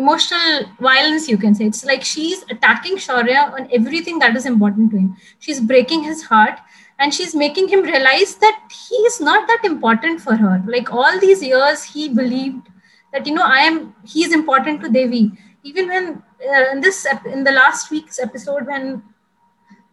emotional 0.00 0.66
violence 0.80 1.28
you 1.28 1.38
can 1.44 1.54
say. 1.54 1.66
It's 1.66 1.84
like 1.84 2.04
she's 2.04 2.42
attacking 2.50 2.96
shaurya 2.96 3.52
on 3.52 3.68
everything 3.78 4.18
that 4.20 4.36
is 4.36 4.46
important 4.46 4.90
to 4.92 4.98
him. 4.98 5.16
She's 5.38 5.60
breaking 5.60 6.04
his 6.04 6.22
heart 6.22 6.58
and 6.98 7.14
she's 7.14 7.34
making 7.34 7.68
him 7.68 7.82
realize 7.82 8.34
that 8.46 8.60
he 8.88 8.96
is 9.10 9.20
not 9.20 9.46
that 9.48 9.64
important 9.64 10.20
for 10.20 10.36
her. 10.36 10.62
Like 10.66 10.92
all 10.92 11.20
these 11.20 11.42
years 11.42 11.82
he 11.82 12.08
believed 12.08 12.66
that 13.12 13.26
you 13.26 13.34
know 13.34 13.46
i 13.52 13.60
am 13.68 13.78
he 14.06 14.24
is 14.24 14.34
important 14.40 14.82
to 14.82 14.88
devi. 14.98 15.32
Even 15.62 15.88
when 15.88 16.22
uh, 16.48 16.64
in 16.72 16.80
this 16.80 17.06
in 17.32 17.44
the 17.44 17.56
last 17.60 17.90
week's 17.90 18.20
episode 18.26 18.66
when 18.66 19.02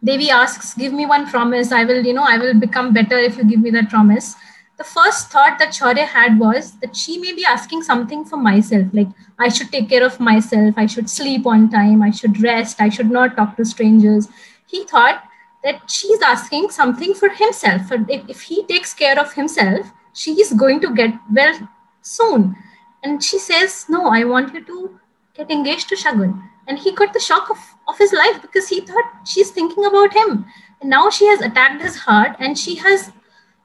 devi 0.04 0.30
asks 0.30 0.74
give 0.74 0.92
me 0.92 1.06
one 1.06 1.26
promise. 1.30 1.72
I 1.72 1.84
will 1.84 2.04
you 2.10 2.14
know 2.20 2.28
i 2.34 2.38
will 2.38 2.54
become 2.66 2.92
better 3.00 3.18
if 3.30 3.36
you 3.38 3.44
give 3.44 3.60
me 3.60 3.70
that 3.78 3.90
promise 3.96 4.34
the 4.78 4.84
first 4.84 5.30
thought 5.30 5.58
that 5.58 5.70
Shaurya 5.70 6.06
had 6.06 6.38
was 6.38 6.72
that 6.78 6.94
she 6.94 7.18
may 7.18 7.32
be 7.32 7.44
asking 7.44 7.82
something 7.82 8.24
for 8.24 8.36
myself, 8.36 8.86
like 8.92 9.08
I 9.36 9.48
should 9.48 9.72
take 9.72 9.88
care 9.88 10.04
of 10.04 10.20
myself, 10.20 10.74
I 10.76 10.86
should 10.86 11.10
sleep 11.10 11.46
on 11.46 11.68
time, 11.68 12.00
I 12.00 12.12
should 12.12 12.40
rest, 12.40 12.80
I 12.80 12.88
should 12.88 13.10
not 13.10 13.36
talk 13.36 13.56
to 13.56 13.64
strangers. 13.64 14.28
He 14.66 14.84
thought 14.84 15.24
that 15.64 15.90
she's 15.90 16.22
asking 16.22 16.70
something 16.70 17.12
for 17.12 17.28
himself. 17.28 17.90
If, 17.90 18.42
he 18.42 18.62
takes 18.64 18.94
care 18.94 19.18
of 19.18 19.32
himself, 19.32 19.90
she 20.12 20.40
is 20.40 20.52
going 20.52 20.80
to 20.82 20.94
get 20.94 21.12
well 21.32 21.68
soon. 22.02 22.54
And 23.02 23.22
she 23.22 23.40
says, 23.40 23.86
No, 23.88 24.06
I 24.06 24.22
want 24.22 24.54
you 24.54 24.64
to 24.64 25.00
get 25.34 25.50
engaged 25.50 25.88
to 25.88 25.96
Shagun. 25.96 26.40
And 26.68 26.78
he 26.78 26.92
got 26.92 27.12
the 27.12 27.20
shock 27.20 27.50
of, 27.50 27.58
of 27.88 27.98
his 27.98 28.12
life 28.12 28.40
because 28.42 28.68
he 28.68 28.80
thought 28.82 29.26
she's 29.26 29.50
thinking 29.50 29.86
about 29.86 30.14
him. 30.14 30.46
And 30.80 30.90
now 30.90 31.10
she 31.10 31.26
has 31.26 31.40
attacked 31.40 31.82
his 31.82 31.96
heart 31.96 32.36
and 32.38 32.56
she 32.56 32.76
has 32.76 33.10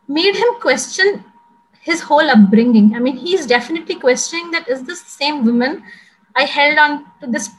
made 0.07 0.35
him 0.35 0.59
question 0.59 1.23
his 1.81 2.01
whole 2.01 2.29
upbringing. 2.29 2.95
I 2.95 2.99
mean, 2.99 3.17
he's 3.17 3.45
definitely 3.45 3.95
questioning 3.95 4.51
that 4.51 4.67
is 4.67 4.83
this 4.83 5.01
same 5.01 5.45
woman 5.45 5.83
I 6.35 6.45
held 6.45 6.77
on 6.79 7.05
to 7.21 7.27
this, 7.27 7.49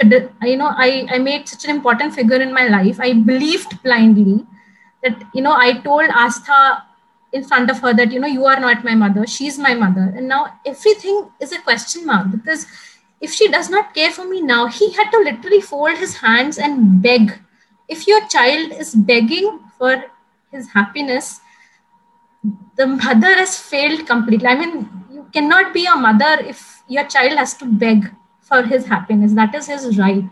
you 0.42 0.56
know, 0.56 0.72
I, 0.76 1.06
I 1.08 1.18
made 1.18 1.48
such 1.48 1.64
an 1.64 1.70
important 1.70 2.14
figure 2.14 2.40
in 2.40 2.52
my 2.52 2.66
life. 2.66 2.98
I 2.98 3.12
believed 3.12 3.82
blindly 3.82 4.44
that, 5.02 5.22
you 5.32 5.42
know, 5.42 5.52
I 5.52 5.74
told 5.74 6.08
Astha 6.10 6.82
in 7.32 7.44
front 7.44 7.70
of 7.70 7.78
her 7.80 7.94
that, 7.94 8.10
you 8.10 8.18
know, 8.18 8.26
you 8.26 8.46
are 8.46 8.58
not 8.58 8.84
my 8.84 8.94
mother, 8.94 9.26
she's 9.26 9.58
my 9.58 9.74
mother. 9.74 10.12
And 10.16 10.26
now 10.26 10.58
everything 10.66 11.30
is 11.40 11.52
a 11.52 11.60
question 11.60 12.04
mark 12.04 12.30
because 12.32 12.66
if 13.20 13.32
she 13.32 13.48
does 13.48 13.70
not 13.70 13.94
care 13.94 14.10
for 14.10 14.28
me 14.28 14.40
now, 14.40 14.66
he 14.66 14.92
had 14.92 15.10
to 15.10 15.18
literally 15.18 15.60
fold 15.60 15.96
his 15.98 16.16
hands 16.16 16.58
and 16.58 17.00
beg. 17.00 17.38
If 17.88 18.08
your 18.08 18.26
child 18.28 18.72
is 18.72 18.94
begging 18.94 19.60
for 19.78 20.04
his 20.50 20.68
happiness, 20.68 21.40
the 22.76 22.86
mother 22.86 23.34
has 23.34 23.58
failed 23.58 24.06
completely. 24.06 24.46
I 24.46 24.56
mean, 24.56 24.88
you 25.10 25.26
cannot 25.32 25.72
be 25.72 25.86
a 25.86 25.96
mother 25.96 26.40
if 26.40 26.82
your 26.88 27.04
child 27.04 27.38
has 27.38 27.54
to 27.54 27.64
beg 27.64 28.10
for 28.40 28.62
his 28.62 28.86
happiness. 28.86 29.32
That 29.32 29.54
is 29.54 29.66
his 29.66 29.98
right. 29.98 30.24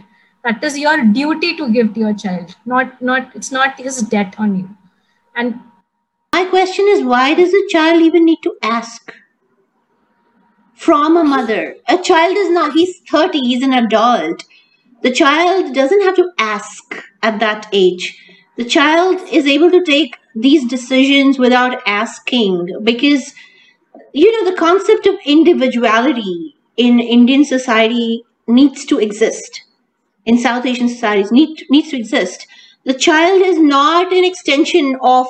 That 0.44 0.62
is 0.62 0.78
your 0.78 1.04
duty 1.04 1.56
to 1.56 1.72
give 1.72 1.94
to 1.94 2.00
your 2.00 2.14
child. 2.14 2.56
Not 2.66 3.00
not 3.00 3.34
it's 3.34 3.52
not 3.52 3.78
his 3.78 4.02
debt 4.02 4.34
on 4.38 4.56
you. 4.56 4.68
And 5.36 5.60
my 6.34 6.44
question 6.46 6.86
is 6.88 7.04
why 7.04 7.34
does 7.34 7.54
a 7.54 7.68
child 7.68 8.02
even 8.02 8.24
need 8.24 8.42
to 8.42 8.56
ask 8.62 9.14
from 10.74 11.16
a 11.16 11.24
mother? 11.24 11.76
A 11.88 11.98
child 11.98 12.36
is 12.36 12.50
not 12.50 12.72
he's 12.72 12.98
30 13.10 13.38
he's 13.38 13.62
an 13.62 13.72
adult. 13.72 14.44
The 15.02 15.12
child 15.12 15.74
doesn't 15.74 16.02
have 16.02 16.16
to 16.16 16.30
ask 16.38 16.96
at 17.22 17.38
that 17.40 17.68
age. 17.72 18.18
The 18.56 18.64
child 18.64 19.20
is 19.30 19.46
able 19.46 19.70
to 19.70 19.84
take 19.84 20.16
these 20.34 20.68
decisions 20.68 21.38
without 21.38 21.82
asking 21.86 22.68
because 22.82 23.34
you 24.12 24.30
know 24.32 24.50
the 24.50 24.56
concept 24.56 25.06
of 25.06 25.14
individuality 25.24 26.56
in 26.76 26.98
Indian 27.00 27.44
society 27.44 28.24
needs 28.46 28.84
to 28.86 28.98
exist, 28.98 29.62
in 30.24 30.38
South 30.38 30.66
Asian 30.66 30.88
societies 30.88 31.30
need, 31.30 31.64
needs 31.70 31.90
to 31.90 31.98
exist. 31.98 32.46
The 32.84 32.94
child 32.94 33.42
is 33.42 33.58
not 33.58 34.12
an 34.12 34.24
extension 34.24 34.96
of 35.02 35.26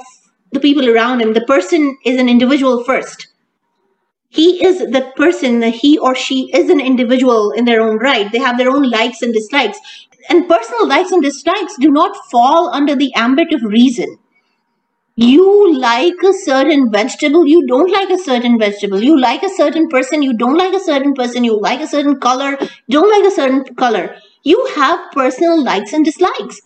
the 0.52 0.60
people 0.60 0.88
around 0.88 1.20
him. 1.20 1.32
The 1.34 1.46
person 1.46 1.96
is 2.04 2.18
an 2.18 2.28
individual 2.28 2.84
first. 2.84 3.28
He 4.28 4.64
is 4.64 4.78
the 4.78 5.12
person, 5.16 5.62
he 5.62 5.98
or 5.98 6.14
she 6.14 6.50
is 6.54 6.70
an 6.70 6.80
individual 6.80 7.50
in 7.50 7.66
their 7.66 7.82
own 7.82 7.98
right. 7.98 8.32
They 8.32 8.38
have 8.38 8.56
their 8.56 8.70
own 8.70 8.88
likes 8.88 9.20
and 9.20 9.34
dislikes. 9.34 9.78
And 10.30 10.48
personal 10.48 10.88
likes 10.88 11.10
and 11.10 11.22
dislikes 11.22 11.76
do 11.78 11.90
not 11.90 12.16
fall 12.30 12.70
under 12.72 12.96
the 12.96 13.12
ambit 13.14 13.52
of 13.52 13.62
reason 13.62 14.18
you 15.16 15.78
like 15.78 16.14
a 16.24 16.32
certain 16.32 16.90
vegetable, 16.90 17.46
you 17.46 17.66
don't 17.66 17.90
like 17.90 18.10
a 18.10 18.18
certain 18.18 18.58
vegetable. 18.58 19.02
You 19.02 19.20
like 19.20 19.42
a 19.42 19.50
certain 19.50 19.88
person, 19.88 20.22
you 20.22 20.36
don't 20.36 20.56
like 20.56 20.74
a 20.74 20.80
certain 20.80 21.14
person. 21.14 21.44
You 21.44 21.60
like 21.60 21.80
a 21.80 21.86
certain 21.86 22.18
color, 22.18 22.58
don't 22.88 23.10
like 23.10 23.30
a 23.30 23.34
certain 23.34 23.64
color. 23.76 24.16
You 24.42 24.66
have 24.74 25.12
personal 25.12 25.62
likes 25.62 25.92
and 25.92 26.04
dislikes. 26.04 26.60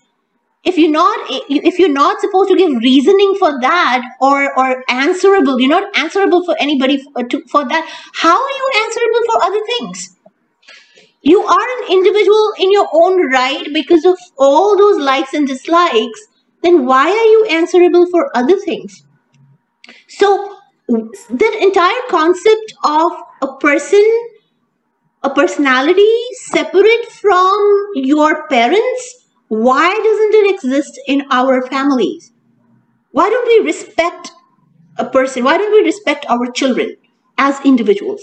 If 0.65 0.79
you're 0.79 0.91
not, 0.91 1.19
if 1.31 1.79
you're 1.79 1.89
not 1.93 2.21
supposed 2.21 2.51
to 2.51 2.57
give 2.57 2.77
reasoning 2.83 3.37
for 3.39 3.61
that 3.61 4.03
or 4.21 4.59
or 4.59 4.85
answerable, 4.89 5.61
you're 5.61 5.71
not 5.71 5.97
answerable 5.97 6.45
for 6.45 6.57
anybody 6.59 7.03
for, 7.13 7.25
to, 7.25 7.43
for 7.49 7.69
that. 7.69 7.89
How 8.15 8.35
are 8.35 8.57
you 8.59 8.71
answerable 8.85 9.23
for 9.27 9.45
other 9.45 9.61
things? 9.67 10.17
You 11.23 11.43
are 11.43 11.83
an 11.83 11.93
individual 11.93 12.53
in 12.59 12.73
your 12.73 12.89
own 12.93 13.31
right 13.31 13.67
because 13.73 14.05
of 14.05 14.19
all 14.39 14.77
those 14.79 15.01
likes 15.01 15.35
and 15.35 15.47
dislikes 15.47 16.21
then 16.67 16.85
why 16.85 17.09
are 17.09 17.31
you 17.35 17.47
answerable 17.51 18.07
for 18.11 18.37
other 18.37 18.59
things? 18.59 19.05
So, 20.09 20.57
the 20.89 21.59
entire 21.61 22.03
concept 22.09 22.75
of 22.85 23.13
a 23.43 23.57
person, 23.59 24.05
a 25.23 25.31
personality 25.31 26.13
separate 26.33 27.07
from 27.11 27.87
your 27.95 28.49
parents, 28.49 29.27
why 29.49 29.89
doesn't 29.89 30.35
it 30.45 30.55
exist 30.55 31.01
in 31.07 31.23
our 31.31 31.67
families? 31.69 32.33
Why 33.13 33.31
don't 33.31 33.47
we 33.47 33.67
respect 33.67 34.33
a 34.99 35.09
person? 35.09 35.45
Why 35.45 35.57
don't 35.59 35.73
we 35.73 35.83
respect 35.83 36.27
our 36.29 36.51
children 36.51 36.97
as 37.39 37.61
individuals? 37.65 38.23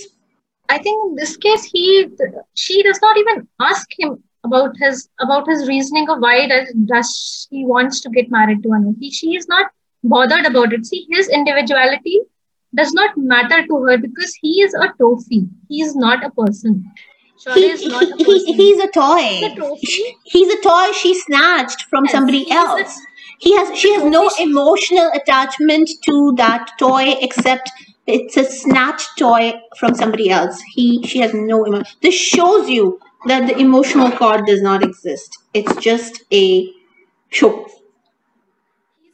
I 0.70 0.80
think 0.80 0.98
in 1.06 1.16
this 1.16 1.38
case, 1.38 1.64
he 1.64 2.08
she 2.56 2.84
does 2.84 3.00
not 3.02 3.18
even 3.18 3.48
ask 3.60 3.88
him 3.98 4.24
about 4.44 4.76
his 4.78 5.10
about 5.20 5.48
his 5.48 5.68
reasoning 5.68 6.10
of 6.10 6.20
why 6.20 6.48
does, 6.48 6.74
does 6.86 7.48
he 7.50 7.66
wants 7.66 8.02
to 8.02 8.10
get 8.10 8.30
married 8.30 8.62
to 8.64 8.70
Anokhi. 8.70 9.12
She 9.12 9.36
is 9.36 9.48
not 9.48 9.72
bothered 10.04 10.46
about 10.46 10.74
it. 10.74 10.86
See, 10.86 11.08
his 11.10 11.30
individuality 11.30 12.20
does 12.76 12.92
not 12.94 13.18
matter 13.18 13.66
to 13.66 13.84
her 13.84 13.98
because 13.98 14.34
he 14.42 14.62
is 14.62 14.74
a 14.74 14.94
trophy. 14.98 15.48
He 15.70 15.82
is 15.82 15.96
not 15.96 16.26
a 16.26 16.32
person. 16.32 16.92
He, 17.54 17.66
is 17.70 17.86
not 17.86 18.04
a 18.04 18.24
person. 18.24 18.46
He, 18.46 18.54
he's 18.54 18.80
a 18.80 18.88
toy. 18.88 19.22
He's 19.22 19.52
a, 19.52 19.56
trophy. 19.56 20.18
he's 20.24 20.54
a 20.54 20.62
toy 20.62 20.92
she 20.94 21.14
snatched 21.14 21.84
from 21.84 22.06
yes, 22.06 22.14
somebody 22.14 22.52
else. 22.52 22.98
A, 22.98 23.02
he 23.40 23.56
has 23.58 23.78
she 23.78 23.94
has 23.94 24.04
no 24.04 24.30
emotional 24.40 25.12
attachment 25.14 25.90
to 26.04 26.34
that 26.38 26.72
toy 26.80 27.16
except 27.22 27.70
it's 28.08 28.38
a 28.38 28.44
snatched 28.44 29.18
toy 29.18 29.54
from 29.78 29.94
somebody 29.96 30.30
else. 30.30 30.62
He 30.74 31.04
she 31.04 31.20
has 31.20 31.34
no 31.34 31.66
emotion. 31.66 31.86
This 32.02 32.16
shows 32.16 32.70
you 32.70 33.00
that 33.26 33.48
the 33.48 33.58
emotional 33.58 34.12
cord 34.12 34.46
does 34.46 34.62
not 34.62 34.84
exist. 34.84 35.38
It's 35.54 35.76
just 35.78 36.24
a 36.32 36.70
show. 37.30 37.68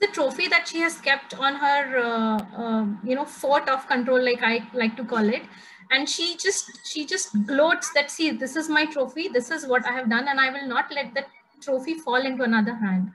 A 0.01 0.07
trophy 0.07 0.47
that 0.47 0.67
she 0.67 0.79
has 0.79 0.99
kept 1.01 1.37
on 1.37 1.55
her, 1.55 1.99
uh, 1.99 2.37
uh, 2.57 2.85
you 3.03 3.15
know, 3.15 3.25
fort 3.25 3.67
of 3.67 3.85
control, 3.87 4.23
like 4.23 4.41
I 4.41 4.65
like 4.73 4.95
to 4.97 5.03
call 5.03 5.27
it. 5.27 5.43
And 5.91 6.07
she 6.07 6.37
just 6.37 6.69
she 6.85 7.05
just 7.05 7.29
gloats 7.47 7.91
that 7.93 8.11
see 8.11 8.31
this 8.31 8.55
is 8.55 8.69
my 8.69 8.85
trophy, 8.85 9.27
this 9.27 9.51
is 9.51 9.67
what 9.67 9.85
I 9.85 9.91
have 9.91 10.09
done, 10.09 10.27
and 10.27 10.39
I 10.39 10.51
will 10.51 10.67
not 10.67 10.91
let 10.91 11.13
that 11.15 11.27
trophy 11.61 11.95
fall 11.95 12.25
into 12.25 12.43
another 12.43 12.75
hand. 12.75 13.11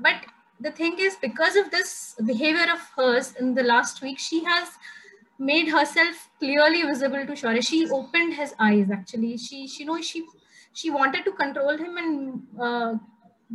But 0.00 0.26
the 0.60 0.70
thing 0.72 0.96
is, 0.98 1.16
because 1.16 1.56
of 1.56 1.70
this 1.70 2.16
behavior 2.26 2.66
of 2.72 2.80
hers 2.96 3.34
in 3.36 3.54
the 3.54 3.62
last 3.62 4.02
week, 4.02 4.18
she 4.18 4.44
has 4.44 4.68
made 5.38 5.68
herself 5.68 6.28
clearly 6.38 6.82
visible 6.82 7.24
to 7.26 7.32
Shaurya. 7.32 7.66
She 7.66 7.88
opened 7.90 8.34
his 8.34 8.54
eyes. 8.58 8.90
Actually, 8.90 9.36
she 9.36 9.66
she 9.66 9.84
know 9.84 10.00
she 10.00 10.26
she 10.72 10.90
wanted 10.90 11.24
to 11.24 11.32
control 11.32 11.76
him 11.76 11.96
and 11.96 12.42
uh, 12.60 12.94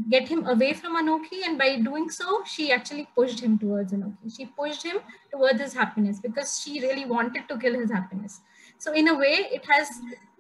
get 0.09 0.27
him 0.27 0.45
away 0.47 0.73
from 0.73 0.95
Anokhi, 0.95 1.43
and 1.45 1.57
by 1.57 1.77
doing 1.77 2.09
so, 2.09 2.43
she 2.45 2.71
actually 2.71 3.07
pushed 3.15 3.39
him 3.39 3.57
towards 3.59 3.93
Anokhi. 3.93 4.35
She 4.35 4.45
pushed 4.45 4.83
him 4.83 4.97
towards 5.31 5.59
his 5.59 5.73
happiness 5.73 6.19
because 6.19 6.59
she 6.61 6.79
really 6.81 7.05
wanted 7.05 7.47
to 7.49 7.57
kill 7.57 7.79
his 7.79 7.91
happiness. 7.91 8.41
So 8.77 8.93
in 8.93 9.07
a 9.09 9.15
way, 9.15 9.47
it 9.51 9.65
has 9.69 9.89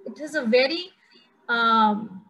it 0.05 0.19
is 0.19 0.35
a 0.35 0.45
very 0.45 0.91
um, 1.49 2.21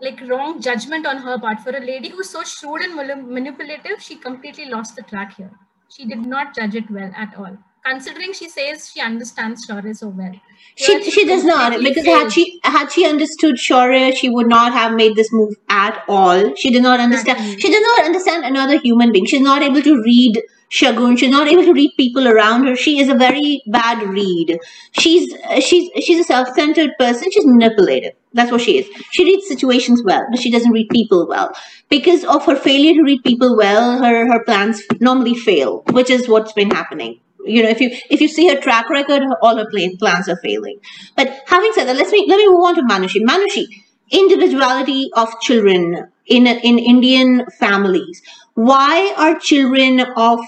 like 0.00 0.20
wrong 0.28 0.60
judgment 0.60 1.06
on 1.06 1.18
her 1.18 1.38
part 1.38 1.60
for 1.60 1.70
a 1.70 1.80
lady 1.80 2.08
who's 2.08 2.30
so 2.30 2.42
shrewd 2.42 2.82
and 2.82 2.96
manipulative. 3.28 4.00
She 4.02 4.16
completely 4.16 4.66
lost 4.66 4.96
the 4.96 5.02
track 5.02 5.36
here. 5.36 5.52
She 5.88 6.06
did 6.06 6.26
not 6.26 6.54
judge 6.56 6.74
it 6.74 6.90
well 6.90 7.12
at 7.16 7.36
all 7.36 7.56
considering 7.84 8.32
she 8.32 8.48
says 8.48 8.90
she 8.92 9.00
understands 9.00 9.66
Shaurya 9.66 9.96
so 9.96 10.08
well. 10.08 10.32
She, 10.74 11.10
she 11.10 11.26
does 11.26 11.44
not 11.44 11.78
because 11.80 12.06
had 12.06 12.30
she 12.30 12.60
had 12.64 12.88
she 12.90 13.06
understood 13.06 13.56
Shaurya, 13.56 14.16
she 14.16 14.30
would 14.30 14.48
not 14.48 14.72
have 14.72 14.94
made 14.94 15.16
this 15.16 15.32
move 15.32 15.54
at 15.68 16.02
all. 16.08 16.54
She 16.56 16.70
did 16.70 16.82
not 16.82 16.98
understand. 16.98 17.38
Exactly. 17.38 17.60
She 17.60 17.68
did 17.68 17.82
not 17.82 18.04
understand 18.04 18.44
another 18.44 18.78
human 18.78 19.12
being. 19.12 19.26
She's 19.26 19.42
not 19.42 19.62
able 19.62 19.82
to 19.82 20.02
read 20.02 20.40
Shagun. 20.72 21.18
She's 21.18 21.30
not 21.30 21.48
able 21.48 21.64
to 21.64 21.74
read 21.74 21.92
people 21.98 22.26
around 22.26 22.66
her. 22.66 22.74
She 22.74 23.00
is 23.00 23.10
a 23.10 23.14
very 23.14 23.62
bad 23.66 24.02
read. 24.08 24.58
She's 24.92 25.34
she's 25.60 25.90
she's 26.02 26.20
a 26.20 26.24
self-centered 26.24 26.92
person. 26.98 27.30
She's 27.30 27.44
manipulative. 27.44 28.12
That's 28.32 28.50
what 28.50 28.62
she 28.62 28.78
is. 28.78 28.88
She 29.10 29.24
reads 29.24 29.46
situations 29.46 30.02
well, 30.02 30.24
but 30.30 30.40
she 30.40 30.50
doesn't 30.50 30.72
read 30.72 30.88
people 30.90 31.28
well. 31.28 31.54
Because 31.90 32.24
of 32.24 32.46
her 32.46 32.56
failure 32.56 32.94
to 32.94 33.02
read 33.02 33.22
people 33.24 33.58
well, 33.58 34.02
her 34.02 34.26
her 34.32 34.42
plans 34.44 34.82
normally 35.00 35.34
fail, 35.34 35.82
which 35.90 36.08
is 36.08 36.28
what's 36.28 36.54
been 36.54 36.70
happening 36.70 37.20
you 37.44 37.62
know 37.62 37.68
if 37.68 37.80
you 37.80 37.90
if 38.10 38.20
you 38.20 38.28
see 38.28 38.48
her 38.48 38.60
track 38.60 38.88
record 38.90 39.22
all 39.42 39.56
her 39.56 39.66
plans 39.98 40.28
are 40.28 40.36
failing. 40.36 40.78
But 41.16 41.28
having 41.46 41.72
said 41.72 41.86
that 41.88 41.96
let's 41.96 42.12
me 42.12 42.24
let 42.28 42.38
me 42.38 42.48
move 42.48 42.64
on 42.64 42.74
to 42.76 42.82
manushi. 42.82 43.20
Manushi 43.22 43.66
individuality 44.10 45.10
of 45.16 45.28
children 45.40 46.06
in 46.26 46.46
in 46.46 46.78
indian 46.78 47.46
families. 47.58 48.22
Why 48.54 49.14
are 49.16 49.38
children 49.38 50.00
of 50.16 50.40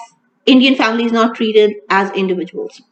indian 0.47 0.75
families 0.75 1.13
not 1.13 1.35
treated 1.35 1.73
as 1.91 2.11
individuals? 2.13 2.83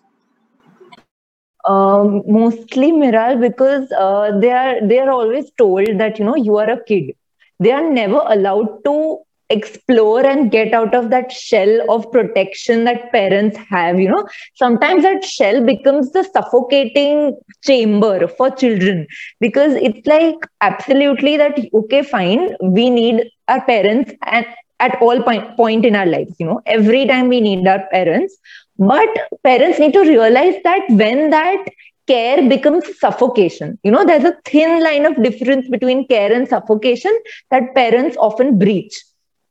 Um, 1.68 2.22
mostly 2.26 2.90
Miral 2.92 3.40
because 3.40 3.90
uh, 3.92 4.38
they 4.40 4.50
are 4.50 4.86
they 4.86 4.98
are 4.98 5.10
always 5.10 5.50
told 5.58 5.86
that 5.98 6.18
you 6.18 6.24
know 6.24 6.36
you 6.36 6.56
are 6.56 6.70
a 6.70 6.82
kid. 6.84 7.14
They 7.60 7.70
are 7.72 7.88
never 7.90 8.20
allowed 8.36 8.84
to 8.84 9.18
explore 9.52 10.24
and 10.24 10.50
get 10.50 10.72
out 10.72 10.94
of 10.94 11.10
that 11.10 11.30
shell 11.30 11.72
of 11.94 12.10
protection 12.12 12.84
that 12.84 13.10
parents 13.12 13.58
have 13.70 14.00
you 14.00 14.08
know 14.08 14.24
sometimes 14.54 15.02
that 15.02 15.24
shell 15.24 15.62
becomes 15.64 16.10
the 16.12 16.22
suffocating 16.32 17.36
chamber 17.62 18.26
for 18.28 18.50
children 18.50 19.06
because 19.40 19.74
it's 19.74 20.06
like 20.06 20.36
absolutely 20.60 21.36
that 21.36 21.58
okay 21.74 22.02
fine 22.02 22.48
we 22.62 22.88
need 22.90 23.22
our 23.48 23.64
parents 23.66 24.12
and 24.26 24.46
at 24.80 25.00
all 25.00 25.22
point, 25.22 25.56
point 25.56 25.84
in 25.84 25.96
our 25.96 26.06
lives 26.06 26.34
you 26.38 26.46
know 26.46 26.60
every 26.66 27.06
time 27.06 27.28
we 27.28 27.40
need 27.40 27.66
our 27.66 27.84
parents 27.92 28.36
but 28.78 29.08
parents 29.44 29.78
need 29.78 29.92
to 29.92 30.00
realize 30.00 30.54
that 30.64 30.82
when 30.90 31.30
that 31.30 31.64
care 32.06 32.48
becomes 32.48 32.84
suffocation. 32.98 33.78
You 33.82 33.92
know, 33.92 34.04
there's 34.04 34.24
a 34.24 34.36
thin 34.44 34.82
line 34.82 35.06
of 35.06 35.22
difference 35.22 35.68
between 35.68 36.06
care 36.08 36.32
and 36.32 36.48
suffocation 36.48 37.16
that 37.50 37.74
parents 37.74 38.16
often 38.18 38.58
breach. 38.58 39.02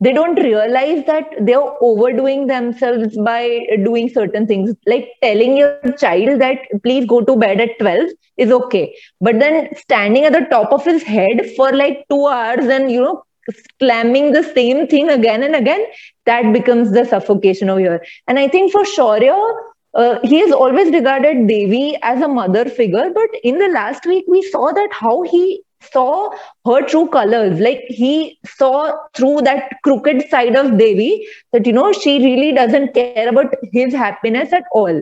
They 0.01 0.13
don't 0.13 0.35
realize 0.35 1.05
that 1.05 1.29
they're 1.39 1.71
overdoing 1.79 2.47
themselves 2.47 3.15
by 3.17 3.67
doing 3.85 4.09
certain 4.09 4.47
things. 4.47 4.75
Like 4.87 5.09
telling 5.21 5.57
your 5.57 5.79
child 5.97 6.41
that 6.41 6.57
please 6.83 7.05
go 7.05 7.21
to 7.21 7.35
bed 7.35 7.61
at 7.61 7.77
12 7.79 8.09
is 8.37 8.51
okay. 8.51 8.95
But 9.21 9.39
then 9.39 9.69
standing 9.75 10.25
at 10.25 10.33
the 10.33 10.47
top 10.49 10.73
of 10.73 10.83
his 10.83 11.03
head 11.03 11.51
for 11.55 11.71
like 11.71 12.05
two 12.09 12.25
hours 12.25 12.65
and, 12.65 12.91
you 12.91 13.01
know, 13.01 13.23
slamming 13.79 14.33
the 14.33 14.43
same 14.43 14.87
thing 14.87 15.09
again 15.09 15.43
and 15.43 15.55
again, 15.55 15.85
that 16.25 16.51
becomes 16.51 16.91
the 16.91 17.05
suffocation 17.05 17.69
over 17.69 17.79
here. 17.79 18.05
And 18.27 18.39
I 18.39 18.47
think 18.47 18.71
for 18.71 18.83
Shaurya, 18.83 19.55
uh, 19.93 20.19
he 20.23 20.39
has 20.39 20.51
always 20.51 20.91
regarded 20.91 21.47
Devi 21.47 21.97
as 22.01 22.21
a 22.21 22.27
mother 22.27 22.65
figure, 22.65 23.11
but 23.13 23.29
in 23.43 23.57
the 23.59 23.67
last 23.67 24.05
week 24.05 24.25
we 24.27 24.41
saw 24.41 24.71
that 24.71 24.89
how 24.91 25.21
he 25.23 25.63
saw 25.81 26.29
her 26.65 26.81
true 26.85 27.07
colors. 27.09 27.59
Like 27.59 27.83
he 27.87 28.37
saw 28.45 28.91
through 29.15 29.41
that 29.41 29.71
crooked 29.83 30.29
side 30.29 30.55
of 30.55 30.77
Devi 30.77 31.25
that 31.53 31.65
you 31.65 31.73
know 31.73 31.91
she 31.93 32.19
really 32.19 32.53
doesn't 32.53 32.93
care 32.93 33.17
about 33.17 33.55
his 33.71 33.93
happiness 33.93 34.53
at 34.53 34.63
all. 34.73 35.01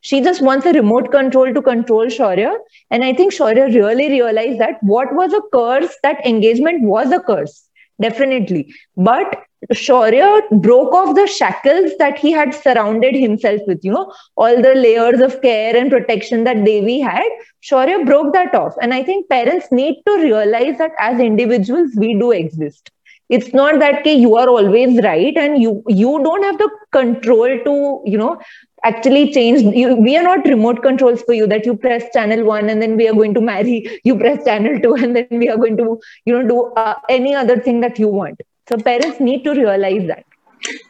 She 0.00 0.20
just 0.20 0.40
wants 0.42 0.66
a 0.66 0.72
remote 0.72 1.10
control 1.10 1.52
to 1.52 1.62
control 1.62 2.06
Shaurya. 2.06 2.56
And 2.90 3.04
I 3.04 3.12
think 3.12 3.32
Shaurya 3.32 3.74
really 3.74 4.08
realized 4.08 4.60
that 4.60 4.78
what 4.82 5.14
was 5.14 5.32
a 5.32 5.40
curse, 5.52 5.96
that 6.02 6.24
engagement 6.26 6.82
was 6.82 7.10
a 7.12 7.20
curse 7.20 7.68
definitely. 8.00 8.74
But 8.96 9.44
Shaurya 9.72 10.42
broke 10.60 10.92
off 10.92 11.14
the 11.14 11.26
shackles 11.26 11.92
that 11.98 12.18
he 12.18 12.30
had 12.30 12.54
surrounded 12.54 13.14
himself 13.14 13.60
with, 13.66 13.84
you 13.84 13.92
know, 13.92 14.12
all 14.36 14.60
the 14.60 14.74
layers 14.74 15.20
of 15.20 15.40
care 15.40 15.76
and 15.76 15.90
protection 15.90 16.44
that 16.44 16.64
Devi 16.64 17.00
had. 17.00 17.28
Shaurya 17.62 18.04
broke 18.04 18.32
that 18.34 18.54
off. 18.54 18.74
And 18.82 18.92
I 18.92 19.02
think 19.02 19.28
parents 19.28 19.68
need 19.70 20.02
to 20.06 20.16
realize 20.18 20.78
that 20.78 20.92
as 20.98 21.20
individuals, 21.20 21.90
we 21.96 22.18
do 22.18 22.32
exist. 22.32 22.90
It's 23.30 23.54
not 23.54 23.78
that 23.80 24.00
okay, 24.00 24.14
you 24.14 24.36
are 24.36 24.48
always 24.48 25.02
right 25.02 25.34
and 25.34 25.60
you 25.60 25.82
you 25.88 26.22
don't 26.22 26.42
have 26.42 26.58
the 26.58 26.70
control 26.92 27.48
to, 27.64 28.02
you 28.04 28.18
know, 28.18 28.38
actually 28.84 29.32
change 29.32 29.62
you, 29.74 29.96
we 29.96 30.16
are 30.16 30.22
not 30.22 30.44
remote 30.44 30.82
controls 30.82 31.22
for 31.22 31.32
you 31.32 31.46
that 31.46 31.64
you 31.64 31.74
press 31.74 32.04
channel 32.12 32.44
1 32.44 32.68
and 32.68 32.82
then 32.82 32.96
we 32.96 33.08
are 33.08 33.14
going 33.14 33.32
to 33.32 33.40
marry 33.40 34.00
you 34.04 34.16
press 34.18 34.44
channel 34.44 34.78
2 34.78 34.94
and 34.96 35.16
then 35.16 35.26
we 35.30 35.48
are 35.48 35.56
going 35.56 35.76
to 35.78 35.98
you 36.26 36.34
know 36.34 36.46
do 36.46 36.64
uh, 36.76 36.94
any 37.08 37.34
other 37.34 37.58
thing 37.58 37.80
that 37.80 37.98
you 37.98 38.08
want 38.08 38.38
so 38.68 38.76
parents 38.76 39.20
need 39.20 39.44
to 39.44 39.52
realize 39.52 40.06
that 40.06 40.24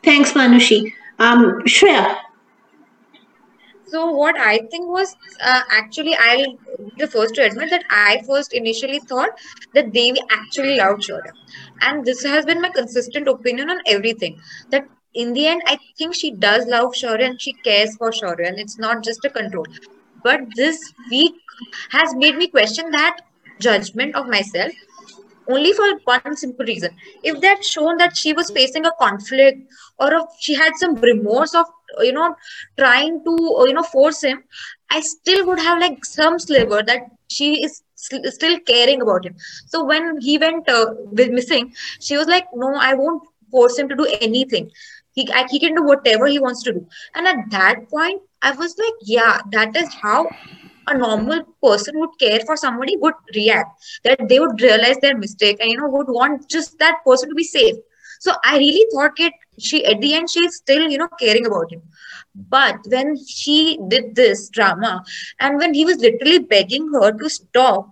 thanks 0.09 0.33
manushi 0.41 0.79
um 1.19 1.43
shreya 1.75 2.05
so 3.93 4.07
what 4.21 4.37
i 4.37 4.55
think 4.71 4.89
was 4.97 5.15
uh, 5.51 5.63
actually 5.81 6.17
i'll 6.27 6.47
be 6.79 7.05
the 7.05 7.11
first 7.17 7.35
to 7.35 7.45
admit 7.49 7.71
that 7.71 7.85
i 7.91 8.23
first 8.31 8.53
initially 8.63 9.01
thought 9.13 9.47
that 9.75 9.93
devi 9.93 10.21
actually 10.39 10.77
loved 10.77 11.03
Shaurya. 11.03 11.33
and 11.83 12.05
this 12.05 12.25
has 12.25 12.45
been 12.45 12.61
my 12.61 12.71
consistent 12.81 13.29
opinion 13.29 13.71
on 13.71 13.81
everything 13.87 14.41
that 14.71 14.89
in 15.15 15.33
the 15.33 15.47
end, 15.47 15.63
I 15.67 15.79
think 15.97 16.15
she 16.15 16.33
does 16.33 16.67
love 16.67 16.93
Shaurya 16.93 17.27
and 17.27 17.41
she 17.41 17.53
cares 17.53 17.97
for 17.97 18.11
Shaurya, 18.11 18.49
and 18.49 18.59
it's 18.59 18.79
not 18.79 19.05
just 19.05 19.25
a 19.25 19.31
control. 19.31 19.67
But 20.23 20.41
this 20.57 20.93
week 21.11 21.35
has 21.91 22.15
made 22.17 22.37
me 22.37 22.49
question 22.49 22.91
that 22.91 23.21
judgment 23.61 24.17
of 24.17 24.27
myself 24.27 24.73
only 25.48 25.72
for 25.72 25.85
one 26.04 26.37
simple 26.37 26.64
reason. 26.64 26.90
If 27.22 27.40
they 27.40 27.48
had 27.48 27.64
shown 27.64 27.96
that 27.98 28.16
she 28.16 28.33
was 28.33 28.50
facing 28.50 28.87
a 28.87 28.92
conflict 28.98 29.72
or 29.98 30.12
if 30.14 30.24
she 30.40 30.54
had 30.54 30.72
some 30.76 30.94
remorse 30.96 31.54
of, 31.54 31.66
you 32.00 32.12
know, 32.12 32.35
trying 32.78 33.22
to, 33.24 33.64
you 33.66 33.72
know, 33.74 33.83
force 33.83 34.22
him, 34.22 34.42
I 34.90 35.00
still 35.00 35.46
would 35.46 35.61
have 35.61 35.80
like 35.80 36.04
some 36.04 36.38
sliver 36.38 36.83
that 36.83 37.02
she 37.28 37.64
is 37.64 37.83
still 37.94 38.59
caring 38.61 39.02
about 39.02 39.26
him. 39.26 39.37
So 39.66 39.85
when 39.85 40.20
he 40.20 40.38
went 40.38 40.68
uh, 40.68 40.94
missing, 41.12 41.74
she 42.00 42.16
was 42.16 42.26
like, 42.26 42.46
no, 42.54 42.74
I 42.74 42.94
won't 42.94 43.22
force 43.50 43.78
him 43.78 43.88
to 43.88 43.96
do 43.96 44.07
anything 44.20 44.70
he, 45.14 45.28
he 45.50 45.61
can 45.61 45.74
do 45.74 45.83
whatever 45.83 46.26
he 46.26 46.38
wants 46.38 46.62
to 46.64 46.72
do 46.72 46.87
and 47.14 47.26
at 47.26 47.50
that 47.50 47.88
point 47.88 48.20
i 48.42 48.50
was 48.50 48.76
like 48.78 48.94
yeah 49.02 49.40
that 49.50 49.74
is 49.76 49.92
how 49.94 50.28
a 50.88 50.97
normal 50.97 51.40
person 51.62 51.99
would 51.99 52.11
care 52.18 52.40
for 52.47 52.57
somebody 52.57 52.97
would 52.97 53.14
react 53.35 53.85
that 54.05 54.29
they 54.29 54.38
would 54.40 54.61
realize 54.61 54.97
their 54.99 55.16
mistake 55.16 55.57
and 55.61 55.70
you 55.70 55.79
know 55.79 55.88
would 55.88 56.09
want 56.09 56.49
just 56.49 56.79
that 56.79 56.99
person 57.05 57.29
to 57.29 57.35
be 57.35 57.44
safe 57.44 57.77
so 58.20 58.33
i 58.44 58.59
really 58.59 58.87
thought 58.92 59.18
it 59.18 59.33
she 59.59 59.85
at 59.85 60.01
the 60.01 60.14
end 60.14 60.29
she's 60.31 60.57
still 60.57 60.90
you 60.90 60.99
know 60.99 61.09
caring 61.20 61.47
about 61.47 61.73
him 61.73 61.83
but 62.35 62.77
when 62.88 63.16
she 63.27 63.79
did 63.88 64.14
this 64.14 64.49
drama 64.51 65.03
and 65.40 65.59
when 65.59 65.75
he 65.75 65.85
was 65.85 65.99
literally 65.99 66.38
begging 66.38 66.90
her 66.92 67.12
to 67.12 67.29
stop 67.29 67.88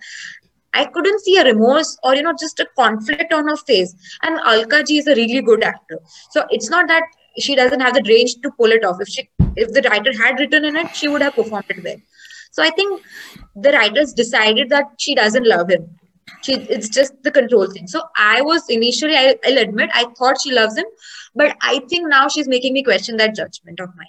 I 0.74 0.86
couldn't 0.86 1.20
see 1.20 1.36
a 1.36 1.44
remorse 1.44 1.98
or 2.02 2.14
you 2.14 2.22
know 2.22 2.32
just 2.38 2.58
a 2.60 2.66
conflict 2.76 3.32
on 3.32 3.46
her 3.46 3.56
face. 3.56 3.94
And 4.22 4.40
Alka 4.40 4.82
Ji 4.84 4.98
is 4.98 5.06
a 5.06 5.14
really 5.14 5.42
good 5.42 5.62
actor, 5.62 5.98
so 6.30 6.46
it's 6.50 6.70
not 6.70 6.88
that 6.88 7.02
she 7.38 7.54
doesn't 7.54 7.80
have 7.80 7.94
the 7.94 8.02
range 8.08 8.36
to 8.42 8.50
pull 8.52 8.72
it 8.72 8.84
off. 8.84 9.00
If 9.00 9.08
she, 9.08 9.28
if 9.56 9.72
the 9.72 9.82
writer 9.88 10.12
had 10.16 10.38
written 10.38 10.64
in 10.64 10.76
it, 10.76 10.94
she 10.94 11.08
would 11.08 11.22
have 11.22 11.34
performed 11.34 11.66
it 11.68 11.84
well. 11.84 11.96
So 12.52 12.62
I 12.62 12.70
think 12.70 13.02
the 13.56 13.72
writers 13.72 14.12
decided 14.12 14.68
that 14.70 14.84
she 14.98 15.14
doesn't 15.14 15.46
love 15.46 15.70
him. 15.70 15.98
She, 16.42 16.52
it's 16.52 16.88
just 16.88 17.14
the 17.22 17.30
control 17.30 17.66
thing. 17.70 17.86
So 17.86 18.02
I 18.16 18.42
was 18.42 18.62
initially, 18.68 19.16
I, 19.16 19.36
I'll 19.44 19.58
admit, 19.58 19.90
I 19.94 20.04
thought 20.16 20.40
she 20.42 20.52
loves 20.52 20.76
him, 20.76 20.84
but 21.34 21.56
I 21.62 21.80
think 21.88 22.08
now 22.08 22.28
she's 22.28 22.46
making 22.46 22.74
me 22.74 22.82
question 22.82 23.16
that 23.16 23.34
judgment 23.34 23.80
of 23.80 23.88
mine. 23.96 24.06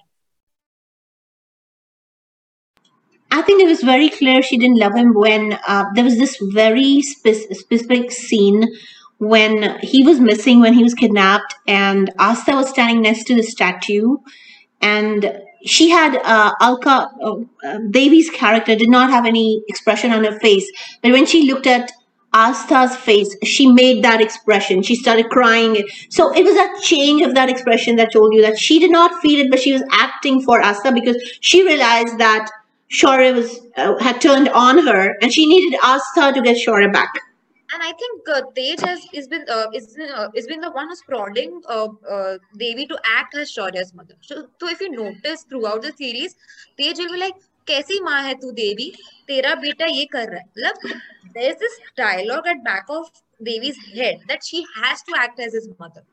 I 3.32 3.42
think 3.42 3.64
it 3.64 3.68
was 3.68 3.82
very 3.82 4.10
clear 4.10 4.44
she 4.44 4.58
didn't 4.58 4.78
love 4.78 4.94
him 4.94 5.14
when 5.14 5.58
uh, 5.68 5.86
there 5.96 6.04
was 6.04 6.18
this 6.18 6.38
very 6.54 7.02
spe- 7.02 7.52
specific 7.52 8.12
scene 8.12 8.68
when 9.18 9.80
he 9.80 10.04
was 10.04 10.20
missing, 10.20 10.60
when 10.60 10.74
he 10.74 10.84
was 10.84 10.94
kidnapped, 10.94 11.56
and 11.66 12.12
Astha 12.20 12.54
was 12.54 12.70
standing 12.70 13.02
next 13.02 13.24
to 13.28 13.36
the 13.36 13.42
statue, 13.42 14.18
and 14.82 15.42
she 15.66 15.90
had 15.90 16.16
uh, 16.18 16.54
Alka 16.60 17.10
uh, 17.22 17.36
uh, 17.64 17.80
Devi's 17.90 18.30
character 18.30 18.76
did 18.76 18.90
not 18.90 19.10
have 19.10 19.26
any 19.26 19.64
expression 19.68 20.12
on 20.12 20.24
her 20.24 20.40
face, 20.40 20.70
but 21.02 21.12
when 21.12 21.26
she 21.26 21.44
looked 21.44 21.68
at 21.68 21.92
Astha's 22.34 22.96
face, 22.96 23.36
she 23.44 23.72
made 23.72 24.04
that 24.04 24.20
expression. 24.20 24.82
She 24.82 24.96
started 24.96 25.30
crying. 25.30 25.88
So 26.10 26.34
it 26.34 26.44
was 26.44 26.56
that 26.56 26.82
change 26.82 27.22
of 27.22 27.36
that 27.36 27.48
expression 27.50 27.96
that 27.98 28.12
told 28.12 28.34
you 28.34 28.42
that 28.42 28.58
she 28.58 28.80
did 28.80 28.92
not 28.92 29.22
feel 29.22 29.40
it, 29.40 29.52
but 29.52 29.60
she 29.60 29.72
was 29.72 29.84
acting 29.92 30.42
for 30.42 30.60
Astha 30.60 30.94
because 30.94 31.18
she 31.42 31.64
realized 31.64 32.18
that 32.18 32.50
Shaurya 32.92 33.36
was 33.36 33.60
uh, 33.78 33.98
had 34.00 34.20
turned 34.20 34.50
on 34.50 34.86
her, 34.88 35.16
and 35.22 35.32
she 35.32 35.46
needed 35.46 35.80
Astha 35.82 36.34
to 36.34 36.42
get 36.42 36.58
Shaurya 36.58 36.92
back 36.92 37.14
And 37.73 37.83
I 37.83 37.93
think 37.93 38.29
uh, 38.35 38.43
Tej 38.57 38.77
has 38.87 39.07
is 39.13 39.29
been 39.29 39.45
uh, 39.49 39.67
is 39.75 39.97
uh, 40.15 40.29
is 40.35 40.47
been 40.47 40.61
the 40.61 40.71
one 40.71 40.89
who's 40.89 41.03
prodding 41.03 41.61
uh, 41.69 41.89
uh, 42.11 42.39
Devi 42.57 42.87
to 42.87 42.99
act 43.05 43.37
as 43.37 43.53
Shaurya's 43.53 43.93
mother. 43.95 44.15
So, 44.23 44.47
so 44.59 44.69
if 44.69 44.81
you 44.81 44.91
notice 44.91 45.45
throughout 45.51 45.83
the 45.83 45.93
series, 45.93 46.35
Tej 46.79 46.95
will 46.97 47.13
be 47.13 47.19
like, 47.19 47.35
"कैसी 47.67 48.01
माँ 48.05 48.23
है 48.23 48.35
तू 48.41 48.51
देवी? 48.61 48.91
तेरा 49.29 49.55
बेटा 49.65 49.87
ये 49.87 50.05
कर 50.13 50.31
रहा 50.31 50.41
है." 50.41 50.47
Like, 50.57 50.97
there's 51.35 51.59
this 51.65 51.79
dialogue 51.97 52.47
at 52.47 52.65
back 52.65 52.87
of 52.89 53.11
Devi's 53.45 53.77
head 53.95 54.25
that 54.29 54.45
she 54.45 54.65
has 54.77 55.03
to 55.03 55.19
act 55.19 55.39
as 55.39 55.53
his 55.53 55.69
mother. 55.79 56.05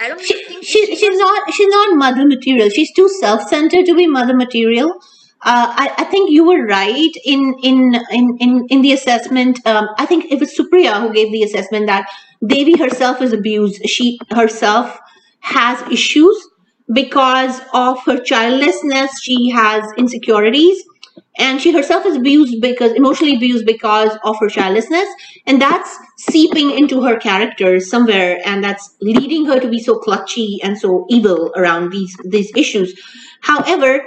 I 0.00 0.08
don't 0.08 0.20
she, 0.20 0.44
think 0.44 0.64
she, 0.64 0.86
she 0.86 0.96
she's 0.96 1.18
not 1.18 1.52
she's 1.52 1.68
not 1.68 1.96
mother 1.96 2.26
material. 2.26 2.70
She's 2.70 2.92
too 2.92 3.08
self-centered 3.20 3.86
to 3.86 3.94
be 3.94 4.08
mother 4.08 4.34
material 4.34 4.98
uh, 5.41 5.73
I, 5.73 5.93
I, 5.99 6.03
think 6.05 6.31
you 6.31 6.45
were 6.45 6.65
right 6.65 7.13
in 7.23 7.55
in 7.63 7.95
in 8.11 8.37
in, 8.41 8.67
in 8.69 8.81
the 8.81 8.91
assessment. 8.91 9.65
Um, 9.65 9.87
I 9.97 10.05
think 10.05 10.25
it 10.29 10.37
was 10.37 10.53
Supriya 10.53 10.99
who 10.99 11.13
gave 11.13 11.31
the 11.31 11.43
assessment 11.43 11.87
that 11.87 12.09
Devi 12.45 12.77
herself 12.77 13.21
is 13.21 13.31
abused. 13.31 13.87
She 13.87 14.19
herself 14.31 14.99
has 15.39 15.81
issues 15.89 16.35
because 16.91 17.61
of 17.73 18.03
her 18.05 18.19
childlessness. 18.19 19.17
She 19.21 19.49
has 19.51 19.89
insecurities, 19.97 20.83
and 21.37 21.61
she 21.61 21.71
herself 21.71 22.05
is 22.05 22.17
abused 22.17 22.61
because 22.61 22.91
emotionally 22.91 23.37
abused 23.37 23.65
because 23.65 24.17
of 24.25 24.35
her 24.41 24.49
childlessness, 24.49 25.07
and 25.47 25.61
that's 25.61 25.97
seeping 26.17 26.71
into 26.71 27.01
her 27.01 27.17
character 27.17 27.79
somewhere, 27.79 28.41
and 28.45 28.61
that's 28.61 28.93
leading 28.99 29.45
her 29.45 29.61
to 29.61 29.69
be 29.69 29.79
so 29.79 30.01
clutchy 30.01 30.57
and 30.61 30.77
so 30.77 31.05
evil 31.09 31.53
around 31.55 31.91
these 31.91 32.13
these 32.25 32.51
issues. 32.57 32.93
However 33.39 34.01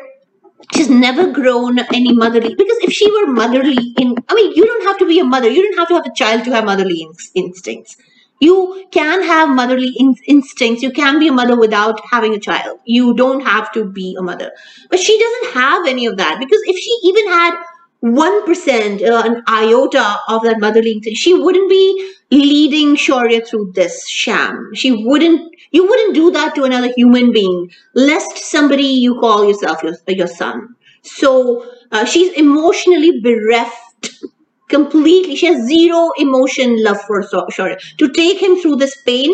she's 0.75 0.89
never 0.91 1.31
grown 1.33 1.79
any 1.95 2.13
motherly 2.13 2.55
because 2.55 2.79
if 2.89 2.93
she 2.93 3.11
were 3.13 3.27
motherly 3.33 3.77
in 3.99 4.15
i 4.29 4.35
mean 4.35 4.53
you 4.55 4.65
don't 4.67 4.87
have 4.87 4.99
to 4.99 5.07
be 5.07 5.19
a 5.21 5.25
mother 5.25 5.49
you 5.51 5.63
don't 5.65 5.79
have 5.79 5.89
to 5.89 5.95
have 5.95 6.07
a 6.07 6.15
child 6.15 6.45
to 6.45 6.53
have 6.53 6.65
motherly 6.65 7.03
in- 7.03 7.45
instincts. 7.45 7.97
You 8.41 8.87
can 8.91 9.23
have 9.23 9.51
motherly 9.51 9.93
in- 9.97 10.17
instincts 10.27 10.83
you 10.83 10.91
can 10.91 11.19
be 11.21 11.29
a 11.29 11.33
mother 11.33 11.57
without 11.59 12.01
having 12.11 12.35
a 12.35 12.41
child. 12.41 12.81
You 12.85 13.15
don't 13.15 13.43
have 13.47 13.71
to 13.75 13.85
be 13.85 14.17
a 14.19 14.23
mother. 14.23 14.51
But 14.91 14.99
she 14.99 15.19
doesn't 15.19 15.55
have 15.55 15.87
any 15.87 16.07
of 16.07 16.17
that 16.17 16.41
because 16.41 16.61
if 16.67 16.77
she 16.77 16.91
even 17.05 17.29
had 17.33 17.55
1% 18.05 19.03
uh, 19.03 19.23
an 19.25 19.43
iota 19.47 20.19
of 20.29 20.43
that 20.43 20.59
motherly 20.59 20.93
instinct 20.93 21.19
she 21.19 21.35
wouldn't 21.35 21.71
be 21.71 22.15
leading 22.33 22.97
shaurya 22.97 23.47
through 23.47 23.71
this 23.75 24.09
sham 24.09 24.71
she 24.75 24.91
wouldn't 24.91 25.53
you 25.73 25.87
wouldn't 25.89 26.15
do 26.15 26.31
that 26.31 26.55
to 26.55 26.65
another 26.65 26.93
human 26.95 27.33
being, 27.33 27.71
lest 27.95 28.37
somebody 28.37 28.85
you 28.85 29.19
call 29.19 29.49
yourself 29.49 29.83
your, 29.83 29.95
your 30.07 30.27
son. 30.27 30.77
So 31.03 31.67
uh, 31.91 32.05
she's 32.05 32.33
emotionally 32.35 33.21
bereft 33.21 34.11
completely. 34.69 35.35
She 35.35 35.47
has 35.47 35.67
zero 35.67 36.11
emotion 36.19 36.83
love 36.85 37.01
for 37.03 37.23
Shaurya. 37.23 37.81
To 37.97 38.09
take 38.11 38.41
him 38.41 38.57
through 38.57 38.77
this 38.77 39.01
pain, 39.03 39.33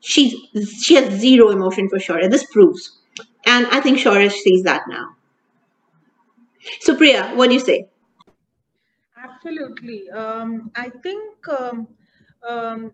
she's 0.00 0.34
she 0.82 0.96
has 0.96 1.18
zero 1.20 1.50
emotion 1.50 1.88
for 1.88 1.98
Shaurya. 1.98 2.30
This 2.30 2.44
proves. 2.52 2.98
And 3.46 3.66
I 3.68 3.80
think 3.80 3.98
Shaurya 3.98 4.30
sees 4.30 4.64
that 4.64 4.82
now. 4.88 5.14
So 6.80 6.96
Priya, 6.96 7.30
what 7.36 7.46
do 7.48 7.54
you 7.54 7.60
say? 7.60 7.86
Absolutely. 9.46 10.10
Um, 10.10 10.72
I 10.74 10.90
think 11.04 11.48
um, 11.48 11.86
um, 12.42 12.90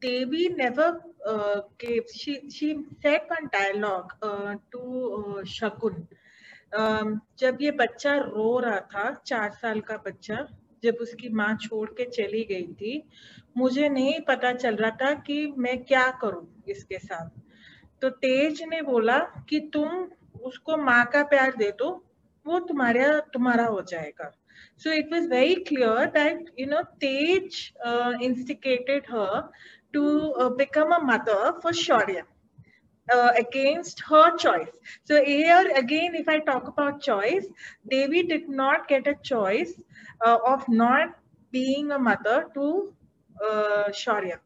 Devi 0.00 0.48
never 0.48 1.00
uh, 1.24 1.60
gave. 1.78 2.02
She 2.12 2.50
she 2.50 2.76
said 3.00 3.20
one 3.28 3.48
dialogue 3.52 4.12
uh, 4.20 4.56
to 4.72 4.80
uh, 4.80 5.42
Shakun. 5.44 6.08
Um, 6.72 7.20
जब 7.38 7.58
ये 7.60 7.70
बच्चा 7.70 8.16
रो 8.16 8.58
रहा 8.58 8.80
था 8.94 9.12
चार 9.26 9.50
साल 9.52 9.80
का 9.80 9.96
बच्चा 10.06 10.46
जब 10.82 10.98
उसकी 11.00 11.28
माँ 11.28 11.54
छोड़ 11.62 11.88
के 11.90 12.04
चली 12.10 12.44
गई 12.44 12.66
थी 12.80 13.02
मुझे 13.56 13.88
नहीं 13.88 14.20
पता 14.28 14.52
चल 14.52 14.76
रहा 14.76 14.90
था 15.02 15.14
कि 15.22 15.46
मैं 15.58 15.78
क्या 15.84 16.10
करूँ 16.22 16.46
इसके 16.68 16.98
साथ 16.98 17.30
तो 18.02 18.10
तेज 18.24 18.62
ने 18.68 18.82
बोला 18.82 19.18
कि 19.48 19.60
तुम 19.72 20.06
उसको 20.42 20.76
माँ 20.76 21.04
का 21.12 21.22
प्यार 21.24 21.56
दे 21.56 21.70
दो 21.78 21.90
वो 22.46 22.58
तुम्हारा 22.58 23.18
तुम्हारा 23.34 23.66
हो 23.66 23.82
जाएगा 23.82 24.32
so 24.76 24.90
it 24.90 25.06
was 25.10 25.26
very 25.26 25.56
clear 25.70 26.10
that 26.14 26.38
you 26.56 26.66
know 26.66 26.82
Tej 27.00 27.50
uh, 27.84 28.12
instigated 28.20 29.06
her 29.06 29.48
to 29.92 30.32
uh, 30.34 30.48
become 30.50 30.92
a 30.92 31.00
mother 31.00 31.54
for 31.62 31.70
Shaurya. 31.72 32.22
Uh, 33.12 33.32
against 33.38 34.00
her 34.08 34.36
choice. 34.36 34.70
So 35.04 35.22
here 35.24 35.70
again, 35.76 36.14
if 36.14 36.28
I 36.28 36.38
talk 36.38 36.68
about 36.68 37.02
choice, 37.02 37.46
Devi 37.90 38.22
did 38.22 38.48
not 38.48 38.88
get 38.88 39.06
a 39.06 39.14
choice 39.22 39.74
uh, 40.24 40.38
of 40.46 40.68
not 40.68 41.16
being 41.50 41.90
a 41.90 41.98
mother 41.98 42.46
to 42.54 42.92
uh, 43.44 43.84
Shaurya. 43.90 44.38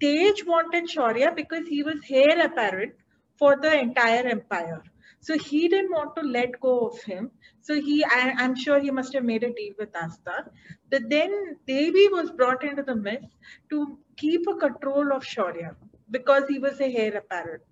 Tej 0.00 0.42
wanted 0.46 0.84
Shaurya 0.88 1.34
because 1.34 1.68
he 1.68 1.82
was 1.82 2.00
heir 2.10 2.44
apparent 2.44 2.94
for 3.38 3.56
the 3.56 3.78
entire 3.78 4.26
empire. 4.26 4.82
So 5.20 5.36
he 5.36 5.68
didn't 5.68 5.92
want 5.92 6.16
to 6.16 6.22
let 6.22 6.58
go 6.60 6.86
of 6.86 7.02
him. 7.02 7.30
So 7.60 7.74
he, 7.74 8.02
I, 8.04 8.34
am 8.38 8.56
sure 8.56 8.80
he 8.80 8.90
must 8.90 9.12
have 9.12 9.24
made 9.24 9.42
a 9.42 9.52
deal 9.52 9.74
with 9.78 9.92
Astha. 9.92 10.48
But 10.90 11.10
then 11.10 11.56
Devi 11.66 12.08
was 12.08 12.30
brought 12.30 12.64
into 12.64 12.82
the 12.82 12.96
mix 12.96 13.26
to 13.68 13.98
keep 14.16 14.46
a 14.48 14.54
control 14.54 15.12
of 15.12 15.22
Shaurya 15.22 15.76
because 16.10 16.44
he 16.48 16.58
was 16.58 16.80
a 16.80 16.96
heir 16.96 17.16
apparent. 17.18 17.62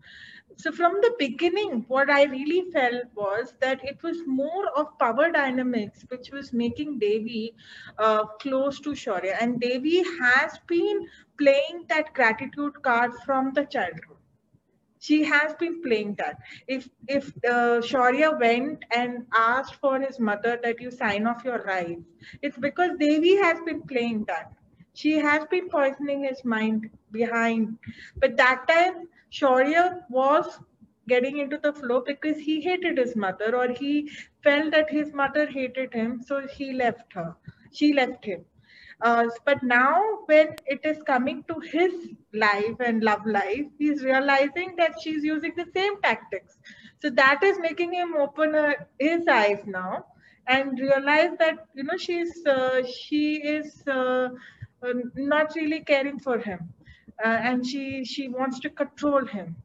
So 0.57 0.73
from 0.73 0.95
the 1.01 1.15
beginning, 1.19 1.85
what 1.89 2.11
I 2.11 2.25
really 2.25 2.71
felt 2.73 3.05
was 3.15 3.55
that 3.61 3.83
it 3.83 4.03
was 4.03 4.19
more 4.27 4.67
of 4.77 4.99
power 4.99 5.31
dynamics 5.31 6.05
which 6.09 6.31
was 6.31 6.53
making 6.53 6.99
Devi 6.99 7.55
uh, 7.97 8.27
close 8.41 8.81
to 8.81 8.91
Shaurya. 8.91 9.37
And 9.41 9.61
Devi 9.61 10.03
has 10.21 10.59
been 10.67 11.07
playing 11.39 11.87
that 11.89 12.13
gratitude 12.13 12.83
card 12.83 13.13
from 13.25 13.53
the 13.55 13.65
childhood 13.65 14.18
she 14.99 15.25
has 15.25 15.55
been 15.55 15.81
playing 15.83 16.15
that. 16.19 16.39
If 16.67 16.89
if 17.09 17.29
uh, 17.45 17.81
Shaurya 17.91 18.39
went 18.41 18.85
and 18.95 19.27
asked 19.35 19.75
for 19.77 20.01
his 20.01 20.19
mother 20.19 20.59
that 20.63 20.81
you 20.81 20.91
sign 20.91 21.27
off 21.27 21.45
your 21.45 21.63
rights, 21.65 22.03
it's 22.43 22.59
because 22.59 22.97
Devi 22.99 23.37
has 23.37 23.61
been 23.63 23.83
playing 23.83 24.25
that. 24.27 24.53
She 24.95 25.13
has 25.19 25.45
been 25.47 25.69
poisoning 25.69 26.25
his 26.25 26.45
mind 26.45 26.91
behind. 27.13 27.79
But 28.17 28.37
that 28.37 28.67
time, 28.69 29.09
Shaurya 29.33 30.03
was 30.11 30.61
getting 31.09 31.39
into 31.39 31.59
the 31.59 31.73
flow 31.73 32.01
because 32.01 32.39
he 32.39 32.61
hated 32.61 32.99
his 32.99 33.17
mother 33.17 33.55
or 33.57 33.69
he 33.69 34.11
felt 34.43 34.71
that 34.73 34.91
his 34.91 35.13
mother 35.13 35.47
hated 35.47 35.93
him, 35.95 36.23
so 36.23 36.47
he 36.47 36.73
left 36.73 37.13
her. 37.15 37.35
She 37.73 37.93
left 37.93 38.25
him. 38.25 38.45
Uh, 39.01 39.27
but 39.45 39.63
now, 39.63 40.01
when 40.27 40.57
it 40.67 40.81
is 40.85 41.03
coming 41.03 41.45
to 41.49 41.59
his 41.61 41.93
life 42.33 42.77
and 42.81 43.03
love 43.03 43.25
life, 43.27 43.67
he's 43.79 44.03
realizing 44.05 44.75
that 44.77 44.95
she's 45.01 45.23
using 45.25 45.53
the 45.57 45.67
same 45.75 46.01
tactics. 46.03 46.59
So 47.03 47.11
that 47.11 47.43
is 47.43 47.59
making 47.61 47.93
him 47.93 48.15
open 48.17 48.55
uh, 48.55 48.73
his 48.99 49.27
eyes 49.29 49.63
now 49.67 50.07
and 50.47 50.79
realize 50.79 51.31
that 51.39 51.67
you 51.75 51.85
know 51.85 51.97
she's 51.97 52.45
uh, 52.47 52.83
she 52.87 53.37
is 53.37 53.83
uh, 53.87 54.29
uh, 54.83 54.93
not 55.15 55.55
really 55.55 55.81
caring 55.81 56.19
for 56.19 56.39
him, 56.39 56.61
and 57.25 57.67
she 57.67 58.05
she 58.05 58.29
wants 58.29 58.59
to 58.61 58.71
control 58.71 59.25
him. 59.27 59.57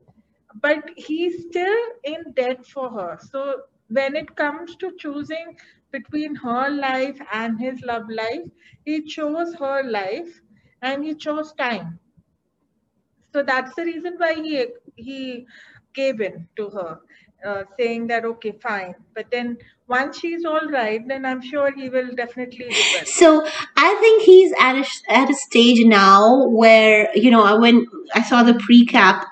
But 0.61 0.91
he's 0.95 1.45
still 1.49 1.77
in 2.03 2.31
debt 2.33 2.65
for 2.65 2.89
her. 2.91 3.17
So 3.31 3.63
when 3.89 4.15
it 4.15 4.35
comes 4.35 4.75
to 4.77 4.91
choosing 4.97 5.57
between 5.93 6.35
her 6.35 6.69
life 6.69 7.19
and 7.31 7.59
his 7.59 7.81
love 7.83 8.09
life, 8.09 8.47
he 8.85 9.01
chose 9.03 9.55
her 9.55 9.83
life 9.83 10.41
and 10.81 11.05
he 11.05 11.15
chose 11.15 11.53
time. 11.53 11.99
So 13.33 13.43
that's 13.43 13.73
the 13.75 13.83
reason 13.83 14.13
why 14.17 14.33
he 14.35 14.65
he 14.95 15.47
gave 15.93 16.21
in 16.21 16.47
to 16.55 16.69
her, 16.69 16.99
uh, 17.45 17.63
saying 17.77 18.07
that 18.07 18.25
okay, 18.25 18.51
fine. 18.61 18.93
But 19.15 19.31
then 19.31 19.57
once 19.87 20.19
she's 20.19 20.45
all 20.45 20.67
right, 20.69 21.05
then 21.07 21.25
I'm 21.25 21.41
sure 21.41 21.71
he 21.71 21.89
will 21.89 22.13
definitely. 22.15 22.71
So 23.05 23.45
I 23.75 23.95
think 23.95 24.23
he's 24.23 24.53
at 24.59 24.75
a 24.75 24.85
at 25.09 25.29
a 25.29 25.35
stage 25.35 25.83
now 25.85 26.47
where 26.47 27.09
you 27.15 27.31
know 27.31 27.59
when 27.59 27.87
I 28.13 28.21
saw 28.21 28.43
the 28.43 28.53
pre-cap 28.55 29.25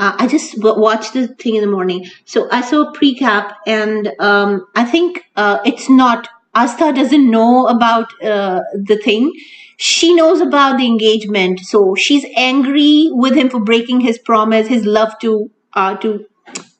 uh, 0.00 0.16
I 0.18 0.26
just 0.26 0.54
watched 0.58 1.12
the 1.12 1.28
thing 1.28 1.56
in 1.56 1.60
the 1.60 1.70
morning. 1.70 2.06
So 2.24 2.48
I 2.50 2.62
saw 2.62 2.88
a 2.88 2.92
pre-cap, 2.92 3.58
and 3.66 4.10
um, 4.18 4.66
I 4.74 4.84
think 4.84 5.22
uh, 5.36 5.58
it's 5.64 5.90
not. 5.90 6.26
Astha 6.56 6.94
doesn't 6.94 7.30
know 7.30 7.68
about 7.68 8.06
uh, 8.22 8.62
the 8.72 8.96
thing. 9.04 9.30
She 9.76 10.14
knows 10.14 10.40
about 10.40 10.78
the 10.78 10.86
engagement, 10.86 11.60
so 11.60 11.94
she's 11.94 12.24
angry 12.34 13.10
with 13.12 13.34
him 13.34 13.50
for 13.50 13.60
breaking 13.60 14.00
his 14.00 14.18
promise, 14.18 14.66
his 14.66 14.86
love 14.86 15.12
to 15.20 15.50
uh, 15.74 15.96
to 15.98 16.26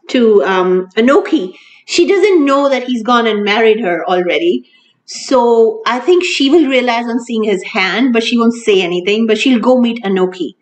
to 0.09 0.43
um, 0.45 0.89
Anokhi. 0.97 1.55
She 1.87 2.09
doesn't 2.09 2.45
know 2.45 2.71
that 2.71 2.85
he's 2.85 3.03
gone 3.03 3.27
and 3.27 3.45
married 3.45 3.81
her 3.81 4.03
already. 4.09 4.71
So 5.05 5.83
I 5.87 5.99
think 5.99 6.25
she 6.25 6.49
will 6.49 6.69
realize 6.69 7.05
on 7.07 7.21
seeing 7.21 7.43
his 7.43 7.63
hand, 7.65 8.13
but 8.15 8.23
she 8.23 8.39
won't 8.39 8.55
say 8.55 8.81
anything. 8.81 9.27
But 9.27 9.39
she'll 9.39 9.61
go 9.61 9.79
meet 9.81 10.03
Anokhi 10.05 10.55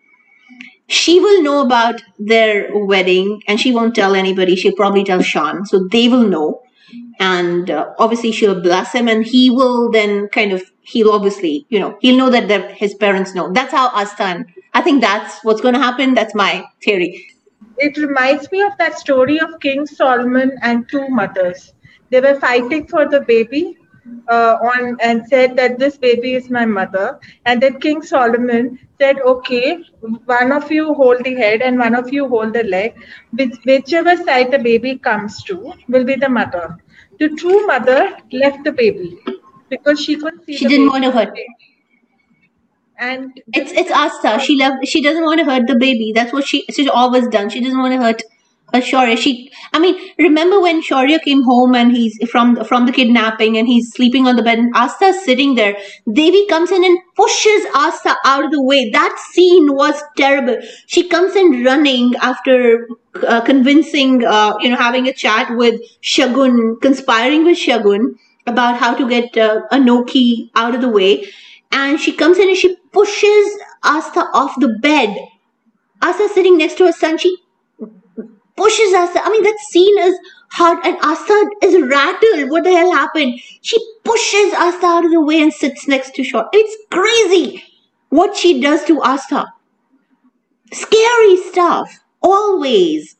she 0.89 1.19
will 1.19 1.43
know 1.43 1.63
about 1.63 2.01
their 2.17 2.69
wedding 2.73 3.43
and 3.47 3.59
she 3.59 3.71
won't 3.71 3.95
tell 3.95 4.15
anybody. 4.15 4.55
She'll 4.55 4.75
probably 4.75 5.03
tell 5.03 5.21
Sean. 5.21 5.65
So 5.65 5.87
they 5.87 6.07
will 6.07 6.27
know. 6.27 6.63
And 7.19 7.69
uh, 7.69 7.93
obviously 7.99 8.31
she'll 8.31 8.61
bless 8.61 8.91
him 8.93 9.07
and 9.07 9.23
he 9.23 9.51
will 9.51 9.91
then 9.91 10.29
kind 10.29 10.51
of, 10.51 10.63
he'll 10.81 11.11
obviously, 11.11 11.67
you 11.69 11.79
know, 11.79 11.97
he'll 12.01 12.17
know 12.17 12.31
that 12.31 12.71
his 12.71 12.95
parents 12.95 13.35
know. 13.35 13.51
That's 13.53 13.71
how 13.71 13.89
Astan, 13.89 14.45
I 14.73 14.81
think 14.81 15.01
that's 15.01 15.43
what's 15.43 15.61
going 15.61 15.75
to 15.75 15.79
happen. 15.79 16.15
That's 16.15 16.33
my 16.33 16.65
theory. 16.83 17.27
It 17.77 17.95
reminds 17.97 18.51
me 18.51 18.61
of 18.63 18.75
that 18.79 18.97
story 18.97 19.39
of 19.39 19.59
King 19.59 19.85
Solomon 19.85 20.57
and 20.63 20.89
two 20.89 21.07
mothers. 21.09 21.73
They 22.09 22.19
were 22.19 22.39
fighting 22.39 22.87
for 22.87 23.07
the 23.07 23.21
baby 23.21 23.77
uh, 24.27 24.57
on 24.71 24.97
and 25.01 25.27
said 25.27 25.55
that 25.57 25.79
this 25.79 25.97
baby 25.97 26.33
is 26.33 26.49
my 26.49 26.65
mother. 26.65 27.19
And 27.45 27.61
then 27.61 27.79
King 27.79 28.01
Solomon 28.01 28.79
said, 28.99 29.19
okay, 29.21 29.77
one 30.25 30.51
of 30.51 30.71
you 30.71 30.93
hold 30.93 31.23
the 31.23 31.35
head 31.35 31.61
and 31.61 31.77
one 31.77 31.95
of 31.95 32.11
you 32.13 32.27
hold 32.27 32.53
the 32.53 32.63
leg. 32.63 32.95
Which, 33.31 33.55
whichever 33.65 34.15
side 34.17 34.51
the 34.51 34.59
baby 34.59 34.97
comes 34.97 35.43
to 35.43 35.73
will 35.87 36.03
be 36.03 36.15
the 36.15 36.29
mother. 36.29 36.77
The 37.19 37.29
true 37.29 37.65
mother 37.67 38.17
left 38.31 38.63
the 38.63 38.71
baby 38.71 39.17
because 39.69 39.99
she 40.01 40.15
could 40.15 40.43
see. 40.45 40.55
She 40.57 40.67
didn't 40.67 40.87
want 40.87 41.03
to 41.03 41.11
hurt. 41.11 41.37
And 42.97 43.41
it's 43.53 43.71
it's 43.71 43.91
Astha. 43.91 44.39
She 44.41 44.55
loved. 44.57 44.85
She 44.87 45.01
doesn't 45.01 45.23
want 45.23 45.39
to 45.39 45.45
hurt 45.45 45.67
the 45.67 45.75
baby. 45.75 46.11
That's 46.13 46.33
what 46.33 46.45
she 46.45 46.65
she's 46.69 46.89
always 46.89 47.27
done. 47.29 47.49
She 47.49 47.61
doesn't 47.61 47.79
want 47.79 47.93
to 47.93 48.01
hurt 48.01 48.21
uh. 48.73 49.15
She, 49.15 49.51
I 49.73 49.79
mean, 49.79 49.95
remember 50.17 50.59
when 50.61 50.81
Shaurya 50.81 51.21
came 51.21 51.43
home 51.43 51.75
and 51.75 51.91
he's 51.91 52.17
from 52.29 52.63
from 52.65 52.85
the 52.85 52.91
kidnapping 52.91 53.57
and 53.57 53.67
he's 53.67 53.91
sleeping 53.93 54.27
on 54.27 54.35
the 54.35 54.43
bed 54.43 54.59
and 54.59 54.73
Astha's 54.73 55.23
sitting 55.23 55.55
there. 55.55 55.77
Devi 56.11 56.47
comes 56.47 56.71
in 56.71 56.83
and 56.83 56.99
pushes 57.15 57.65
Astha 57.73 58.15
out 58.25 58.45
of 58.45 58.51
the 58.51 58.61
way. 58.61 58.89
That 58.91 59.17
scene 59.31 59.73
was 59.73 60.01
terrible. 60.17 60.57
She 60.87 61.07
comes 61.07 61.35
in 61.35 61.63
running 61.63 62.15
after 62.21 62.87
uh, 63.27 63.41
convincing, 63.41 64.25
uh, 64.25 64.55
you 64.59 64.69
know, 64.69 64.77
having 64.77 65.07
a 65.07 65.13
chat 65.13 65.55
with 65.55 65.81
Shagun, 66.01 66.81
conspiring 66.81 67.45
with 67.45 67.57
Shagun 67.57 68.15
about 68.47 68.77
how 68.77 68.95
to 68.95 69.07
get 69.07 69.37
uh, 69.37 69.61
Anokhi 69.71 70.49
out 70.55 70.75
of 70.75 70.81
the 70.81 70.89
way. 70.89 71.25
And 71.71 71.99
she 71.99 72.13
comes 72.13 72.37
in 72.37 72.49
and 72.49 72.57
she 72.57 72.75
pushes 72.91 73.57
Astha 73.83 74.29
off 74.33 74.55
the 74.59 74.77
bed. 74.81 75.15
Astha 76.01 76.29
sitting 76.29 76.57
next 76.57 76.77
to 76.77 76.85
her 76.85 76.91
son. 76.91 77.17
She 77.17 77.37
pushes 78.59 78.93
Astha. 78.93 79.21
I 79.23 79.31
mean, 79.31 79.43
that 79.43 79.57
scene 79.69 79.99
is 79.99 80.15
hard, 80.51 80.85
and 80.85 80.97
Astha 80.99 81.37
is 81.63 81.81
rattled. 81.81 82.51
What 82.51 82.63
the 82.65 82.71
hell 82.71 82.91
happened? 82.91 83.39
She 83.61 83.77
pushes 84.03 84.53
Astha 84.53 84.83
out 84.83 85.05
of 85.05 85.11
the 85.11 85.21
way 85.21 85.41
and 85.41 85.53
sits 85.53 85.87
next 85.87 86.15
to 86.15 86.23
Shaun. 86.23 86.45
It's 86.53 86.77
crazy 86.91 87.63
what 88.09 88.35
she 88.35 88.61
does 88.61 88.83
to 88.85 88.99
Astha. 88.99 89.45
Scary 90.71 91.37
stuff, 91.51 91.99
always. 92.21 93.15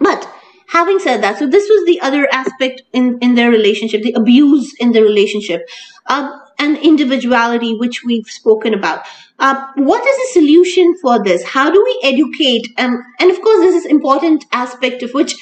But 0.00 0.28
having 0.68 0.98
said 0.98 1.22
that, 1.22 1.38
so 1.38 1.46
this 1.48 1.68
was 1.68 1.86
the 1.86 2.00
other 2.00 2.28
aspect 2.32 2.82
in, 2.92 3.18
in 3.20 3.34
their 3.36 3.50
relationship, 3.50 4.02
the 4.02 4.14
abuse 4.14 4.74
in 4.80 4.92
the 4.92 5.02
relationship, 5.02 5.68
uh, 6.08 6.38
and 6.62 6.78
individuality, 6.78 7.74
which 7.74 8.02
we've 8.04 8.26
spoken 8.26 8.74
about. 8.74 9.04
Uh, 9.38 9.66
what 9.76 10.06
is 10.06 10.16
the 10.22 10.40
solution 10.40 10.94
for 11.02 11.22
this? 11.22 11.42
How 11.42 11.70
do 11.70 11.82
we 11.82 12.00
educate? 12.12 12.68
Um, 12.78 13.02
and 13.18 13.30
of 13.30 13.40
course, 13.40 13.60
this 13.64 13.84
is 13.84 13.86
important 13.86 14.44
aspect 14.52 15.02
of 15.02 15.12
which 15.12 15.34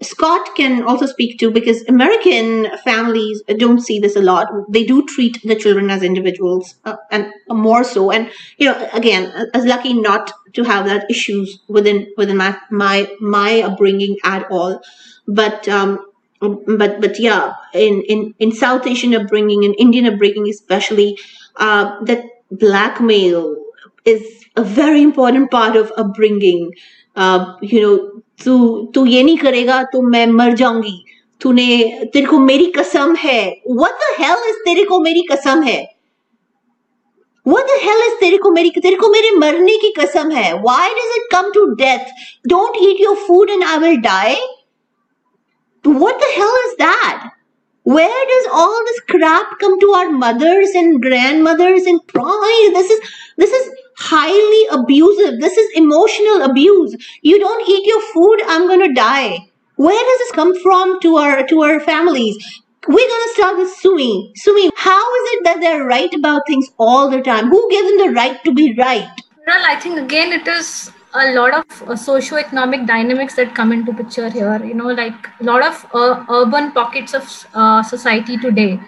Scott 0.00 0.54
can 0.54 0.84
also 0.84 1.06
speak 1.06 1.40
to 1.40 1.50
because 1.50 1.82
American 1.88 2.68
families 2.84 3.42
don't 3.56 3.80
see 3.80 3.98
this 3.98 4.14
a 4.14 4.22
lot. 4.22 4.46
They 4.68 4.84
do 4.84 5.04
treat 5.06 5.40
the 5.42 5.56
children 5.56 5.90
as 5.90 6.04
individuals 6.04 6.76
uh, 6.84 6.96
and 7.10 7.32
more 7.48 7.82
so. 7.82 8.12
And 8.12 8.30
you 8.58 8.66
know, 8.66 8.88
again, 8.92 9.32
as 9.54 9.64
lucky 9.64 9.94
not 9.94 10.32
to 10.54 10.62
have 10.62 10.86
that 10.86 11.10
issues 11.10 11.58
within 11.68 12.06
within 12.16 12.36
my 12.36 12.56
my 12.70 13.10
my 13.20 13.62
upbringing 13.62 14.16
at 14.22 14.48
all. 14.52 14.80
But 15.26 15.68
um, 15.68 15.98
but 16.39 16.99
but 17.01 17.19
yeah, 17.19 17.53
in 17.73 18.01
in 18.03 18.33
in 18.39 18.51
South 18.51 18.87
Asian 18.87 19.13
upbringing, 19.15 19.63
in 19.63 19.73
Indian 19.75 20.05
upbringing 20.05 20.49
especially, 20.49 21.17
uh, 21.57 22.03
that 22.05 22.23
blackmail 22.51 23.55
is 24.05 24.45
a 24.55 24.63
very 24.63 25.01
important 25.01 25.51
part 25.51 25.75
of 25.75 25.91
upbringing. 25.97 26.71
Uh, 27.15 27.55
you 27.61 27.81
know, 27.81 28.23
तू 28.43 28.91
तू 28.95 29.05
ये 29.05 29.23
नहीं 29.23 29.37
करेगा 29.37 29.81
तो 29.93 30.01
मैं 30.01 30.25
मर 30.27 30.53
जाऊंगी 30.61 31.03
तूने 31.41 31.65
तेरे 32.13 32.25
को 32.25 32.39
मेरी 32.39 32.65
कसम 32.77 33.15
है 33.23 33.41
what 33.79 33.99
the 34.03 34.11
hell 34.21 34.47
is 34.51 34.61
तेरे 34.65 34.83
को 34.85 34.99
मेरी 34.99 35.21
कसम 35.31 35.63
है 35.63 35.81
What 37.45 37.65
the 37.67 37.77
hell 37.83 38.01
is 38.07 38.19
तेरे 38.19 38.37
को 38.43 38.51
मेरी 38.51 38.69
तेरे 38.83 38.95
को 38.95 39.07
मेरे 39.11 39.31
मरने 39.37 39.77
की 39.77 39.91
कसम 39.97 40.31
है 40.31 40.51
Why 40.65 40.83
does 40.99 41.15
it 41.15 41.25
come 41.31 41.51
to 41.55 41.63
death? 41.81 42.11
Don't 42.51 42.77
eat 42.87 42.99
your 43.05 43.15
food 43.27 43.49
and 43.55 43.65
I 43.71 43.77
will 43.77 43.99
die. 44.01 44.37
What 45.84 46.18
the 46.18 46.32
hell 46.34 46.54
is 46.68 46.76
that? 46.78 47.30
Where 47.84 48.26
does 48.26 48.46
all 48.52 48.84
this 48.84 49.00
crap 49.00 49.58
come 49.60 49.80
to 49.80 49.90
our 49.92 50.10
mothers 50.10 50.70
and 50.74 51.00
grandmothers 51.00 51.84
and 51.84 52.06
pride? 52.06 52.70
This 52.74 52.90
is 52.90 53.00
this 53.36 53.50
is 53.50 53.70
highly 53.96 54.66
abusive. 54.70 55.40
This 55.40 55.56
is 55.56 55.70
emotional 55.74 56.42
abuse. 56.42 56.94
You 57.22 57.38
don't 57.38 57.68
eat 57.68 57.86
your 57.86 58.02
food, 58.12 58.42
I'm 58.46 58.68
gonna 58.68 58.92
die. 58.92 59.38
Where 59.76 60.04
does 60.04 60.18
this 60.18 60.32
come 60.32 60.60
from 60.60 61.00
to 61.00 61.16
our 61.16 61.46
to 61.46 61.62
our 61.62 61.80
families? 61.80 62.36
We're 62.86 63.08
gonna 63.08 63.32
start 63.34 63.56
with 63.58 63.72
Sumi. 63.72 64.32
Sumi, 64.36 64.70
how 64.76 65.14
is 65.20 65.32
it 65.32 65.44
that 65.44 65.60
they're 65.60 65.84
right 65.84 66.12
about 66.12 66.42
things 66.46 66.68
all 66.78 67.08
the 67.10 67.22
time? 67.22 67.48
Who 67.48 67.70
gave 67.70 67.84
them 67.84 67.98
the 68.06 68.14
right 68.14 68.42
to 68.44 68.52
be 68.52 68.74
right? 68.74 69.08
Well, 69.46 69.64
I 69.64 69.76
think 69.76 69.98
again 69.98 70.32
it 70.32 70.46
is 70.46 70.90
a 71.20 71.32
lot 71.34 71.54
of 71.54 71.82
uh, 71.88 71.96
socio-economic 71.96 72.86
dynamics 72.86 73.34
that 73.36 73.54
come 73.54 73.72
into 73.72 73.92
picture 73.92 74.28
here. 74.30 74.64
You 74.64 74.74
know, 74.74 74.88
like 74.88 75.28
a 75.40 75.44
lot 75.44 75.64
of 75.64 75.86
uh, 75.94 76.24
urban 76.30 76.72
pockets 76.72 77.14
of 77.14 77.46
uh, 77.54 77.82
society 77.82 78.36
today. 78.36 78.80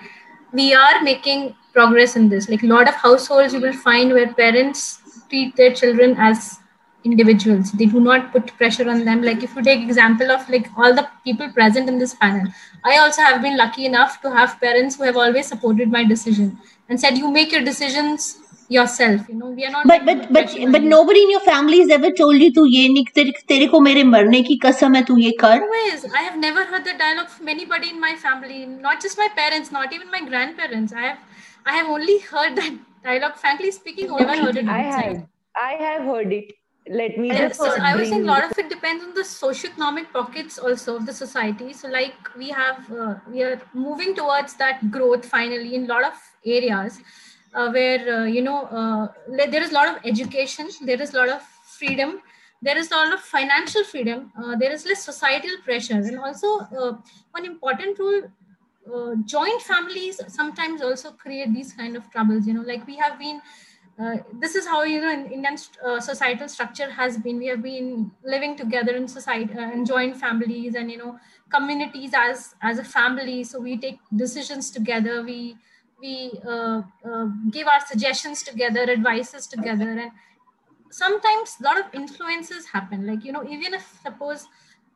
We 0.52 0.74
are 0.74 1.02
making 1.02 1.54
progress 1.72 2.16
in 2.16 2.28
this. 2.28 2.48
Like 2.48 2.62
a 2.62 2.66
lot 2.66 2.88
of 2.88 2.94
households 2.94 3.54
you 3.54 3.60
will 3.60 3.72
find 3.72 4.12
where 4.12 4.32
parents 4.34 5.24
treat 5.28 5.56
their 5.56 5.72
children 5.74 6.16
as 6.18 6.60
individuals 7.04 7.72
they 7.72 7.86
do 7.86 7.98
not 7.98 8.30
put 8.32 8.54
pressure 8.58 8.88
on 8.90 9.04
them 9.04 9.22
like 9.22 9.42
if 9.42 9.56
you 9.56 9.62
take 9.62 9.82
example 9.82 10.30
of 10.30 10.46
like 10.50 10.68
all 10.76 10.94
the 10.94 11.08
people 11.24 11.50
present 11.52 11.88
in 11.88 11.98
this 11.98 12.14
panel 12.14 12.46
i 12.84 12.98
also 12.98 13.22
have 13.22 13.40
been 13.40 13.56
lucky 13.56 13.86
enough 13.86 14.20
to 14.20 14.30
have 14.30 14.60
parents 14.60 14.96
who 14.96 15.04
have 15.04 15.16
always 15.16 15.46
supported 15.46 15.90
my 15.90 16.04
decision 16.04 16.58
and 16.88 17.00
said 17.00 17.16
you 17.16 17.30
make 17.30 17.52
your 17.52 17.64
decisions 17.64 18.36
yourself 18.74 19.28
you 19.28 19.34
know 19.34 19.50
we 19.50 19.64
are 19.66 19.70
not 19.76 19.86
but 19.90 20.04
but 20.08 20.26
but 20.36 20.52
but 20.74 20.84
nobody 20.90 21.22
in 21.26 21.30
your 21.34 21.42
family 21.46 21.78
has 21.80 21.90
ever 21.96 22.10
told 22.20 22.44
you 22.44 22.50
to 22.58 22.66
ye 22.74 22.82
nahi 22.96 23.14
tere, 23.16 23.32
tere 23.52 23.66
ko 23.72 23.80
mere 23.86 24.04
marne 24.10 24.38
ki 24.50 24.58
kasam 24.64 24.98
hai 24.98 25.02
tu 25.08 25.16
ye 25.22 25.32
kar 25.40 25.54
always 25.56 26.04
i 26.20 26.22
have 26.26 26.36
never 26.44 26.64
heard 26.72 26.84
the 26.90 26.94
dialogue 27.00 27.32
from 27.38 27.50
anybody 27.54 27.90
in 27.94 28.00
my 28.04 28.12
family 28.26 28.60
not 28.86 29.02
just 29.06 29.20
my 29.24 29.28
parents 29.40 29.74
not 29.78 29.98
even 29.98 30.14
my 30.18 30.22
grandparents. 30.28 30.92
I 30.92 31.02
have 31.08 31.18
i 31.66 31.76
have 31.76 31.88
only 31.96 32.18
heard 32.30 32.56
that 32.62 32.78
dialogue. 33.04 33.36
Frankly 33.42 33.70
speaking 33.80 34.16
never 34.22 34.36
heard 34.42 34.62
it 34.62 34.72
i 34.78 34.80
have. 34.82 35.20
I 35.60 35.72
have 35.80 36.02
heard 36.12 36.32
it. 36.32 36.52
Let 36.98 37.16
me 37.22 37.30
just 37.38 37.60
so 37.60 37.70
i 37.88 37.90
was 37.96 38.08
saying 38.12 38.22
a 38.22 38.28
lot 38.28 38.44
of 38.44 38.60
it 38.62 38.70
depends 38.74 39.04
on 39.06 39.10
the 39.16 39.24
socioeconomic 39.30 40.12
pockets 40.12 40.60
also 40.68 40.94
of 41.00 41.06
the 41.10 41.16
society. 41.18 41.72
So 41.80 41.90
like 41.96 42.30
we 42.44 42.48
have 42.60 42.92
uh, 43.06 43.14
we 43.34 43.42
are 43.48 43.60
moving 43.74 44.14
towards 44.20 44.54
that 44.62 44.86
growth 44.96 45.28
finally 45.34 45.74
in 45.80 45.84
a 45.84 45.92
lot 45.92 46.08
of 46.10 46.22
areas 46.54 47.02
uh, 47.54 47.70
where 47.70 48.00
uh, 48.16 48.24
you 48.24 48.42
know 48.42 48.62
uh, 48.80 49.08
there 49.36 49.62
is 49.62 49.70
a 49.70 49.74
lot 49.74 49.88
of 49.88 50.04
education 50.04 50.68
there 50.82 51.00
is 51.00 51.14
a 51.14 51.16
lot 51.18 51.28
of 51.28 51.42
freedom 51.78 52.20
there 52.62 52.76
is 52.78 52.90
a 52.90 52.94
lot 52.94 53.12
of 53.12 53.20
financial 53.20 53.84
freedom 53.84 54.32
uh, 54.42 54.56
there 54.56 54.72
is 54.72 54.84
less 54.86 55.04
societal 55.04 55.56
pressure 55.64 55.94
and 55.94 56.18
also 56.18 56.58
uh, 56.60 56.92
one 57.32 57.44
important 57.44 57.98
rule 57.98 58.22
joint 59.24 59.62
families 59.62 60.20
sometimes 60.28 60.82
also 60.82 61.10
create 61.12 61.52
these 61.54 61.72
kind 61.72 61.96
of 61.96 62.10
troubles 62.10 62.46
you 62.46 62.54
know 62.54 62.62
like 62.62 62.86
we 62.86 62.96
have 62.96 63.18
been 63.18 63.40
uh, 64.00 64.16
this 64.40 64.54
is 64.54 64.66
how 64.66 64.82
you 64.82 65.00
know 65.00 65.12
in 65.12 65.26
Indian 65.30 65.56
uh, 65.84 66.00
societal 66.00 66.48
structure 66.48 66.90
has 66.90 67.18
been. 67.18 67.36
We 67.36 67.48
have 67.48 67.62
been 67.62 68.10
living 68.24 68.56
together 68.56 68.92
in 68.96 69.06
society 69.06 69.52
uh, 69.52 69.70
in 69.72 69.84
joint 69.84 70.16
families 70.16 70.74
and 70.74 70.90
you 70.90 70.96
know 70.96 71.18
communities 71.50 72.12
as 72.14 72.54
as 72.62 72.78
a 72.78 72.84
family. 72.84 73.44
So 73.44 73.60
we 73.60 73.76
take 73.76 73.98
decisions 74.16 74.70
together. 74.70 75.22
We 75.22 75.58
we 76.00 76.32
uh, 76.46 76.82
uh, 77.04 77.26
give 77.50 77.66
our 77.66 77.80
suggestions 77.86 78.42
together, 78.42 78.90
advices 78.90 79.46
together, 79.46 79.88
and 79.88 80.10
sometimes 80.90 81.56
a 81.60 81.64
lot 81.64 81.78
of 81.78 81.94
influences 81.94 82.66
happen. 82.66 83.06
Like 83.06 83.24
you 83.24 83.32
know, 83.32 83.44
even 83.44 83.74
if 83.74 84.00
suppose 84.02 84.46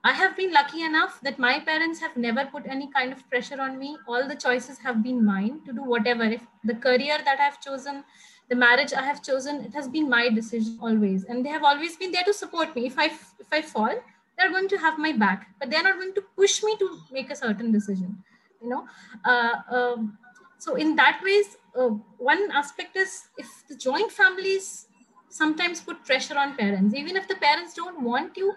I 0.02 0.12
have 0.12 0.36
been 0.36 0.52
lucky 0.52 0.82
enough 0.82 1.20
that 1.22 1.38
my 1.38 1.60
parents 1.60 2.00
have 2.00 2.16
never 2.16 2.44
put 2.46 2.66
any 2.66 2.90
kind 2.92 3.12
of 3.12 3.28
pressure 3.30 3.60
on 3.60 3.78
me. 3.78 3.96
All 4.06 4.28
the 4.28 4.36
choices 4.36 4.78
have 4.78 5.02
been 5.02 5.24
mine 5.24 5.60
to 5.66 5.72
do 5.72 5.82
whatever. 5.82 6.24
If 6.24 6.42
the 6.62 6.74
career 6.74 7.18
that 7.24 7.40
I've 7.40 7.60
chosen 7.60 8.04
the 8.48 8.56
marriage 8.56 8.92
i 8.92 9.02
have 9.02 9.22
chosen 9.22 9.62
it 9.64 9.74
has 9.74 9.88
been 9.88 10.08
my 10.08 10.28
decision 10.28 10.78
always 10.80 11.24
and 11.24 11.44
they 11.44 11.50
have 11.50 11.64
always 11.64 11.96
been 11.96 12.12
there 12.12 12.24
to 12.24 12.34
support 12.34 12.74
me 12.76 12.86
if 12.86 12.98
i 12.98 13.06
if 13.06 13.52
i 13.52 13.62
fall 13.62 13.94
they're 14.36 14.50
going 14.50 14.68
to 14.68 14.76
have 14.76 14.98
my 14.98 15.12
back 15.12 15.48
but 15.58 15.70
they're 15.70 15.82
not 15.82 15.96
going 15.96 16.14
to 16.14 16.24
push 16.36 16.62
me 16.62 16.76
to 16.76 16.88
make 17.10 17.30
a 17.30 17.36
certain 17.36 17.72
decision 17.72 18.22
you 18.62 18.68
know 18.68 18.84
uh, 19.24 19.56
um, 19.70 20.18
so 20.64 20.74
in 20.76 20.96
that 20.96 21.20
ways 21.28 21.56
uh, 21.78 21.90
one 22.32 22.50
aspect 22.62 22.96
is 22.96 23.14
if 23.36 23.48
the 23.68 23.76
joint 23.86 24.10
families 24.10 24.86
sometimes 25.28 25.80
put 25.80 26.04
pressure 26.04 26.38
on 26.38 26.56
parents. 26.56 26.94
Even 26.94 27.16
if 27.16 27.26
the 27.26 27.34
parents 27.34 27.74
don't 27.74 28.00
want 28.02 28.36
you 28.36 28.54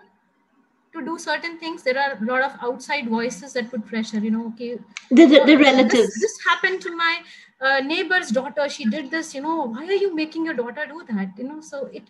to 0.94 1.04
do 1.06 1.18
certain 1.24 1.58
things 1.60 1.84
there 1.84 1.98
are 2.04 2.12
a 2.18 2.26
lot 2.26 2.44
of 2.44 2.54
outside 2.68 3.10
voices 3.10 3.54
that 3.54 3.70
put 3.72 3.86
pressure 3.86 4.20
you 4.20 4.32
know 4.32 4.46
okay. 4.48 4.78
The, 5.12 5.26
the, 5.26 5.44
the 5.46 5.56
relatives 5.58 5.92
this, 5.92 6.22
this 6.22 6.38
happened 6.48 6.82
to 6.82 6.96
my 6.96 7.22
uh, 7.62 7.80
neighbor's 7.80 8.30
daughter. 8.30 8.70
She 8.70 8.86
did 8.86 9.10
this 9.10 9.34
you 9.36 9.42
know. 9.42 9.64
Why 9.74 9.86
are 9.88 10.00
you 10.06 10.16
making 10.16 10.46
your 10.46 10.54
daughter 10.54 10.86
do 10.88 11.04
that? 11.10 11.38
You 11.38 11.46
know 11.50 11.62
so 11.62 11.86
it 11.88 12.04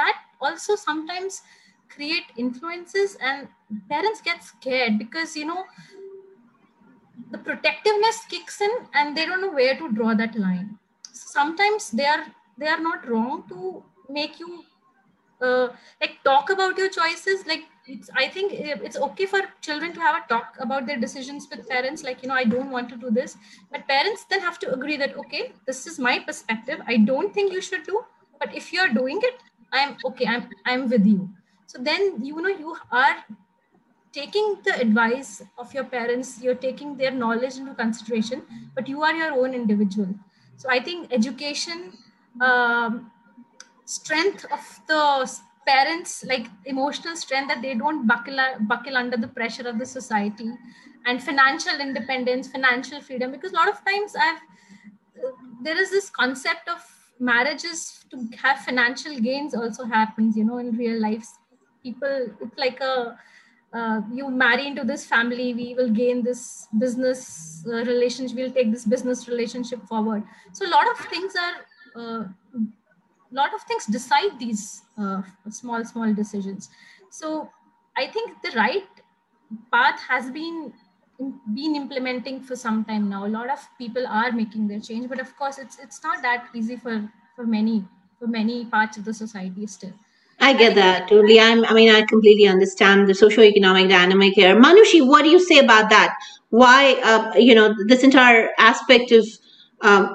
that 0.00 0.20
also 0.40 0.76
sometimes 0.76 1.42
create 1.88 2.24
influences 2.36 3.16
and 3.20 3.48
parents 3.88 4.20
get 4.20 4.44
scared 4.44 4.98
because 4.98 5.36
you 5.36 5.46
know 5.46 5.64
the 7.30 7.38
protectiveness 7.38 8.24
kicks 8.28 8.60
in 8.60 8.70
and 8.94 9.16
they 9.16 9.26
don't 9.26 9.40
know 9.40 9.52
where 9.52 9.76
to 9.76 9.92
draw 9.92 10.14
that 10.14 10.36
line. 10.36 10.78
Sometimes 11.12 11.90
they 11.90 12.06
are 12.06 12.24
they 12.58 12.66
are 12.66 12.80
not 12.80 13.08
wrong 13.08 13.44
to 13.48 13.82
make 14.08 14.38
you 14.40 14.64
uh, 15.40 15.68
like 16.00 16.18
talk 16.24 16.50
about 16.50 16.76
your 16.76 16.88
choices. 16.88 17.46
Like 17.46 17.64
it's 17.86 18.10
i 18.14 18.28
think 18.28 18.52
it's 18.52 18.96
okay 18.96 19.26
for 19.26 19.40
children 19.62 19.92
to 19.92 20.00
have 20.00 20.16
a 20.22 20.28
talk 20.28 20.56
about 20.60 20.86
their 20.86 20.98
decisions 20.98 21.48
with 21.50 21.68
parents 21.68 22.04
like 22.04 22.22
you 22.22 22.28
know 22.28 22.34
i 22.34 22.44
don't 22.44 22.70
want 22.70 22.88
to 22.88 22.96
do 22.96 23.10
this. 23.10 23.36
But 23.72 23.86
parents 23.88 24.24
then 24.30 24.40
have 24.40 24.58
to 24.60 24.72
agree 24.72 24.96
that 24.98 25.16
okay 25.16 25.52
this 25.66 25.86
is 25.86 25.98
my 25.98 26.18
perspective. 26.18 26.80
I 26.86 26.98
don't 26.98 27.32
think 27.34 27.52
you 27.52 27.60
should 27.60 27.84
do 27.84 28.04
but 28.38 28.54
if 28.54 28.72
you're 28.72 28.88
doing 28.88 29.20
it 29.22 29.42
i'm 29.72 29.96
okay. 30.04 30.26
I'm 30.26 30.48
i'm 30.66 30.88
with 30.88 31.06
you. 31.06 31.28
So 31.66 31.78
then 31.78 32.24
you 32.24 32.40
know 32.42 32.48
you 32.48 32.76
are 32.90 33.16
taking 34.12 34.56
the 34.64 34.74
advice 34.80 35.42
of 35.58 35.72
your 35.74 35.84
parents 35.84 36.40
you're 36.42 36.54
taking 36.66 36.96
their 36.96 37.10
knowledge 37.10 37.56
into 37.56 37.74
consideration 37.74 38.42
but 38.74 38.88
you 38.88 39.02
are 39.02 39.14
your 39.14 39.32
own 39.32 39.54
individual. 39.54 40.14
So 40.56 40.68
i 40.70 40.80
think 40.80 41.12
education 41.12 41.92
um, 42.40 43.10
strength 43.84 44.44
of 44.52 44.80
the 44.88 45.40
parents 45.66 46.24
like 46.24 46.46
emotional 46.64 47.16
strength 47.16 47.48
that 47.48 47.62
they 47.62 47.74
don't 47.74 48.06
buckle 48.06 48.38
buckle 48.62 48.96
under 48.96 49.16
the 49.16 49.28
pressure 49.28 49.68
of 49.68 49.78
the 49.78 49.86
society 49.86 50.50
and 51.06 51.22
financial 51.22 51.80
independence 51.80 52.48
financial 52.48 53.00
freedom 53.00 53.30
because 53.32 53.52
a 53.52 53.56
lot 53.56 53.68
of 53.68 53.84
times 53.84 54.14
i've 54.16 54.40
there 55.62 55.80
is 55.80 55.90
this 55.90 56.10
concept 56.10 56.68
of 56.68 56.80
marriages 57.18 58.04
to 58.10 58.28
have 58.42 58.58
financial 58.60 59.18
gains 59.20 59.54
also 59.54 59.84
happens 59.84 60.36
you 60.36 60.44
know 60.44 60.58
in 60.58 60.76
real 60.76 61.00
life. 61.00 61.26
People 61.82 62.28
it's 62.40 62.58
like 62.58 62.80
a 62.80 63.18
uh, 63.72 64.00
you 64.12 64.30
marry 64.30 64.66
into 64.66 64.84
this 64.84 65.04
family 65.04 65.54
we 65.54 65.74
will 65.74 65.90
gain 65.90 66.22
this 66.22 66.66
business 66.78 67.64
uh, 67.66 67.84
relationship 67.84 68.36
we'll 68.36 68.50
take 68.50 68.70
this 68.72 68.84
business 68.84 69.28
relationship 69.28 69.82
forward 69.86 70.22
so 70.52 70.66
a 70.66 70.70
lot 70.70 70.90
of 70.90 70.98
things 71.06 71.34
are 71.36 71.56
uh, 72.00 72.24
lot 73.32 73.54
of 73.54 73.62
things 73.62 73.86
decide 73.86 74.38
these 74.38 74.82
uh, 74.98 75.22
small 75.48 75.84
small 75.84 76.12
decisions 76.12 76.68
so 77.10 77.48
i 77.96 78.06
think 78.06 78.42
the 78.42 78.52
right 78.56 78.88
path 79.72 80.00
has 80.08 80.30
been 80.30 80.72
been 81.54 81.76
implementing 81.76 82.40
for 82.40 82.56
some 82.56 82.84
time 82.84 83.08
now. 83.08 83.26
A 83.26 83.28
lot 83.28 83.50
of 83.50 83.58
people 83.78 84.06
are 84.06 84.32
making 84.32 84.68
their 84.68 84.80
change, 84.80 85.08
but 85.08 85.20
of 85.20 85.36
course, 85.36 85.58
it's 85.58 85.78
it's 85.78 86.02
not 86.02 86.22
that 86.22 86.48
easy 86.54 86.76
for 86.76 87.08
for 87.36 87.46
many 87.46 87.84
for 88.18 88.26
many 88.26 88.64
parts 88.64 88.96
of 88.96 89.04
the 89.04 89.14
society 89.14 89.66
still. 89.66 89.92
I 90.39 90.53
get 90.53 90.75
that 90.75 91.07
totally. 91.07 91.39
I'm, 91.39 91.63
I 91.65 91.73
mean, 91.73 91.89
I 91.89 92.01
completely 92.01 92.47
understand 92.47 93.07
the 93.07 93.15
socio-economic 93.15 93.89
dynamic 93.89 94.33
here. 94.33 94.55
Manushi, 94.55 95.05
what 95.07 95.23
do 95.23 95.29
you 95.29 95.39
say 95.39 95.59
about 95.59 95.89
that? 95.89 96.17
Why, 96.49 96.93
uh, 97.03 97.37
you 97.37 97.55
know, 97.55 97.73
this 97.87 98.03
entire 98.03 98.49
aspect 98.57 99.11
of 99.11 99.25
um, 99.81 100.13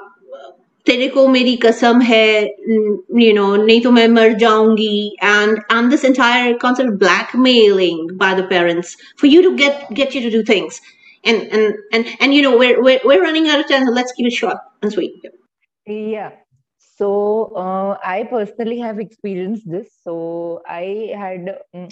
तेरे 0.85 1.07
को 1.13 1.27
मेरी 1.27 1.55
कसम 1.63 2.01
है 2.01 2.43
you 3.23 3.33
know 3.33 3.49
नहीं 3.57 3.81
तो 3.81 3.91
मैं 3.91 4.07
मर 4.13 4.33
जाऊंगी 4.43 5.11
and 5.21 5.59
and 5.75 5.91
this 5.91 6.03
entire 6.09 6.55
concept 6.63 6.89
of 6.89 6.97
blackmailing 7.03 7.99
by 8.23 8.33
the 8.39 8.43
parents 8.53 8.95
for 9.17 9.27
you 9.27 9.43
to 9.43 9.55
get 9.55 9.93
get 9.99 10.15
you 10.15 10.21
to 10.21 10.31
do 10.35 10.43
things 10.51 10.81
and 11.23 11.43
and 11.59 11.75
and 11.93 12.15
and 12.19 12.33
you 12.33 12.41
know 12.41 12.57
we're 12.57 12.81
we're, 12.81 12.99
we're 13.05 13.21
running 13.21 13.47
out 13.47 13.59
of 13.59 13.67
time 13.67 13.85
so 13.85 13.91
let's 13.91 14.11
keep 14.13 14.25
it 14.25 14.33
short 14.33 14.57
and 14.81 14.91
sweet 14.91 15.11
yeah 15.85 16.31
so 16.95 17.53
uh, 17.55 17.97
i 18.03 18.23
personally 18.23 18.79
have 18.79 18.99
experienced 18.99 19.69
this 19.69 19.89
so 20.03 20.61
i 20.67 21.11
had 21.15 21.57
um, 21.73 21.87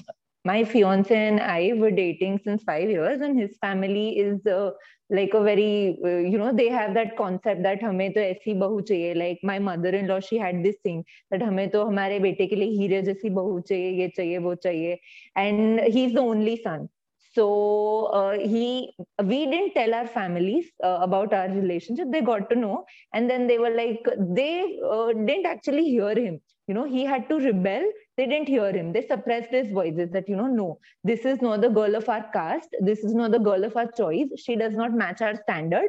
my 0.46 0.64
fiance 0.64 1.16
and 1.16 1.40
I 1.40 1.74
were 1.76 1.92
dating 1.92 2.40
since 2.44 2.64
five 2.64 2.90
years, 2.90 3.22
and 3.22 3.38
his 3.38 3.58
family 3.58 4.18
is 4.18 4.46
uh, 4.46 4.72
like 5.10 5.34
a 5.34 5.44
very, 5.44 6.00
uh, 6.04 6.18
you 6.34 6.38
know, 6.38 6.54
they 6.54 6.70
have 6.70 6.94
that 6.94 7.18
concept 7.18 7.64
that 7.64 7.82
हमें 7.84 8.14
तो 8.14 8.22
ऐसी 8.22 8.54
बहू 8.60 8.82
चाहिए. 8.82 9.16
Like 9.18 9.40
my 9.44 9.60
mother-in-law, 9.60 10.20
she 10.22 10.38
had 10.38 10.64
this 10.64 10.78
thing 10.84 11.04
that 11.32 11.42
हमें 11.42 11.70
तो 11.72 11.86
हमारे 11.86 12.20
बेटे 12.20 12.48
के 12.48 12.56
लिए 12.56 12.78
हीरे 12.80 13.02
जैसी 13.02 13.30
बहू 13.30 13.60
चाहिए, 13.60 13.92
ये 14.02 14.08
चाहिए, 14.16 14.38
वो 14.38 14.56
चाहिए. 14.56 14.98
And 15.36 15.80
he's 15.82 16.14
the 16.14 16.22
only 16.22 16.56
son. 16.64 16.90
So 17.35 18.07
uh, 18.15 18.39
he, 18.39 18.95
we 19.25 19.47
didn't 19.47 19.75
tell 19.75 19.93
our 19.95 20.07
families 20.07 20.67
uh, 20.83 20.99
about 21.03 21.33
our 21.33 21.49
relationship. 21.49 22.09
They 22.11 22.21
got 22.21 22.49
to 22.51 22.57
know, 22.57 22.85
and 23.13 23.29
then 23.29 23.47
they 23.47 23.59
were 23.59 23.71
like, 23.71 24.05
they 24.19 24.79
uh, 24.89 25.13
didn't 25.13 25.47
actually 25.47 25.85
hear 25.85 26.15
him. 26.15 26.41
You 26.69 26.75
know, 26.75 26.85
he 26.85 27.05
had 27.05 27.29
to 27.29 27.37
rebel. 27.39 27.85
They 28.17 28.27
didn't 28.27 28.49
hear 28.49 28.73
him. 28.73 28.93
They 28.93 29.07
suppressed 29.07 29.51
his 29.51 29.71
voices 29.73 30.11
that 30.13 30.29
you 30.29 30.37
know 30.37 30.47
no 30.47 30.79
this 31.03 31.25
is 31.25 31.43
not 31.43 31.61
the 31.61 31.69
girl 31.69 31.95
of 31.97 32.09
our 32.09 32.25
caste. 32.33 32.69
This 32.81 33.01
is 33.05 33.15
not 33.15 33.33
the 33.33 33.39
girl 33.39 33.65
of 33.65 33.77
our 33.77 33.91
choice. 33.91 34.29
She 34.37 34.57
does 34.57 34.75
not 34.75 34.93
match 34.95 35.21
our 35.21 35.35
standard. 35.43 35.89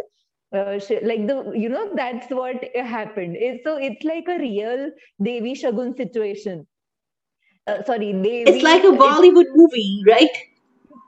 Uh, 0.54 0.80
she, 0.80 1.00
like 1.02 1.28
the 1.28 1.52
you 1.56 1.70
know 1.70 1.92
that's 1.96 2.30
what 2.32 2.64
happened. 2.76 3.36
It, 3.38 3.62
so 3.64 3.78
it's 3.78 4.04
like 4.04 4.26
a 4.28 4.40
real 4.40 4.90
devi 5.22 5.54
shagun 5.54 5.96
situation. 5.96 6.66
Uh, 7.68 7.84
sorry 7.84 8.14
devi, 8.14 8.52
it's 8.52 8.64
like 8.64 8.84
a 8.84 8.92
bollywood 9.04 9.48
movie 9.56 10.04
right 10.08 10.30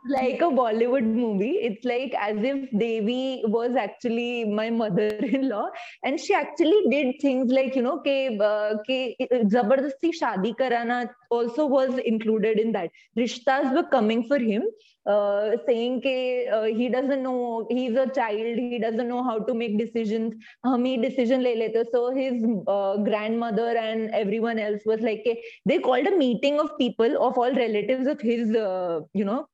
like 0.10 0.42
a 0.42 0.46
Bollywood 0.46 1.04
movie. 1.04 1.58
It's 1.62 1.86
like 1.86 2.14
as 2.20 2.38
if 2.42 2.70
Devi 2.72 3.44
was 3.46 3.76
actually 3.76 4.46
my 4.46 4.70
mother-in-law, 4.82 5.70
and 6.04 6.20
she 6.20 6.34
actually 6.34 6.82
did 6.90 7.16
things 7.22 7.52
like 7.52 7.76
you 7.76 7.82
know, 7.82 7.98
ke, 8.00 8.40
uh, 8.42 8.78
ke, 8.90 9.18
zabardasti 9.56 10.12
shadi 10.22 10.56
karana 10.56 11.10
also 11.30 11.66
was 11.66 11.98
included 12.00 12.60
in 12.60 12.72
that. 12.72 12.90
Rishtas 13.18 13.74
were 13.74 13.88
coming 13.90 14.28
for 14.28 14.40
him, 14.40 14.64
uh, 15.08 15.58
saying 15.66 16.02
that 16.04 16.54
uh, 16.54 16.64
he 16.64 16.90
doesn't 16.90 17.24
know 17.24 17.66
he's 17.70 17.96
a 17.96 18.08
child 18.08 18.58
he 18.58 18.78
doesn't 18.78 19.08
know 19.08 19.24
how 19.24 19.40
to 19.40 19.54
make 19.54 19.78
decisions. 19.78 20.34
Hum 20.66 20.86
hi 20.86 20.96
decision 20.98 21.44
le 21.44 21.54
lete. 21.62 21.86
So 21.92 22.14
his 22.14 22.44
uh, 22.68 22.98
grandmother 22.98 23.70
and 23.78 24.10
everyone 24.14 24.60
else 24.60 24.82
was 24.86 25.02
like 25.02 25.28
they 25.66 25.80
called 25.80 26.08
a 26.08 26.18
meeting 26.18 26.60
of 26.60 26.78
people 26.78 27.22
of 27.28 27.38
all 27.38 27.54
relatives 27.54 28.08
of 28.08 28.20
his 28.22 28.56
uh, 28.56 29.00
you 29.14 29.26
know 29.26 29.48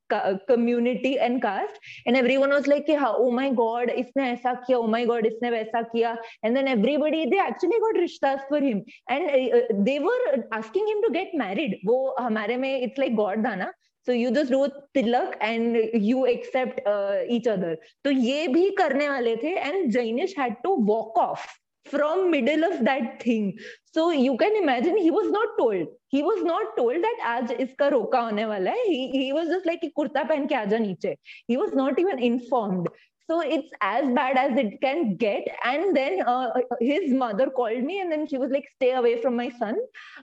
community 0.48 1.20
and 1.20 1.42
caste. 1.42 1.80
And 2.06 2.18
everyone 2.18 2.50
was 2.50 2.68
like 2.68 2.86
oh 2.90 3.32
my 3.32 3.52
god 3.52 3.90
isne 3.90 4.24
aisa 4.32 4.56
kiya 4.66 4.78
oh 4.78 4.88
my 4.88 5.06
god 5.06 5.30
isne 5.32 5.54
waisa 5.58 5.86
kiya. 5.94 6.18
And 6.44 6.56
then 6.56 6.68
everybody 6.68 7.30
they 7.30 7.40
actually 7.40 7.80
got 7.86 8.02
rishtas 8.06 8.42
for 8.50 8.60
him. 8.60 8.84
And 9.10 9.30
uh, 9.30 9.62
they 9.90 10.00
were 10.00 10.20
asking 10.52 10.88
him 10.88 11.02
to 11.08 11.12
get 11.20 11.34
married. 11.34 11.80
Wo 11.84 12.14
mein 12.30 12.64
it's 12.64 12.98
like 12.98 13.16
god 13.16 13.44
dana 13.44 13.72
so 14.08 14.14
you 14.14 14.30
just 14.30 14.52
do 14.52 14.66
tilak 14.94 15.38
and 15.42 15.78
you 15.96 16.26
accept 16.26 16.80
uh, 16.80 17.52
other 17.54 17.78
तो 18.04 18.12
ये 18.12 18.48
भी 18.48 18.70
करने 18.80 19.10
वाले 19.10 19.36
थे 19.44 19.56
and 19.58 19.92
Jainish 19.92 20.36
had 20.40 20.56
to 20.64 20.76
walk 20.86 21.18
off 21.18 21.48
from 21.86 22.32
middle 22.32 22.64
of 22.64 22.84
that 22.86 23.22
thing 23.22 23.48
so 23.94 24.12
you 24.12 24.36
can 24.38 24.56
imagine 24.56 24.98
he 24.98 25.12
was 25.12 25.30
not 25.32 25.50
told 25.58 25.88
he 26.08 26.22
was 26.24 26.44
not 26.44 26.70
told 26.78 27.04
that 27.06 27.24
आज 27.32 27.52
इसका 27.52 27.88
रोका 27.88 28.20
होने 28.20 28.46
वाला 28.46 28.72
है 28.72 28.86
he, 28.86 29.00
he 29.14 29.34
was 29.34 29.50
just 29.50 29.68
like 29.70 29.84
kurta 30.00 30.28
पहन 30.30 30.48
के 30.48 30.56
आजा 30.56 30.78
नीचे 30.78 31.16
he 31.52 31.58
was 31.58 31.74
not 31.74 32.00
even 32.00 32.24
informed 32.30 32.88
so 33.30 33.42
it's 33.42 33.70
as 33.82 34.08
bad 34.14 34.38
as 34.38 34.58
it 34.58 34.82
can 34.82 35.16
get. 35.16 35.44
And 35.64 35.96
then 35.96 36.22
uh, 36.28 36.50
his 36.80 37.14
mother 37.14 37.50
called 37.50 37.84
me 37.84 38.00
and 38.02 38.12
then 38.12 38.28
she 38.28 38.38
was 38.38 38.52
like 38.52 38.66
stay 38.76 38.92
away 38.92 39.22
from 39.22 39.36
my 39.36 39.50
son. 39.50 39.76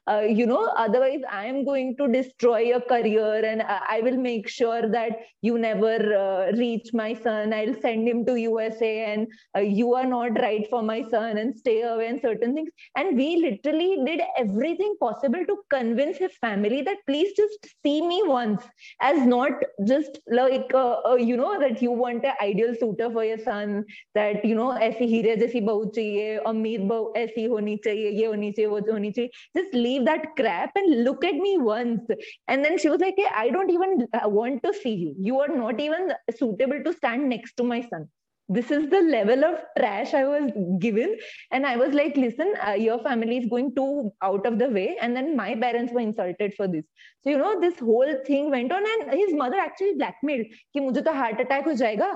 Uh, 0.08 0.20
you 0.20 0.46
know 0.46 0.72
otherwise 0.76 1.20
i 1.30 1.44
am 1.44 1.64
going 1.64 1.96
to 1.96 2.08
destroy 2.08 2.58
your 2.58 2.80
career 2.80 3.44
and 3.44 3.62
i 3.62 4.00
will 4.02 4.16
make 4.16 4.48
sure 4.48 4.88
that 4.88 5.12
you 5.42 5.58
never 5.58 5.96
uh, 6.16 6.52
reach 6.56 6.90
my 6.92 7.14
son. 7.14 7.52
I'll 7.52 7.74
send 7.80 8.08
him 8.08 8.24
to 8.26 8.36
usa 8.36 9.04
and 9.04 9.26
uh, 9.56 9.60
you 9.60 9.94
are 9.94 10.06
not 10.06 10.38
right 10.40 10.66
for 10.68 10.82
my 10.82 11.02
son 11.10 11.38
and 11.38 11.56
stay 11.56 11.82
away 11.82 12.08
and 12.08 12.20
certain 12.20 12.54
things. 12.54 12.70
And 12.96 13.16
we 13.16 13.36
literally 13.36 14.02
did 14.04 14.20
everything 14.38 14.94
possible 15.00 15.44
to 15.46 15.56
convince 15.70 16.18
his 16.18 16.32
family 16.40 16.82
that 16.82 16.98
please 17.06 17.32
just 17.36 17.66
see 17.82 18.06
me 18.06 18.22
once 18.24 18.62
as 19.00 19.26
not 19.26 19.52
just 19.86 20.18
like 20.30 20.70
uh, 20.74 20.96
uh, 21.08 21.14
you 21.14 21.36
know 21.36 21.58
that 21.58 21.80
you 21.82 21.90
want 21.90 22.24
an 22.24 22.34
ideal 22.40 22.74
suitor 22.90 23.12
for 23.14 23.24
your 23.24 23.38
son 23.38 23.80
that 24.16 24.44
you 24.46 24.54
know 24.56 24.72
ऐसी 24.82 25.06
हीरे 25.06 25.36
जैसी 25.36 25.60
बहू 25.60 25.84
चाहिए, 25.84 26.36
अमीर 26.46 26.80
बहू 26.92 27.12
ऐसी 27.16 27.44
होनी 27.44 27.76
चाहिए, 27.84 28.10
ये 28.10 28.26
होनी 28.26 28.50
चाहिए, 28.52 28.68
वो 28.68 28.78
होनी 28.92 29.10
चाहिए। 29.10 29.30
Just 29.56 29.74
leave 29.74 30.02
that 30.04 30.26
crap 30.36 30.78
and 30.78 30.94
look 30.96 31.24
at 31.24 31.40
me 31.42 31.56
once 31.56 32.10
and 32.50 32.62
then 32.64 32.76
she 32.76 32.88
was 32.88 33.00
like 33.00 33.20
I 33.26 33.50
don't 33.50 33.70
even 33.70 34.06
want 34.26 34.62
to 34.62 34.72
see 34.72 34.94
you 35.04 35.14
you 35.26 35.38
are 35.40 35.54
not 35.56 35.80
even 35.80 36.12
suitable 36.38 36.78
to 36.78 36.92
stand 36.92 37.26
next 37.28 37.56
to 37.58 37.64
my 37.64 37.82
son 37.82 38.08
this 38.49 38.69
is 38.69 38.89
the 38.91 39.01
level 39.01 39.43
of 39.43 39.55
trash 39.75 40.13
i 40.13 40.23
was 40.23 40.51
given 40.79 41.17
and 41.51 41.65
i 41.65 41.75
was 41.75 41.93
like 41.93 42.15
listen 42.15 42.53
uh, 42.67 42.73
your 42.73 42.99
family 42.99 43.37
is 43.37 43.47
going 43.49 43.73
too 43.73 44.11
out 44.21 44.45
of 44.45 44.59
the 44.59 44.69
way 44.69 44.95
and 45.01 45.15
then 45.15 45.35
my 45.35 45.55
parents 45.55 45.91
were 45.91 45.99
insulted 45.99 46.53
for 46.53 46.67
this 46.67 46.85
so 47.23 47.31
you 47.31 47.39
know 47.39 47.59
this 47.59 47.79
whole 47.79 48.13
thing 48.27 48.51
went 48.51 48.71
on 48.71 48.83
and 48.85 49.11
his 49.19 49.33
mother 49.33 49.57
actually 49.57 49.95
blackmailed 49.95 50.45
कि 50.73 50.79
मुझे 50.79 51.01
तो 51.01 51.11
heart 51.11 51.39
attack 51.41 51.65
हो 51.65 51.73
जाएगा 51.73 52.09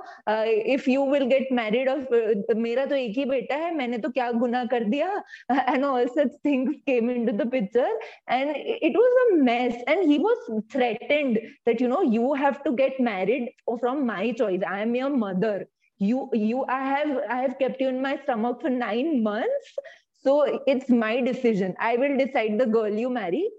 if 0.73 0.87
you 0.87 1.05
will 1.11 1.25
get 1.27 1.47
married 1.61 1.89
of 1.89 2.53
मेरा 2.57 2.85
तो 2.85 2.95
एक 2.95 3.17
ही 3.17 3.25
बेटा 3.25 3.55
है 3.63 3.73
मैंने 3.75 3.97
तो 4.05 4.09
क्या 4.19 4.31
गुनाह 4.43 4.65
कर 4.73 4.83
दिया 4.93 5.23
and 5.73 5.85
all 5.85 6.07
such 6.17 6.37
things 6.43 6.77
came 6.91 7.09
into 7.15 7.35
the 7.41 7.49
picture 7.55 7.89
and 8.37 8.53
it 8.57 9.01
was 9.01 9.17
a 9.23 9.35
mess 9.49 9.81
and 9.87 10.11
he 10.11 10.19
was 10.27 10.45
threatened 10.75 11.41
that 11.65 11.81
you 11.81 11.87
know 11.87 12.01
you 12.19 12.33
have 12.45 12.63
to 12.69 12.77
get 12.83 13.03
married 13.11 13.51
from 13.79 14.05
my 14.13 14.31
choice 14.43 14.69
i 14.75 14.79
am 14.85 14.95
your 15.01 15.09
mother 15.25 15.57
you 15.98 16.28
you 16.32 16.64
i 16.68 16.82
have 16.82 17.18
i 17.30 17.36
have 17.40 17.58
kept 17.58 17.80
you 17.80 17.88
in 17.88 18.00
my 18.02 18.16
stomach 18.22 18.60
for 18.60 18.70
nine 18.70 19.22
months. 19.22 19.74
So 20.22 20.60
it's 20.66 20.88
my 20.88 21.20
decision. 21.20 21.74
I 21.78 21.96
will 21.96 22.16
decide 22.16 22.58
the 22.58 22.66
girl 22.66 22.88
you 22.88 23.10
marry. 23.10 23.50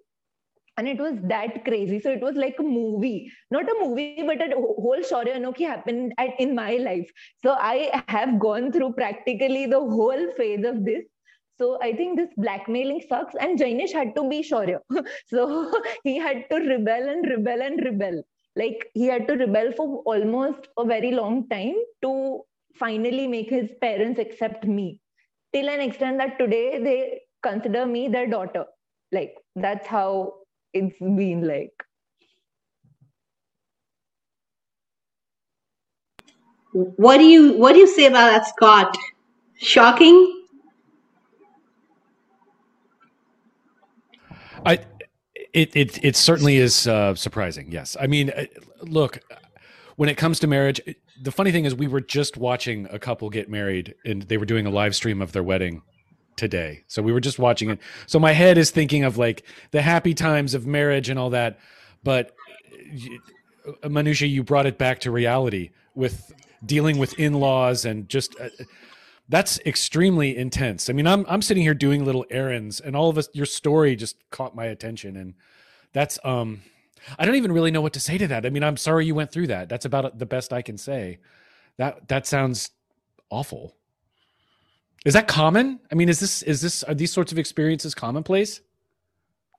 And 0.78 0.88
it 0.88 0.98
was 0.98 1.14
that 1.24 1.64
crazy. 1.64 2.00
So 2.00 2.12
it 2.12 2.22
was 2.22 2.36
like 2.36 2.56
a 2.60 2.64
movie 2.64 3.32
not 3.52 3.64
a 3.64 3.76
movie 3.82 4.24
but 4.26 4.42
a 4.42 4.56
whole 4.56 5.00
Shaurya 5.00 5.36
Anokhi 5.38 5.66
happened 5.66 6.14
at, 6.18 6.40
in 6.40 6.56
my 6.56 6.78
life. 6.78 7.10
So 7.44 7.52
i 7.52 8.04
have 8.08 8.40
gone 8.40 8.72
through 8.72 8.94
practically 8.94 9.68
the 9.68 9.80
whole 9.80 10.32
phase 10.36 10.66
of 10.66 10.84
this. 10.84 11.06
So 11.58 11.80
I 11.82 11.94
think 11.94 12.18
this 12.18 12.30
blackmailing 12.36 13.02
sucks, 13.08 13.34
and 13.40 13.58
Jainish 13.58 13.94
had 13.94 14.14
to 14.16 14.28
be 14.28 14.42
Shaurya. 14.44 14.80
so 15.28 15.72
he 16.04 16.18
had 16.18 16.50
to 16.50 16.58
rebel 16.58 17.10
and 17.10 17.30
rebel 17.30 17.62
and 17.62 17.86
rebel 17.86 18.24
like 18.56 18.88
he 18.94 19.06
had 19.08 19.28
to 19.28 19.36
rebel 19.36 19.72
for 19.78 20.00
almost 20.06 20.68
a 20.78 20.86
very 20.86 21.12
long 21.12 21.48
time 21.50 21.76
to 22.04 22.42
finally 22.76 23.28
make 23.28 23.50
his 23.50 23.70
parents 23.82 24.20
accept 24.20 24.66
me. 24.66 25.02
Till 25.54 25.70
an 25.70 25.82
extent 25.82 26.18
that 26.20 26.40
today 26.40 26.84
they 26.84 27.22
consider 27.44 27.86
me 27.86 28.08
their 28.10 28.28
daughter. 28.28 28.66
Like 29.12 29.36
that's 29.56 29.88
how 29.88 30.34
it's 30.74 30.98
been 31.00 31.48
like. 31.48 31.74
What 36.74 37.18
do 37.20 37.26
you 37.26 37.54
what 37.58 37.74
do 37.74 37.80
you 37.80 37.88
say 37.88 38.08
about 38.08 38.32
that 38.32 38.48
scott? 38.48 38.98
Shocking? 39.56 40.46
I 44.66 44.80
it 45.56 45.76
it 45.76 46.04
it 46.04 46.16
certainly 46.16 46.58
is 46.58 46.86
uh, 46.86 47.16
surprising. 47.16 47.72
Yes, 47.72 47.96
I 48.00 48.08
mean, 48.08 48.30
uh, 48.30 48.46
look, 48.82 49.20
when 49.96 50.10
it 50.10 50.18
comes 50.18 50.38
to 50.40 50.48
marriage, 50.48 50.82
the 51.22 51.32
funny 51.32 51.52
thing 51.52 51.66
is, 51.66 51.74
we 51.74 51.88
were 51.88 52.02
just 52.02 52.36
watching 52.36 52.88
a 52.92 53.00
couple 53.00 53.30
get 53.30 53.50
married, 53.50 53.96
and 54.04 54.24
they 54.24 54.38
were 54.38 54.46
doing 54.46 54.66
a 54.66 54.70
live 54.70 54.96
stream 54.96 55.22
of 55.22 55.32
their 55.32 55.44
wedding 55.44 55.82
today. 56.36 56.84
So 56.88 57.02
we 57.02 57.14
were 57.14 57.22
just 57.22 57.40
watching 57.40 57.70
it. 57.70 57.80
So 58.06 58.20
my 58.20 58.34
head 58.34 58.58
is 58.58 58.70
thinking 58.70 59.06
of 59.06 59.18
like 59.18 59.46
the 59.72 59.82
happy 59.82 60.14
times 60.14 60.54
of 60.54 60.68
marriage 60.68 61.08
and 61.08 61.18
all 61.18 61.30
that, 61.30 61.58
but 62.04 62.36
uh, 63.66 63.88
Manushi, 63.88 64.30
you 64.30 64.44
brought 64.44 64.66
it 64.66 64.78
back 64.78 65.00
to 65.00 65.12
reality 65.12 65.72
with 65.96 66.34
dealing 66.66 66.98
with 66.98 67.18
in-laws 67.18 67.86
and 67.86 68.10
just 68.10 68.38
uh, 68.42 68.50
that's 69.30 69.60
extremely 69.66 70.38
intense. 70.38 70.90
I 70.90 70.94
mean, 70.94 71.08
I'm 71.08 71.26
I'm 71.28 71.42
sitting 71.42 71.64
here 71.64 71.74
doing 71.74 72.06
little 72.06 72.26
errands, 72.30 72.80
and 72.80 72.96
all 72.96 73.10
of 73.10 73.18
us, 73.18 73.28
your 73.34 73.46
story 73.46 73.96
just 73.96 74.18
caught 74.30 74.56
my 74.56 74.66
attention, 74.66 75.18
and 75.18 75.34
that's 75.94 76.20
um, 76.24 76.62
I 77.18 77.26
don't 77.26 77.36
even 77.36 77.52
really 77.52 77.72
know 77.72 77.82
what 77.82 77.94
to 77.94 78.00
say 78.00 78.18
to 78.18 78.28
that. 78.28 78.46
I 78.46 78.50
mean, 78.50 78.64
I'm 78.64 78.78
sorry 78.78 79.06
you 79.06 79.16
went 79.16 79.32
through 79.32 79.48
that. 79.48 79.70
That's 79.70 79.86
about 79.86 80.18
the 80.20 80.26
best 80.26 80.54
I 80.54 80.62
can 80.62 80.78
say. 80.78 81.20
That 81.78 82.08
that 82.08 82.28
sounds 82.28 82.72
awful. 83.30 83.76
Is 85.06 85.14
that 85.14 85.28
common? 85.28 85.80
I 85.92 85.96
mean, 85.96 86.10
is 86.10 86.20
this 86.20 86.42
is 86.44 86.62
this 86.62 86.84
are 86.84 86.94
these 86.96 87.12
sorts 87.12 87.32
of 87.32 87.40
experiences 87.40 87.94
commonplace? 87.96 88.62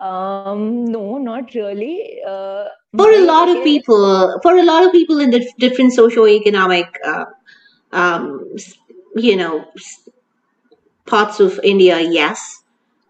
Um, 0.01 0.85
no, 0.85 1.19
not 1.19 1.55
really. 1.55 2.21
Uh, 2.27 2.67
for 2.97 3.11
a 3.11 3.25
lot 3.25 3.49
of 3.49 3.64
people, 3.64 4.39
for 4.43 4.57
a 4.57 4.62
lot 4.62 4.85
of 4.85 4.93
people 4.93 5.21
in 5.21 5.31
the 5.31 5.47
different 5.59 5.97
socioeconomic, 5.97 6.89
uh, 7.05 7.25
um, 7.93 8.57
you 9.17 9.37
know, 9.37 9.67
parts 11.07 11.41
of 11.41 11.59
India, 11.64 12.01
yes, 12.01 12.62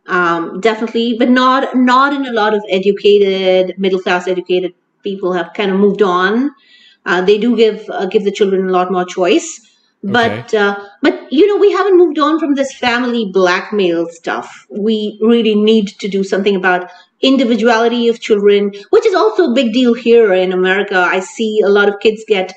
um, 0.07 0.61
definitely, 0.61 1.17
but 1.19 1.29
not 1.29 1.77
not 1.77 2.13
in 2.13 2.27
a 2.27 2.33
lot 2.33 2.55
of 2.55 2.63
educated, 2.71 3.79
middle 3.79 4.01
class 4.01 4.29
educated 4.29 4.75
people 5.03 5.33
have 5.33 5.53
kind 5.53 5.71
of 5.71 5.79
moved 5.79 6.03
on. 6.03 6.51
Uh, 7.05 7.21
they 7.21 7.39
do 7.39 7.57
give 7.57 7.89
uh, 7.91 8.07
give 8.07 8.25
the 8.25 8.33
children 8.33 8.69
a 8.69 8.73
lot 8.73 8.91
more 8.91 9.05
choice 9.05 9.67
but 10.03 10.55
okay. 10.55 10.59
uh, 10.59 10.77
but 11.03 11.33
you 11.33 11.47
know 11.47 11.57
we 11.57 11.73
haven't 11.73 11.97
moved 11.97 12.19
on 12.19 12.39
from 12.39 12.55
this 12.55 12.73
family 12.75 13.31
blackmail 13.33 14.09
stuff 14.09 14.67
we 14.71 15.19
really 15.21 15.55
need 15.55 15.89
to 15.89 16.09
do 16.09 16.23
something 16.23 16.55
about 16.55 16.91
individuality 17.23 18.09
of 18.09 18.21
children 18.21 18.73
which 18.91 19.07
is 19.07 19.15
also 19.15 19.51
a 19.51 19.55
big 19.55 19.73
deal 19.73 19.95
here 19.95 20.33
in 20.33 20.53
america 20.53 20.99
i 20.99 21.19
see 21.19 21.61
a 21.61 21.69
lot 21.69 21.89
of 21.89 21.99
kids 22.01 22.25
get 22.29 22.55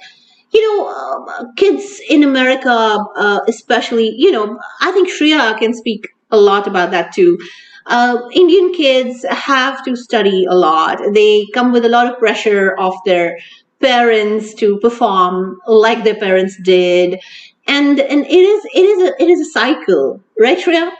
you 0.51 0.61
know 0.61 0.87
uh, 0.87 1.45
kids 1.55 2.01
in 2.09 2.23
america 2.23 2.97
uh, 3.15 3.39
especially 3.47 4.13
you 4.17 4.31
know 4.31 4.59
i 4.81 4.91
think 4.91 5.09
shreya 5.09 5.57
can 5.59 5.73
speak 5.73 6.09
a 6.31 6.37
lot 6.37 6.67
about 6.67 6.91
that 6.91 7.11
too. 7.11 7.37
Uh, 7.85 8.19
indian 8.33 8.71
kids 8.73 9.25
have 9.29 9.83
to 9.83 9.95
study 9.95 10.45
a 10.45 10.53
lot. 10.53 10.99
They 11.13 11.47
come 11.55 11.71
with 11.71 11.85
a 11.85 11.89
lot 11.89 12.07
of 12.07 12.19
pressure 12.19 12.77
of 12.77 12.93
their 13.05 13.39
parents 13.79 14.53
to 14.55 14.77
perform 14.79 15.59
like 15.65 16.03
their 16.03 16.15
parents 16.15 16.55
did. 16.61 17.19
And 17.67 17.99
and 17.99 18.25
it 18.25 18.45
is 18.53 18.65
it 18.75 18.85
is 18.85 19.09
a 19.09 19.23
it 19.23 19.29
is 19.29 19.39
a 19.41 19.51
cycle. 19.51 20.21
Right 20.37 20.57
Shreya? 20.57 20.91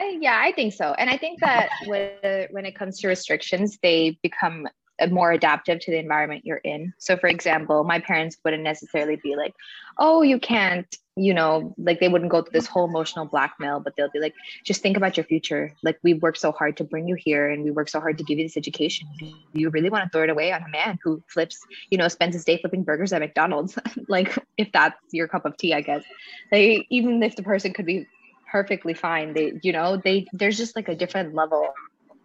Uh, 0.00 0.04
yeah 0.20 0.40
i 0.42 0.52
think 0.52 0.72
so. 0.72 0.94
And 0.94 1.10
i 1.10 1.16
think 1.18 1.40
that 1.40 1.68
when, 1.86 2.46
when 2.50 2.64
it 2.64 2.74
comes 2.74 2.98
to 3.00 3.08
restrictions 3.08 3.78
they 3.82 4.18
become 4.22 4.66
more 5.10 5.32
adaptive 5.32 5.80
to 5.80 5.90
the 5.90 5.98
environment 5.98 6.44
you're 6.44 6.58
in. 6.58 6.92
So, 6.98 7.16
for 7.16 7.26
example, 7.26 7.82
my 7.84 7.98
parents 7.98 8.36
wouldn't 8.44 8.62
necessarily 8.62 9.16
be 9.16 9.36
like, 9.36 9.54
oh, 9.98 10.22
you 10.22 10.38
can't, 10.38 10.86
you 11.16 11.34
know, 11.34 11.74
like 11.76 12.00
they 12.00 12.08
wouldn't 12.08 12.30
go 12.30 12.42
through 12.42 12.52
this 12.52 12.66
whole 12.66 12.86
emotional 12.86 13.26
blackmail, 13.26 13.80
but 13.80 13.96
they'll 13.96 14.10
be 14.10 14.20
like, 14.20 14.34
just 14.64 14.82
think 14.82 14.96
about 14.96 15.16
your 15.16 15.24
future. 15.24 15.74
Like, 15.82 15.98
we 16.02 16.14
worked 16.14 16.38
so 16.38 16.52
hard 16.52 16.76
to 16.76 16.84
bring 16.84 17.08
you 17.08 17.14
here 17.14 17.48
and 17.48 17.64
we 17.64 17.70
worked 17.70 17.90
so 17.90 18.00
hard 18.00 18.18
to 18.18 18.24
give 18.24 18.38
you 18.38 18.44
this 18.44 18.56
education. 18.56 19.08
You 19.52 19.70
really 19.70 19.90
want 19.90 20.04
to 20.04 20.10
throw 20.10 20.24
it 20.24 20.30
away 20.30 20.52
on 20.52 20.62
a 20.62 20.68
man 20.68 20.98
who 21.02 21.22
flips, 21.26 21.58
you 21.90 21.98
know, 21.98 22.08
spends 22.08 22.34
his 22.34 22.44
day 22.44 22.58
flipping 22.58 22.84
burgers 22.84 23.12
at 23.12 23.20
McDonald's. 23.20 23.78
like, 24.08 24.38
if 24.56 24.70
that's 24.72 24.96
your 25.10 25.28
cup 25.28 25.46
of 25.46 25.56
tea, 25.56 25.74
I 25.74 25.80
guess. 25.80 26.04
They, 26.50 26.86
even 26.90 27.22
if 27.22 27.36
the 27.36 27.42
person 27.42 27.72
could 27.72 27.86
be 27.86 28.06
perfectly 28.50 28.94
fine, 28.94 29.32
they, 29.32 29.54
you 29.62 29.72
know, 29.72 29.96
they, 29.96 30.26
there's 30.32 30.56
just 30.56 30.76
like 30.76 30.88
a 30.88 30.94
different 30.94 31.34
level 31.34 31.72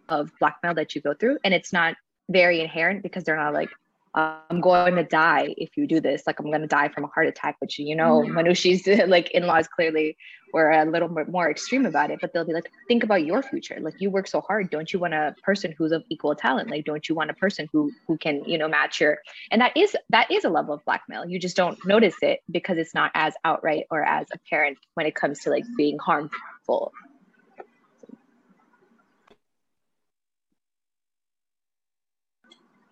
of 0.08 0.30
blackmail 0.38 0.74
that 0.74 0.94
you 0.94 1.00
go 1.00 1.14
through. 1.14 1.38
And 1.44 1.52
it's 1.52 1.72
not 1.72 1.96
very 2.28 2.60
inherent 2.60 3.02
because 3.02 3.24
they're 3.24 3.36
not 3.36 3.54
like 3.54 3.70
I'm 4.14 4.60
going 4.60 4.96
to 4.96 5.04
die 5.04 5.54
if 5.56 5.76
you 5.76 5.86
do 5.86 6.00
this. 6.00 6.24
Like 6.26 6.40
I'm 6.40 6.46
going 6.46 6.62
to 6.62 6.66
die 6.66 6.88
from 6.88 7.04
a 7.04 7.08
heart 7.08 7.28
attack, 7.28 7.56
which 7.60 7.78
you 7.78 7.94
know, 7.94 8.22
mm-hmm. 8.22 8.36
Manushi's 8.36 8.86
like 9.08 9.30
in-laws 9.30 9.68
clearly 9.68 10.16
were 10.52 10.70
a 10.70 10.84
little 10.86 11.08
bit 11.08 11.28
more 11.28 11.50
extreme 11.50 11.84
about 11.84 12.10
it. 12.10 12.18
But 12.20 12.32
they'll 12.32 12.44
be 12.44 12.54
like, 12.54 12.70
think 12.88 13.04
about 13.04 13.24
your 13.24 13.42
future. 13.42 13.78
Like 13.80 14.00
you 14.00 14.10
work 14.10 14.26
so 14.26 14.40
hard. 14.40 14.70
Don't 14.70 14.92
you 14.92 14.98
want 14.98 15.14
a 15.14 15.34
person 15.42 15.74
who's 15.76 15.92
of 15.92 16.02
equal 16.08 16.34
talent? 16.34 16.70
Like 16.70 16.84
don't 16.84 17.08
you 17.08 17.14
want 17.14 17.30
a 17.30 17.34
person 17.34 17.68
who 17.70 17.92
who 18.06 18.16
can 18.16 18.42
you 18.44 18.58
know 18.58 18.68
match 18.68 19.00
your? 19.00 19.18
And 19.50 19.60
that 19.60 19.76
is 19.76 19.94
that 20.10 20.30
is 20.30 20.44
a 20.44 20.50
level 20.50 20.74
of 20.74 20.84
blackmail. 20.84 21.28
You 21.28 21.38
just 21.38 21.56
don't 21.56 21.78
notice 21.86 22.16
it 22.22 22.40
because 22.50 22.78
it's 22.78 22.94
not 22.94 23.10
as 23.14 23.34
outright 23.44 23.84
or 23.90 24.02
as 24.02 24.26
apparent 24.32 24.78
when 24.94 25.06
it 25.06 25.14
comes 25.14 25.40
to 25.40 25.50
like 25.50 25.64
being 25.76 25.98
harmful 25.98 26.92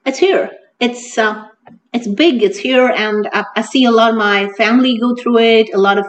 it's 0.06 0.18
here. 0.18 0.50
It's 0.80 1.18
uh, 1.18 1.48
it's 1.92 2.08
big. 2.08 2.42
It's 2.42 2.58
here, 2.58 2.88
and 2.88 3.28
I, 3.32 3.44
I, 3.56 3.62
see 3.62 3.84
a 3.84 3.90
lot 3.90 4.10
of 4.10 4.16
my 4.16 4.48
family 4.56 4.98
go 4.98 5.14
through 5.16 5.38
it. 5.38 5.74
A 5.74 5.78
lot 5.78 5.98
of 5.98 6.06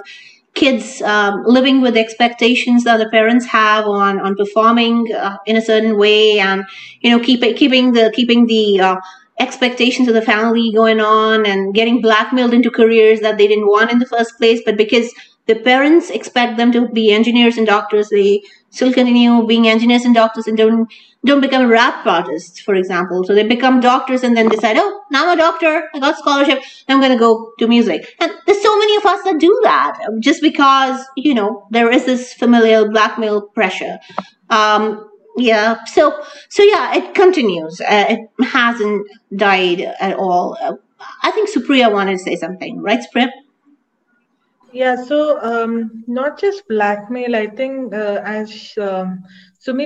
kids 0.54 1.02
um, 1.02 1.44
living 1.46 1.82
with 1.82 1.96
expectations 1.98 2.84
that 2.84 2.98
the 2.98 3.10
parents 3.10 3.46
have 3.46 3.86
on 3.86 4.20
on 4.20 4.36
performing 4.36 5.14
uh, 5.14 5.38
in 5.46 5.58
a 5.58 5.62
certain 5.62 5.98
way, 5.98 6.40
and 6.40 6.66
you 7.02 7.10
know, 7.10 7.20
keep 7.20 7.42
keeping 7.58 7.94
the 7.94 8.12
keeping 8.16 8.46
the 8.46 8.80
uh, 8.80 8.96
expectations 9.40 10.08
of 10.08 10.14
the 10.14 10.22
family 10.22 10.72
going 10.74 11.00
on, 11.00 11.46
and 11.46 11.74
getting 11.74 12.02
blackmailed 12.02 12.54
into 12.54 12.70
careers 12.70 13.22
that 13.22 13.38
they 13.38 13.48
didn't 13.48 13.68
want 13.68 13.92
in 13.92 14.00
the 14.00 14.06
first 14.06 14.38
place, 14.38 14.62
but 14.66 14.78
because 14.78 15.12
the 15.48 15.56
parents 15.56 16.10
expect 16.10 16.58
them 16.58 16.72
to 16.72 16.88
be 16.90 17.12
engineers 17.12 17.58
and 17.58 17.66
doctors, 17.66 18.10
they 18.10 18.44
still 18.70 18.94
continue 18.94 19.46
being 19.46 19.68
engineers 19.68 20.06
and 20.06 20.14
doctors 20.14 20.48
and 20.48 20.58
don't 20.58 20.92
don't 21.26 21.42
become 21.42 21.68
rap 21.68 22.06
artists, 22.06 22.60
for 22.60 22.76
example. 22.76 23.24
So 23.24 23.34
they 23.34 23.44
become 23.44 23.80
doctors 23.80 24.24
and 24.24 24.38
then 24.38 24.48
decide, 24.50 24.78
oh, 24.80 25.02
now 25.12 25.28
I'm 25.28 25.38
a 25.38 25.42
doctor, 25.42 25.90
I 25.94 26.00
got 26.00 26.18
scholarship, 26.18 26.60
I'm 26.88 27.00
going 27.00 27.12
to 27.12 27.18
go 27.18 27.52
do 27.58 27.68
music. 27.68 28.16
And 28.20 28.32
there's 28.46 28.62
so 28.62 28.78
many 28.78 28.96
of 28.98 29.06
us 29.06 29.24
that 29.24 29.40
do 29.40 29.60
that 29.64 30.00
just 30.20 30.42
because, 30.42 31.04
you 31.18 31.34
know, 31.34 31.68
there 31.72 31.92
is 31.92 32.06
this 32.06 32.34
familial 32.34 32.90
blackmail 32.90 33.42
pressure. 33.42 34.00
Um, 34.50 35.10
yeah, 35.38 35.84
so, 35.86 36.24
so 36.50 36.64
yeah, 36.64 36.96
it 36.96 37.14
continues. 37.14 37.82
Uh, 37.82 38.06
it 38.10 38.46
hasn't 38.46 39.08
died 39.36 39.82
at 39.82 40.16
all. 40.18 40.58
Uh, 40.62 40.74
I 41.24 41.32
think 41.32 41.50
Supriya 41.50 41.92
wanted 41.92 42.14
to 42.14 42.20
say 42.20 42.36
something, 42.36 42.82
right, 42.82 43.00
Supriya? 43.00 43.30
Yeah, 44.78 44.96
so 45.04 45.40
um, 45.42 46.04
not 46.08 46.40
just 46.40 46.68
blackmail, 46.70 47.36
I 47.36 47.48
think 47.48 47.94
uh, 47.94 48.22
as 48.26 48.78
um, 48.80 49.24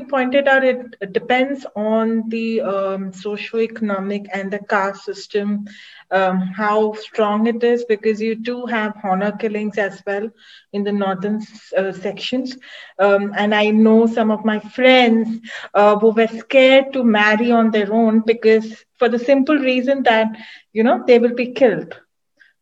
pointed 0.10 0.48
out, 0.48 0.64
it, 0.64 1.14
depends 1.14 1.66
on 1.76 2.30
the 2.30 2.62
um, 2.62 3.12
socioeconomic 3.12 4.28
and 4.34 4.52
the 4.52 4.60
caste 4.70 5.06
system, 5.06 5.66
um, 6.12 6.40
how 6.42 6.94
strong 6.94 7.48
it 7.48 7.64
is, 7.64 7.86
because 7.86 8.22
you 8.22 8.36
do 8.36 8.66
have 8.68 8.94
honor 9.04 9.32
killings 9.32 9.78
as 9.78 10.04
well 10.06 10.30
in 10.74 10.84
the 10.84 10.92
northern 10.92 11.42
uh, 11.78 11.92
sections. 11.94 12.58
Um, 13.00 13.34
and 13.38 13.56
I 13.56 13.70
know 13.72 14.08
some 14.08 14.32
of 14.32 14.46
my 14.46 14.60
friends 14.60 15.40
uh, 15.74 15.98
who 16.00 16.12
were 16.12 16.28
scared 16.28 16.94
to 16.94 17.04
marry 17.04 17.52
on 17.52 17.72
their 17.72 17.94
own 17.94 18.22
because 18.26 18.86
for 19.00 19.10
the 19.10 19.20
simple 19.20 19.58
reason 19.58 20.04
that, 20.04 20.28
you 20.74 20.84
know, 20.84 21.04
they 21.08 21.20
will 21.20 21.36
be 21.36 21.54
killed. 21.54 21.96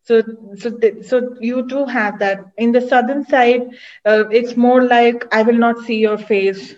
So, 0.10 0.22
so, 0.56 0.72
th- 0.82 1.06
so 1.06 1.36
you 1.40 1.68
do 1.68 1.86
have 1.86 2.20
that. 2.20 2.40
In 2.58 2.72
the 2.74 2.82
southern 2.82 3.26
side, 3.26 3.64
uh, 4.06 4.24
it's 4.32 4.56
more 4.58 4.84
like 4.84 5.26
I 5.34 5.44
will 5.44 5.58
not 5.68 5.80
see 5.80 6.00
your 6.00 6.18
face 6.18 6.76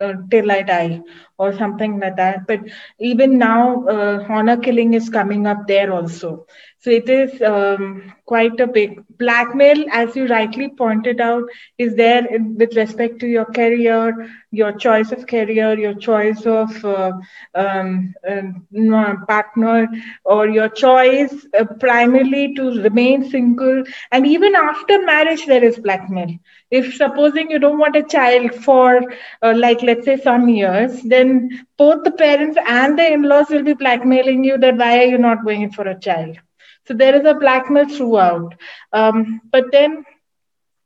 uh, 0.00 0.12
till 0.30 0.50
I 0.52 0.62
die 0.62 1.00
or 1.38 1.52
something 1.52 2.00
like 2.00 2.16
that. 2.16 2.46
But 2.46 2.60
even 2.98 3.38
now, 3.38 3.84
uh, 3.86 4.24
honor 4.28 4.56
killing 4.58 4.94
is 4.94 5.08
coming 5.10 5.46
up 5.46 5.66
there 5.68 5.92
also. 5.92 6.46
So 6.86 6.92
it 6.92 7.10
is 7.10 7.42
um, 7.42 8.14
quite 8.26 8.60
a 8.60 8.66
big 8.68 9.02
blackmail, 9.18 9.84
as 9.92 10.14
you 10.16 10.26
rightly 10.28 10.68
pointed 10.68 11.20
out, 11.20 11.44
is 11.78 11.96
there 11.96 12.24
in, 12.26 12.56
with 12.56 12.76
respect 12.76 13.18
to 13.20 13.26
your 13.26 13.44
career, 13.46 14.28
your 14.52 14.72
choice 14.72 15.12
of 15.12 15.26
career, 15.26 15.78
your 15.78 15.94
choice 15.94 16.46
of 16.46 16.84
uh, 16.84 17.12
um, 17.54 18.14
uh, 18.28 19.14
partner, 19.28 19.88
or 20.24 20.48
your 20.48 20.68
choice 20.68 21.46
uh, 21.58 21.64
primarily 21.80 22.54
to 22.54 22.80
remain 22.82 23.28
single. 23.30 23.82
And 24.12 24.26
even 24.26 24.54
after 24.54 25.02
marriage, 25.04 25.46
there 25.46 25.64
is 25.64 25.78
blackmail. 25.78 26.30
If 26.70 26.94
supposing 26.94 27.50
you 27.50 27.58
don't 27.58 27.78
want 27.78 27.96
a 27.96 28.04
child 28.04 28.54
for, 28.54 29.02
uh, 29.42 29.54
like, 29.56 29.82
let's 29.82 30.04
say, 30.04 30.16
some 30.16 30.48
years, 30.48 31.02
then 31.02 31.66
both 31.76 32.04
the 32.04 32.12
parents 32.12 32.58
and 32.66 32.98
the 32.98 33.12
in-laws 33.12 33.50
will 33.50 33.64
be 33.64 33.74
blackmailing 33.74 34.44
you 34.44 34.58
that 34.58 34.76
why 34.76 34.98
are 34.98 35.04
you 35.04 35.18
not 35.18 35.44
going 35.44 35.70
for 35.72 35.88
a 35.88 35.98
child 35.98 36.38
so 36.86 36.94
there 36.94 37.14
is 37.14 37.24
a 37.26 37.34
blackmail 37.34 37.88
throughout. 37.88 38.54
Um, 38.92 39.40
but 39.52 39.64
then 39.72 40.04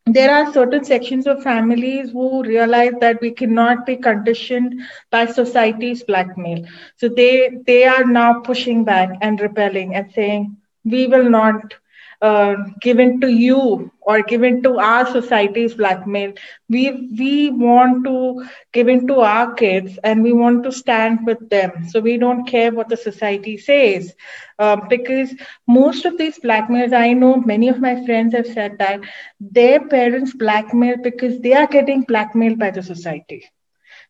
there 0.07 0.30
are 0.34 0.53
certain 0.53 0.84
sections 0.84 1.26
of 1.26 1.42
families 1.42 2.11
who 2.11 2.42
realize 2.42 2.92
that 3.01 3.20
we 3.20 3.30
cannot 3.30 3.86
be 3.86 3.96
conditioned 3.96 4.74
by 5.11 5.26
society's 5.26 6.03
blackmail. 6.03 6.64
So 6.96 7.09
they 7.09 7.51
they 7.66 7.84
are 7.84 8.05
now 8.05 8.40
pushing 8.40 8.84
back 8.84 9.11
and 9.20 9.40
rebelling 9.40 9.94
and 9.94 10.11
saying 10.12 10.57
we 10.84 11.07
will 11.07 11.28
not 11.28 11.74
uh, 12.21 12.55
given 12.81 13.21
to 13.21 13.29
you 13.29 13.91
or 14.01 14.23
given 14.23 14.62
to 14.62 14.79
our 14.79 15.07
society's 15.07 15.75
blackmail. 15.75 16.33
We 16.68 16.83
we 17.18 17.51
want 17.51 18.05
to 18.05 18.45
give 18.73 18.89
in 18.89 19.07
to 19.09 19.21
our 19.21 19.53
kids 19.55 19.99
and 20.05 20.23
we 20.23 20.33
want 20.33 20.64
to 20.64 20.73
stand 20.73 21.27
with 21.27 21.49
them. 21.51 21.87
So 21.89 22.01
we 22.01 22.16
don't 22.18 22.45
care 22.47 22.73
what 22.73 22.89
the 22.89 22.97
society 22.97 23.57
says. 23.59 24.12
Um, 24.59 24.87
because 24.89 25.35
most 25.66 26.05
of 26.05 26.18
these 26.18 26.39
blackmails, 26.39 26.93
I 26.93 27.12
know 27.12 27.37
many 27.37 27.68
of 27.68 27.81
my 27.81 28.05
friends 28.05 28.35
have 28.35 28.47
said 28.47 28.79
that 28.79 29.01
their 29.41 29.81
parents 29.87 30.35
blackmail 30.35 30.97
because 31.03 31.41
they 31.41 31.53
are 31.55 31.66
getting 31.66 32.03
blackmailed 32.03 32.59
by 32.59 32.71
the 32.71 32.83
society. 32.83 33.45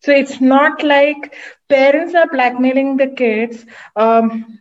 So 0.01 0.13
it's 0.13 0.41
not 0.41 0.83
like 0.83 1.35
parents 1.69 2.15
are 2.15 2.27
blackmailing 2.29 2.97
the 2.97 3.09
kids 3.09 3.65
um, 3.97 4.59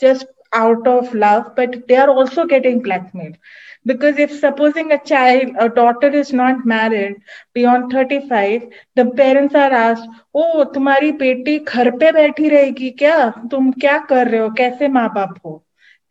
just 0.00 0.26
out 0.55 0.87
of 0.87 1.13
love, 1.13 1.55
but 1.55 1.87
they 1.87 1.95
are 1.95 2.09
also 2.09 2.45
getting 2.45 2.81
blackmailed. 2.81 3.37
Because 3.85 4.17
if 4.19 4.31
supposing 4.31 4.91
a 4.91 4.97
child, 5.03 5.51
a 5.59 5.69
daughter 5.69 6.09
is 6.09 6.31
not 6.33 6.65
married 6.65 7.15
beyond 7.53 7.91
35, 7.91 8.67
the 8.95 9.05
parents 9.05 9.55
are 9.55 9.71
asked, 9.71 10.07
oh, 10.33 10.65
तुम्हारी 10.73 11.11
बेटी 11.19 11.57
घर 11.59 11.89
पे 11.99 12.11
बैठी 12.11 12.49
रहेगी 12.49 12.89
क्या 12.99 13.17
तुम 13.51 13.71
क्या 13.81 13.97
कर 14.09 14.27
रहे 14.29 14.41
हो 14.41 14.49
कैसे 14.57 14.87
माँ 14.99 15.09
बाप 15.15 15.37
हो 15.45 15.61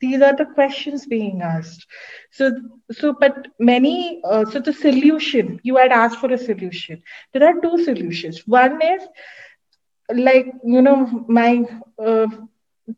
these 0.01 0.23
are 0.23 0.35
the 0.37 0.45
questions 0.55 1.07
being 1.07 1.41
asked 1.43 1.87
so 2.39 2.51
so 3.01 3.12
but 3.21 3.49
many 3.59 4.21
uh, 4.25 4.45
so 4.53 4.61
the 4.61 4.73
solution 4.73 5.59
you 5.62 5.77
had 5.77 5.93
asked 5.93 6.18
for 6.18 6.33
a 6.33 6.39
solution 6.39 7.03
there 7.33 7.47
are 7.49 7.61
two 7.64 7.83
solutions 7.85 8.43
one 8.47 8.81
is 8.83 9.03
like 10.14 10.47
you 10.64 10.83
know 10.83 11.25
my 11.29 11.62
uh, 11.99 12.27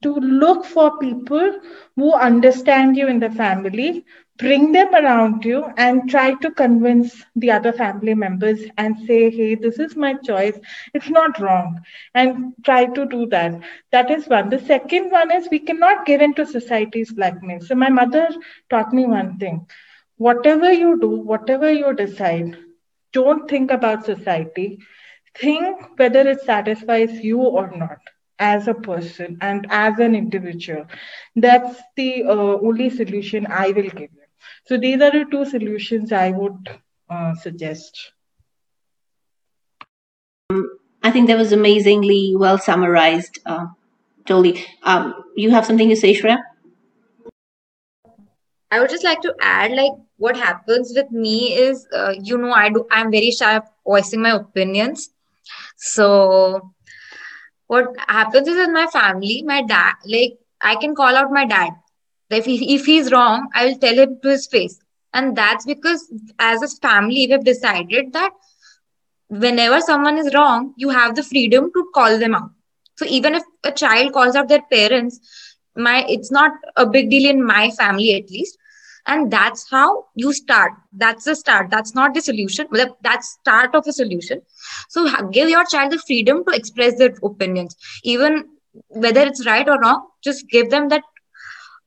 to 0.02 0.14
look 0.16 0.66
for 0.66 0.98
people 1.00 1.60
who 1.96 2.14
understand 2.14 2.96
you 2.98 3.08
in 3.08 3.20
the 3.20 3.30
family 3.30 4.04
bring 4.38 4.72
them 4.72 4.94
around 4.96 5.44
you 5.46 5.64
and 5.78 6.10
try 6.10 6.34
to 6.36 6.50
convince 6.52 7.24
the 7.36 7.52
other 7.52 7.72
family 7.74 8.14
members 8.14 8.62
and 8.78 8.98
say 9.08 9.30
hey 9.30 9.56
this 9.56 9.80
is 9.80 9.96
my 9.96 10.14
choice. 10.14 10.58
It's 10.94 11.10
not 11.10 11.40
wrong. 11.40 11.80
And 12.14 12.54
try 12.64 12.86
to 12.86 13.06
do 13.06 13.26
that. 13.28 13.60
That 13.92 14.10
is 14.12 14.28
one. 14.28 14.50
The 14.50 14.60
second 14.60 15.12
one 15.12 15.32
is 15.32 15.48
we 15.52 15.60
cannot 15.60 16.06
give 16.06 16.22
in 16.22 16.34
to 16.36 16.46
society's 16.46 17.12
blackmail. 17.12 17.62
So 17.62 17.76
my 17.76 17.90
mother 17.90 18.28
taught 18.70 18.94
me 18.94 19.06
one 19.06 19.38
thing. 19.38 19.66
Whatever 20.18 20.72
you 20.72 21.00
do 21.00 21.10
whatever 21.34 21.72
you 21.72 21.94
decide 21.94 22.58
don't 23.14 23.50
think 23.50 23.72
about 23.72 24.06
society. 24.06 24.80
Think 25.36 25.98
whether 25.98 26.28
it 26.28 26.42
satisfies 26.42 27.20
you 27.24 27.40
or 27.40 27.72
not 27.76 28.00
as 28.40 28.68
a 28.68 28.74
person 28.74 29.38
and 29.42 29.66
as 29.70 30.00
an 30.00 30.16
individual 30.16 30.86
that's 31.36 31.82
the 31.96 32.24
uh, 32.24 32.58
only 32.70 32.90
solution 32.90 33.48
i 33.50 33.68
will 33.68 33.90
give 34.02 34.12
you 34.20 34.28
so 34.66 34.78
these 34.78 35.02
are 35.02 35.12
the 35.12 35.26
two 35.32 35.46
solutions 35.46 36.12
I 36.12 36.32
would 36.32 36.70
uh, 37.10 37.36
suggest. 37.36 38.12
I 41.04 41.12
think 41.12 41.28
that 41.28 41.38
was 41.38 41.52
amazingly 41.52 42.34
well 42.36 42.58
summarized, 42.58 43.40
uh, 43.46 43.68
Totally. 44.26 44.64
Um, 44.84 45.14
you 45.36 45.52
have 45.52 45.66
something 45.66 45.88
to 45.90 45.96
say, 45.96 46.14
Shreya? 46.14 46.38
I 48.72 48.80
would 48.80 48.90
just 48.90 49.04
like 49.04 49.22
to 49.22 49.34
add, 49.42 49.72
like, 49.72 49.94
what 50.18 50.36
happens 50.38 50.94
with 50.96 51.12
me 51.12 51.54
is, 51.54 51.88
uh, 51.94 52.14
you 52.22 52.38
know, 52.38 52.52
I 52.52 52.70
do. 52.70 52.86
I'm 52.92 53.12
very 53.12 53.32
shy 53.32 53.56
of 53.56 53.64
voicing 53.86 54.22
my 54.22 54.32
opinions. 54.32 55.10
So, 55.78 56.74
what 57.68 57.96
happens 58.08 58.48
is 58.48 58.58
in 58.58 58.74
my 58.74 58.88
family, 58.88 59.44
my 59.46 59.62
dad, 59.64 59.94
like, 60.06 60.38
I 60.62 60.76
can 60.76 60.96
call 60.96 61.16
out 61.16 61.32
my 61.32 61.46
dad 61.46 61.72
if, 62.30 62.46
he, 62.46 62.76
if 62.76 62.86
he's 62.86 63.12
wrong, 63.12 63.50
I 63.54 63.68
will 63.68 63.78
tell 63.78 63.98
him 63.98 64.20
to 64.22 64.30
his 64.30 64.48
face. 64.48 64.80
And 65.14 65.36
that's 65.36 65.66
because 65.66 66.12
as 66.40 66.62
a 66.62 66.68
family, 66.82 67.28
we've 67.30 67.44
decided 67.44 68.14
that 68.14 68.32
whenever 69.30 69.80
someone 69.82 70.18
is 70.18 70.34
wrong, 70.34 70.74
you 70.78 70.90
have 70.90 71.16
the 71.16 71.24
freedom 71.24 71.72
to 71.74 71.90
call 71.94 72.20
them 72.20 72.36
out. 72.36 72.52
So 72.98 73.06
even 73.06 73.36
if 73.36 73.44
a 73.64 73.72
child 73.72 74.14
calls 74.14 74.36
out 74.36 74.48
their 74.48 74.64
parents, 74.72 75.20
my 75.76 76.06
it's 76.08 76.32
not 76.32 76.52
a 76.76 76.86
big 76.86 77.10
deal 77.10 77.30
in 77.30 77.44
my 77.46 77.70
family 77.72 78.16
at 78.16 78.30
least. 78.30 78.58
And 79.08 79.32
that's 79.32 79.70
how 79.72 80.06
you 80.16 80.34
start. 80.34 80.74
That's 80.94 81.26
the 81.26 81.36
start. 81.36 81.70
That's 81.72 81.96
not 81.96 82.14
the 82.14 82.22
solution, 82.22 82.68
that's 83.02 83.30
start 83.42 83.74
of 83.76 83.88
a 83.88 83.94
solution. 83.94 84.42
So 84.90 85.08
give 85.32 85.50
your 85.50 85.66
child 85.66 85.94
the 85.94 86.00
freedom 86.00 86.44
to 86.46 86.56
express 86.56 86.98
their 86.98 87.14
opinions, 87.24 87.76
even 88.04 88.46
whether 88.90 89.22
it's 89.22 89.46
right 89.46 89.68
or 89.68 89.80
wrong. 89.80 90.08
Just 90.24 90.50
give 90.50 90.70
them 90.70 90.90
that 90.90 91.04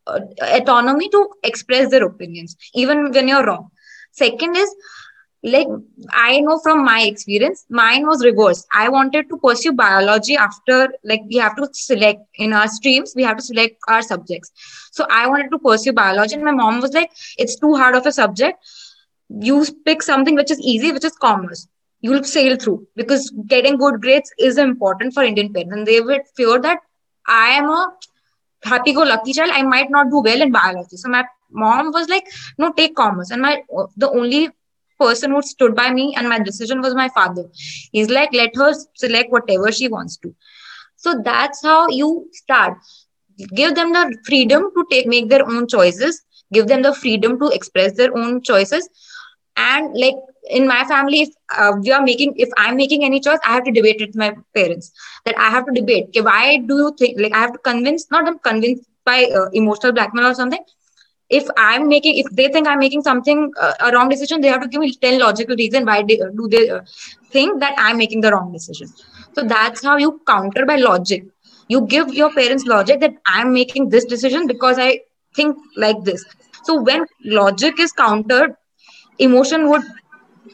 uh, 0.06 0.20
autonomy 0.42 1.08
to 1.10 1.28
express 1.44 1.90
their 1.90 2.04
opinions 2.04 2.56
even 2.74 3.10
when 3.12 3.28
you're 3.28 3.44
wrong 3.44 3.68
second 4.12 4.56
is 4.56 4.74
like 5.42 5.68
i 6.12 6.40
know 6.40 6.58
from 6.62 6.84
my 6.84 7.00
experience 7.02 7.64
mine 7.70 8.06
was 8.06 8.24
reversed. 8.24 8.66
I 8.74 8.88
wanted 8.88 9.28
to 9.30 9.38
pursue 9.38 9.72
biology 9.72 10.36
after 10.36 10.88
like 11.04 11.22
we 11.28 11.36
have 11.36 11.56
to 11.56 11.68
select 11.72 12.20
in 12.36 12.52
our 12.52 12.68
streams 12.68 13.14
we 13.16 13.22
have 13.22 13.36
to 13.36 13.42
select 13.42 13.76
our 13.88 14.02
subjects. 14.02 14.52
So 14.92 15.06
i 15.10 15.26
wanted 15.26 15.50
to 15.50 15.58
pursue 15.58 15.92
biology 15.92 16.34
and 16.34 16.44
my 16.44 16.52
mom 16.52 16.80
was 16.80 16.92
like 16.92 17.10
it's 17.38 17.56
too 17.56 17.74
hard 17.74 17.94
of 17.96 18.06
a 18.06 18.12
subject. 18.12 18.58
You 19.28 19.64
pick 19.86 20.02
something 20.02 20.34
which 20.34 20.50
is 20.50 20.60
easy 20.60 20.92
which 20.92 21.04
is 21.04 21.16
commerce. 21.16 21.68
You'll 22.00 22.24
sail 22.24 22.56
through. 22.56 22.86
Because 22.96 23.30
getting 23.46 23.76
good 23.78 24.00
grades 24.00 24.30
is 24.38 24.58
important 24.58 25.14
for 25.14 25.22
indian 25.22 25.52
parents. 25.52 25.72
And 25.74 25.86
they 25.86 26.00
would 26.00 26.22
fear 26.36 26.60
that 26.60 26.78
i 27.26 27.48
am 27.50 27.70
a 27.70 27.92
happy 28.64 28.92
go 28.92 29.02
lucky 29.02 29.32
child. 29.32 29.50
I 29.52 29.62
might 29.62 29.90
not 29.90 30.10
do 30.10 30.20
well 30.20 30.40
in 30.42 30.52
biology. 30.52 30.96
So 30.96 31.08
my 31.08 31.24
mom 31.50 31.92
was 31.92 32.08
like 32.08 32.26
no 32.58 32.72
take 32.72 32.94
commerce. 32.96 33.30
And 33.30 33.42
my 33.42 33.62
the 33.96 34.10
only 34.10 34.50
person 35.00 35.32
who 35.32 35.42
stood 35.42 35.74
by 35.76 35.90
me 35.92 36.14
and 36.16 36.28
my 36.28 36.38
decision 36.38 36.80
was 36.82 36.94
my 36.94 37.08
father. 37.08 37.44
He's 37.92 38.10
like 38.10 38.32
let 38.32 38.56
her 38.56 38.72
select 38.94 39.32
whatever 39.32 39.72
she 39.72 39.88
wants 39.88 40.16
to. 40.18 40.34
So 40.96 41.20
that's 41.24 41.62
how 41.64 41.88
you 41.88 42.28
start. 42.32 42.78
Give 43.54 43.74
them 43.74 43.92
the 43.92 44.16
freedom 44.26 44.70
to 44.76 44.84
take 44.90 45.06
make 45.06 45.28
their 45.28 45.46
own 45.46 45.66
choices. 45.68 46.22
Give 46.52 46.66
them 46.66 46.82
the 46.82 46.94
freedom 46.94 47.38
to 47.40 47.48
express 47.48 47.96
their 47.96 48.16
own 48.16 48.42
choices. 48.42 48.88
And 49.56 49.94
like 49.96 50.14
in 50.50 50.66
my 50.66 50.84
family 50.84 51.22
if 51.22 51.28
uh, 51.56 51.72
we 51.82 51.90
are 51.92 52.02
making 52.02 52.32
if 52.36 52.48
i'm 52.56 52.76
making 52.76 53.04
any 53.04 53.20
choice 53.20 53.38
i 53.46 53.52
have 53.54 53.64
to 53.64 53.72
debate 53.72 54.00
with 54.00 54.14
my 54.16 54.32
parents. 54.54 54.90
That 55.24 55.38
i 55.38 55.48
have 55.50 55.66
to 55.66 55.72
debate 55.72 56.06
okay, 56.08 56.20
why 56.22 56.56
do 56.58 56.76
you 56.82 56.94
think 56.98 57.20
like 57.20 57.32
i 57.34 57.40
have 57.40 57.52
to 57.52 57.58
convince 57.58 58.10
not 58.10 58.26
i'm 58.28 58.38
convinced 58.38 58.84
by 59.04 59.24
uh, 59.38 59.46
emotional 59.52 59.92
blackmail 59.92 60.26
or 60.26 60.34
something 60.34 60.64
if 61.38 61.48
i'm 61.64 61.88
making 61.88 62.16
if 62.22 62.26
they 62.40 62.48
think 62.48 62.66
i'm 62.68 62.78
making 62.78 63.02
something 63.02 63.50
uh, 63.60 63.72
a 63.86 63.92
wrong 63.92 64.08
decision 64.08 64.40
they 64.40 64.48
have 64.48 64.62
to 64.62 64.68
give 64.68 64.80
me 64.80 64.92
10 65.06 65.18
logical 65.18 65.56
reason 65.56 65.84
why 65.86 66.02
they, 66.08 66.16
do 66.40 66.48
they 66.50 66.68
uh, 66.70 66.80
think 67.30 67.60
that 67.60 67.74
i'm 67.78 67.96
making 67.96 68.20
the 68.20 68.30
wrong 68.32 68.52
decision 68.52 68.88
so 69.34 69.42
that's 69.54 69.84
how 69.84 69.96
you 69.96 70.20
counter 70.26 70.66
by 70.66 70.76
logic 70.76 71.24
you 71.68 71.80
give 71.86 72.12
your 72.20 72.30
parents 72.34 72.66
logic 72.66 73.00
that 73.00 73.14
i'm 73.26 73.52
making 73.52 73.88
this 73.90 74.04
decision 74.04 74.46
because 74.46 74.78
i 74.78 74.98
think 75.34 75.56
like 75.76 76.02
this 76.04 76.24
so 76.62 76.80
when 76.82 77.04
logic 77.24 77.78
is 77.80 77.92
countered 77.92 78.54
emotion 79.18 79.68
would 79.68 79.82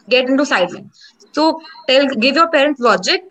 get 0.08 0.28
into 0.28 0.44
sideline. 0.44 0.90
So 1.32 1.60
tell, 1.88 2.06
give 2.08 2.36
your 2.36 2.48
parents 2.50 2.80
logic 2.80 3.22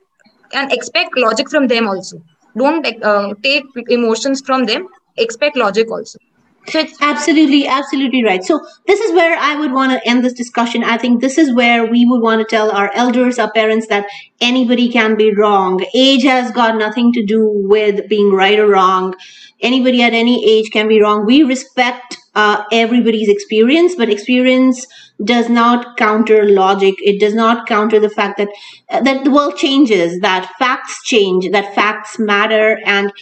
and 0.54 0.72
expect 0.72 1.18
logic 1.18 1.50
from 1.50 1.68
them 1.68 1.88
also. 1.88 2.22
Don't 2.58 2.86
uh, 3.04 3.34
take 3.44 3.64
emotions 3.90 4.42
from 4.46 4.66
them. 4.66 4.88
Expect 5.18 5.58
logic 5.58 5.90
also. 5.92 6.20
So 6.68 6.80
it's 6.80 6.98
absolutely, 7.02 7.68
absolutely 7.68 8.24
right. 8.24 8.44
So 8.44 8.60
this 8.88 9.00
is 9.00 9.12
where 9.14 9.38
I 9.38 9.56
would 9.56 9.72
want 9.72 9.92
to 9.92 10.08
end 10.08 10.26
this 10.26 10.34
discussion. 10.34 10.84
I 10.84 10.98
think 10.98 11.22
this 11.22 11.38
is 11.38 11.54
where 11.54 11.86
we 11.86 12.06
would 12.06 12.22
want 12.22 12.42
to 12.42 12.56
tell 12.56 12.72
our 12.72 12.92
elders, 12.94 13.38
our 13.38 13.52
parents 13.52 13.88
that 13.88 14.08
anybody 14.42 14.92
can 14.92 15.16
be 15.16 15.34
wrong. 15.34 15.86
Age 15.94 16.24
has 16.24 16.52
got 16.52 16.78
nothing 16.78 17.14
to 17.14 17.26
do 17.26 17.48
with 17.68 18.10
being 18.10 18.32
right 18.32 18.58
or 18.58 18.68
wrong. 18.68 19.16
Anybody 19.62 20.02
at 20.02 20.14
any 20.14 20.46
age 20.48 20.72
can 20.72 20.88
be 20.88 21.02
wrong. 21.02 21.26
We 21.26 21.44
respect 21.44 22.18
uh, 22.34 22.64
everybody's 22.72 23.30
experience, 23.30 23.96
but 23.96 24.10
experience 24.10 24.86
does 25.24 25.50
not 25.50 25.98
counter 25.98 26.46
logic. 26.46 26.96
It 26.98 27.20
does 27.20 27.34
not 27.34 27.68
counter 27.68 28.00
the 28.00 28.10
fact 28.10 28.38
that 28.38 28.50
that 28.90 29.24
the 29.24 29.32
world 29.32 29.56
changes, 29.56 30.20
that 30.20 30.52
facts 30.60 31.02
change, 31.04 31.50
that 31.52 31.74
facts 31.74 32.20
matter, 32.20 32.80
and 32.86 33.14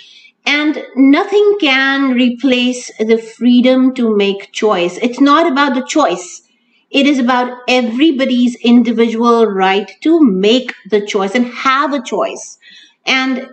and 0.46 0.84
nothing 0.96 1.58
can 1.60 2.12
replace 2.14 2.92
the 2.98 3.18
freedom 3.18 3.94
to 3.96 4.16
make 4.16 4.52
choice. 4.52 4.98
It's 4.98 5.20
not 5.20 5.52
about 5.52 5.76
the 5.76 5.86
choice. 5.86 6.42
It 6.90 7.08
is 7.08 7.20
about 7.20 7.60
everybody's 7.68 8.56
individual 8.56 9.46
right 9.48 9.92
to 10.02 10.20
make 10.22 10.74
the 10.90 11.06
choice 11.06 11.34
and 11.36 11.46
have 11.48 11.94
a 11.94 12.04
choice. 12.04 12.60
And 13.06 13.50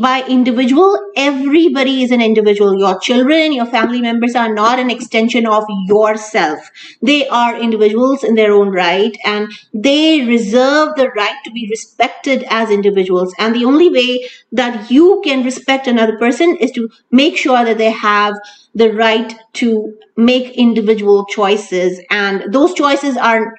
by 0.00 0.24
individual, 0.28 1.10
everybody 1.16 2.04
is 2.04 2.12
an 2.12 2.22
individual. 2.22 2.78
Your 2.78 2.98
children, 3.00 3.52
your 3.52 3.66
family 3.66 4.00
members 4.00 4.36
are 4.36 4.52
not 4.54 4.78
an 4.78 4.88
extension 4.88 5.46
of 5.46 5.64
yourself. 5.86 6.70
They 7.02 7.26
are 7.28 7.58
individuals 7.58 8.22
in 8.22 8.36
their 8.36 8.52
own 8.52 8.68
right 8.68 9.16
and 9.24 9.48
they 9.72 10.24
reserve 10.24 10.90
the 10.96 11.10
right 11.10 11.36
to 11.44 11.50
be 11.50 11.66
respected 11.68 12.44
as 12.48 12.70
individuals. 12.70 13.34
And 13.38 13.54
the 13.54 13.64
only 13.64 13.90
way 13.90 14.28
that 14.52 14.90
you 14.90 15.20
can 15.24 15.44
respect 15.44 15.88
another 15.88 16.18
person 16.18 16.56
is 16.56 16.70
to 16.72 16.88
make 17.10 17.36
sure 17.36 17.64
that 17.64 17.78
they 17.78 17.90
have 17.90 18.34
the 18.76 18.92
right 18.92 19.34
to 19.54 19.96
make 20.16 20.56
individual 20.56 21.24
choices. 21.26 22.00
And 22.10 22.52
those 22.52 22.74
choices 22.74 23.16
are, 23.16 23.56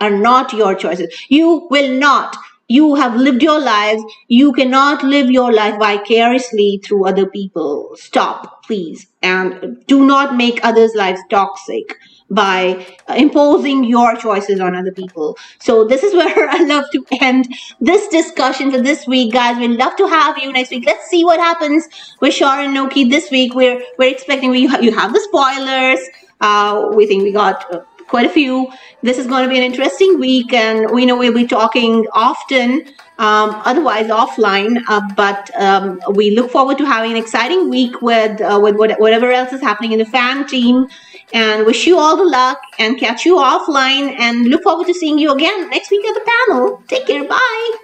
are 0.00 0.10
not 0.10 0.52
your 0.52 0.74
choices. 0.74 1.14
You 1.30 1.66
will 1.70 1.98
not 1.98 2.36
you 2.68 2.94
have 2.94 3.16
lived 3.16 3.42
your 3.42 3.60
lives. 3.60 4.02
You 4.28 4.52
cannot 4.52 5.02
live 5.02 5.30
your 5.30 5.52
life 5.52 5.78
vicariously 5.78 6.80
through 6.84 7.06
other 7.06 7.26
people. 7.26 7.90
Stop, 7.96 8.64
please. 8.64 9.06
And 9.22 9.84
do 9.86 10.04
not 10.06 10.36
make 10.36 10.60
others' 10.64 10.94
lives 10.94 11.20
toxic 11.30 11.96
by 12.30 12.86
imposing 13.08 13.84
your 13.84 14.16
choices 14.16 14.60
on 14.60 14.74
other 14.74 14.92
people. 14.92 15.36
So 15.60 15.84
this 15.84 16.02
is 16.02 16.14
where 16.20 16.48
I 16.48 16.64
love 16.64 16.86
to 16.92 17.04
end 17.20 17.48
this 17.80 18.08
discussion 18.08 18.70
for 18.70 18.80
this 18.80 19.06
week, 19.06 19.32
guys. 19.32 19.58
We'd 19.58 19.78
love 19.78 19.96
to 19.96 20.06
have 20.06 20.38
you 20.38 20.52
next 20.52 20.70
week. 20.70 20.84
Let's 20.86 21.08
see 21.08 21.24
what 21.24 21.38
happens 21.38 21.86
with 22.20 22.34
Shaurya 22.34 22.66
and 22.66 22.76
Noki 22.76 23.08
this 23.10 23.30
week. 23.30 23.54
We're 23.54 23.82
we're 23.98 24.10
expecting 24.10 24.50
we 24.50 24.60
you 24.60 24.92
have 24.92 25.12
the 25.12 25.20
spoilers. 25.20 26.00
Uh, 26.40 26.90
we 26.94 27.06
think 27.06 27.22
we 27.22 27.32
got. 27.32 27.72
Uh, 27.72 27.80
quite 28.14 28.26
a 28.26 28.36
few. 28.42 28.70
This 29.02 29.18
is 29.18 29.26
going 29.26 29.42
to 29.42 29.50
be 29.50 29.58
an 29.58 29.64
interesting 29.64 30.20
week, 30.20 30.52
and 30.52 30.88
we 30.92 31.04
know 31.04 31.16
we'll 31.16 31.34
be 31.34 31.48
talking 31.48 32.06
often, 32.12 32.86
um, 33.18 33.48
otherwise 33.70 34.06
offline. 34.06 34.80
Uh, 34.88 35.02
but 35.16 35.50
um, 35.60 36.00
we 36.12 36.30
look 36.30 36.48
forward 36.56 36.78
to 36.78 36.86
having 36.86 37.10
an 37.10 37.16
exciting 37.16 37.68
week 37.68 38.00
with 38.02 38.40
uh, 38.40 38.60
with 38.62 38.76
whatever 38.76 39.32
else 39.32 39.52
is 39.52 39.60
happening 39.60 39.90
in 39.90 39.98
the 39.98 40.10
fan 40.16 40.46
team, 40.46 40.86
and 41.32 41.66
wish 41.66 41.88
you 41.88 41.98
all 41.98 42.16
the 42.16 42.30
luck 42.38 42.60
and 42.78 43.00
catch 43.00 43.26
you 43.26 43.34
offline. 43.34 44.14
And 44.26 44.46
look 44.46 44.62
forward 44.62 44.86
to 44.86 44.94
seeing 44.94 45.18
you 45.18 45.32
again 45.32 45.68
next 45.70 45.90
week 45.90 46.06
at 46.06 46.14
the 46.14 46.26
panel. 46.32 46.84
Take 46.86 47.08
care. 47.08 47.24
Bye. 47.24 47.83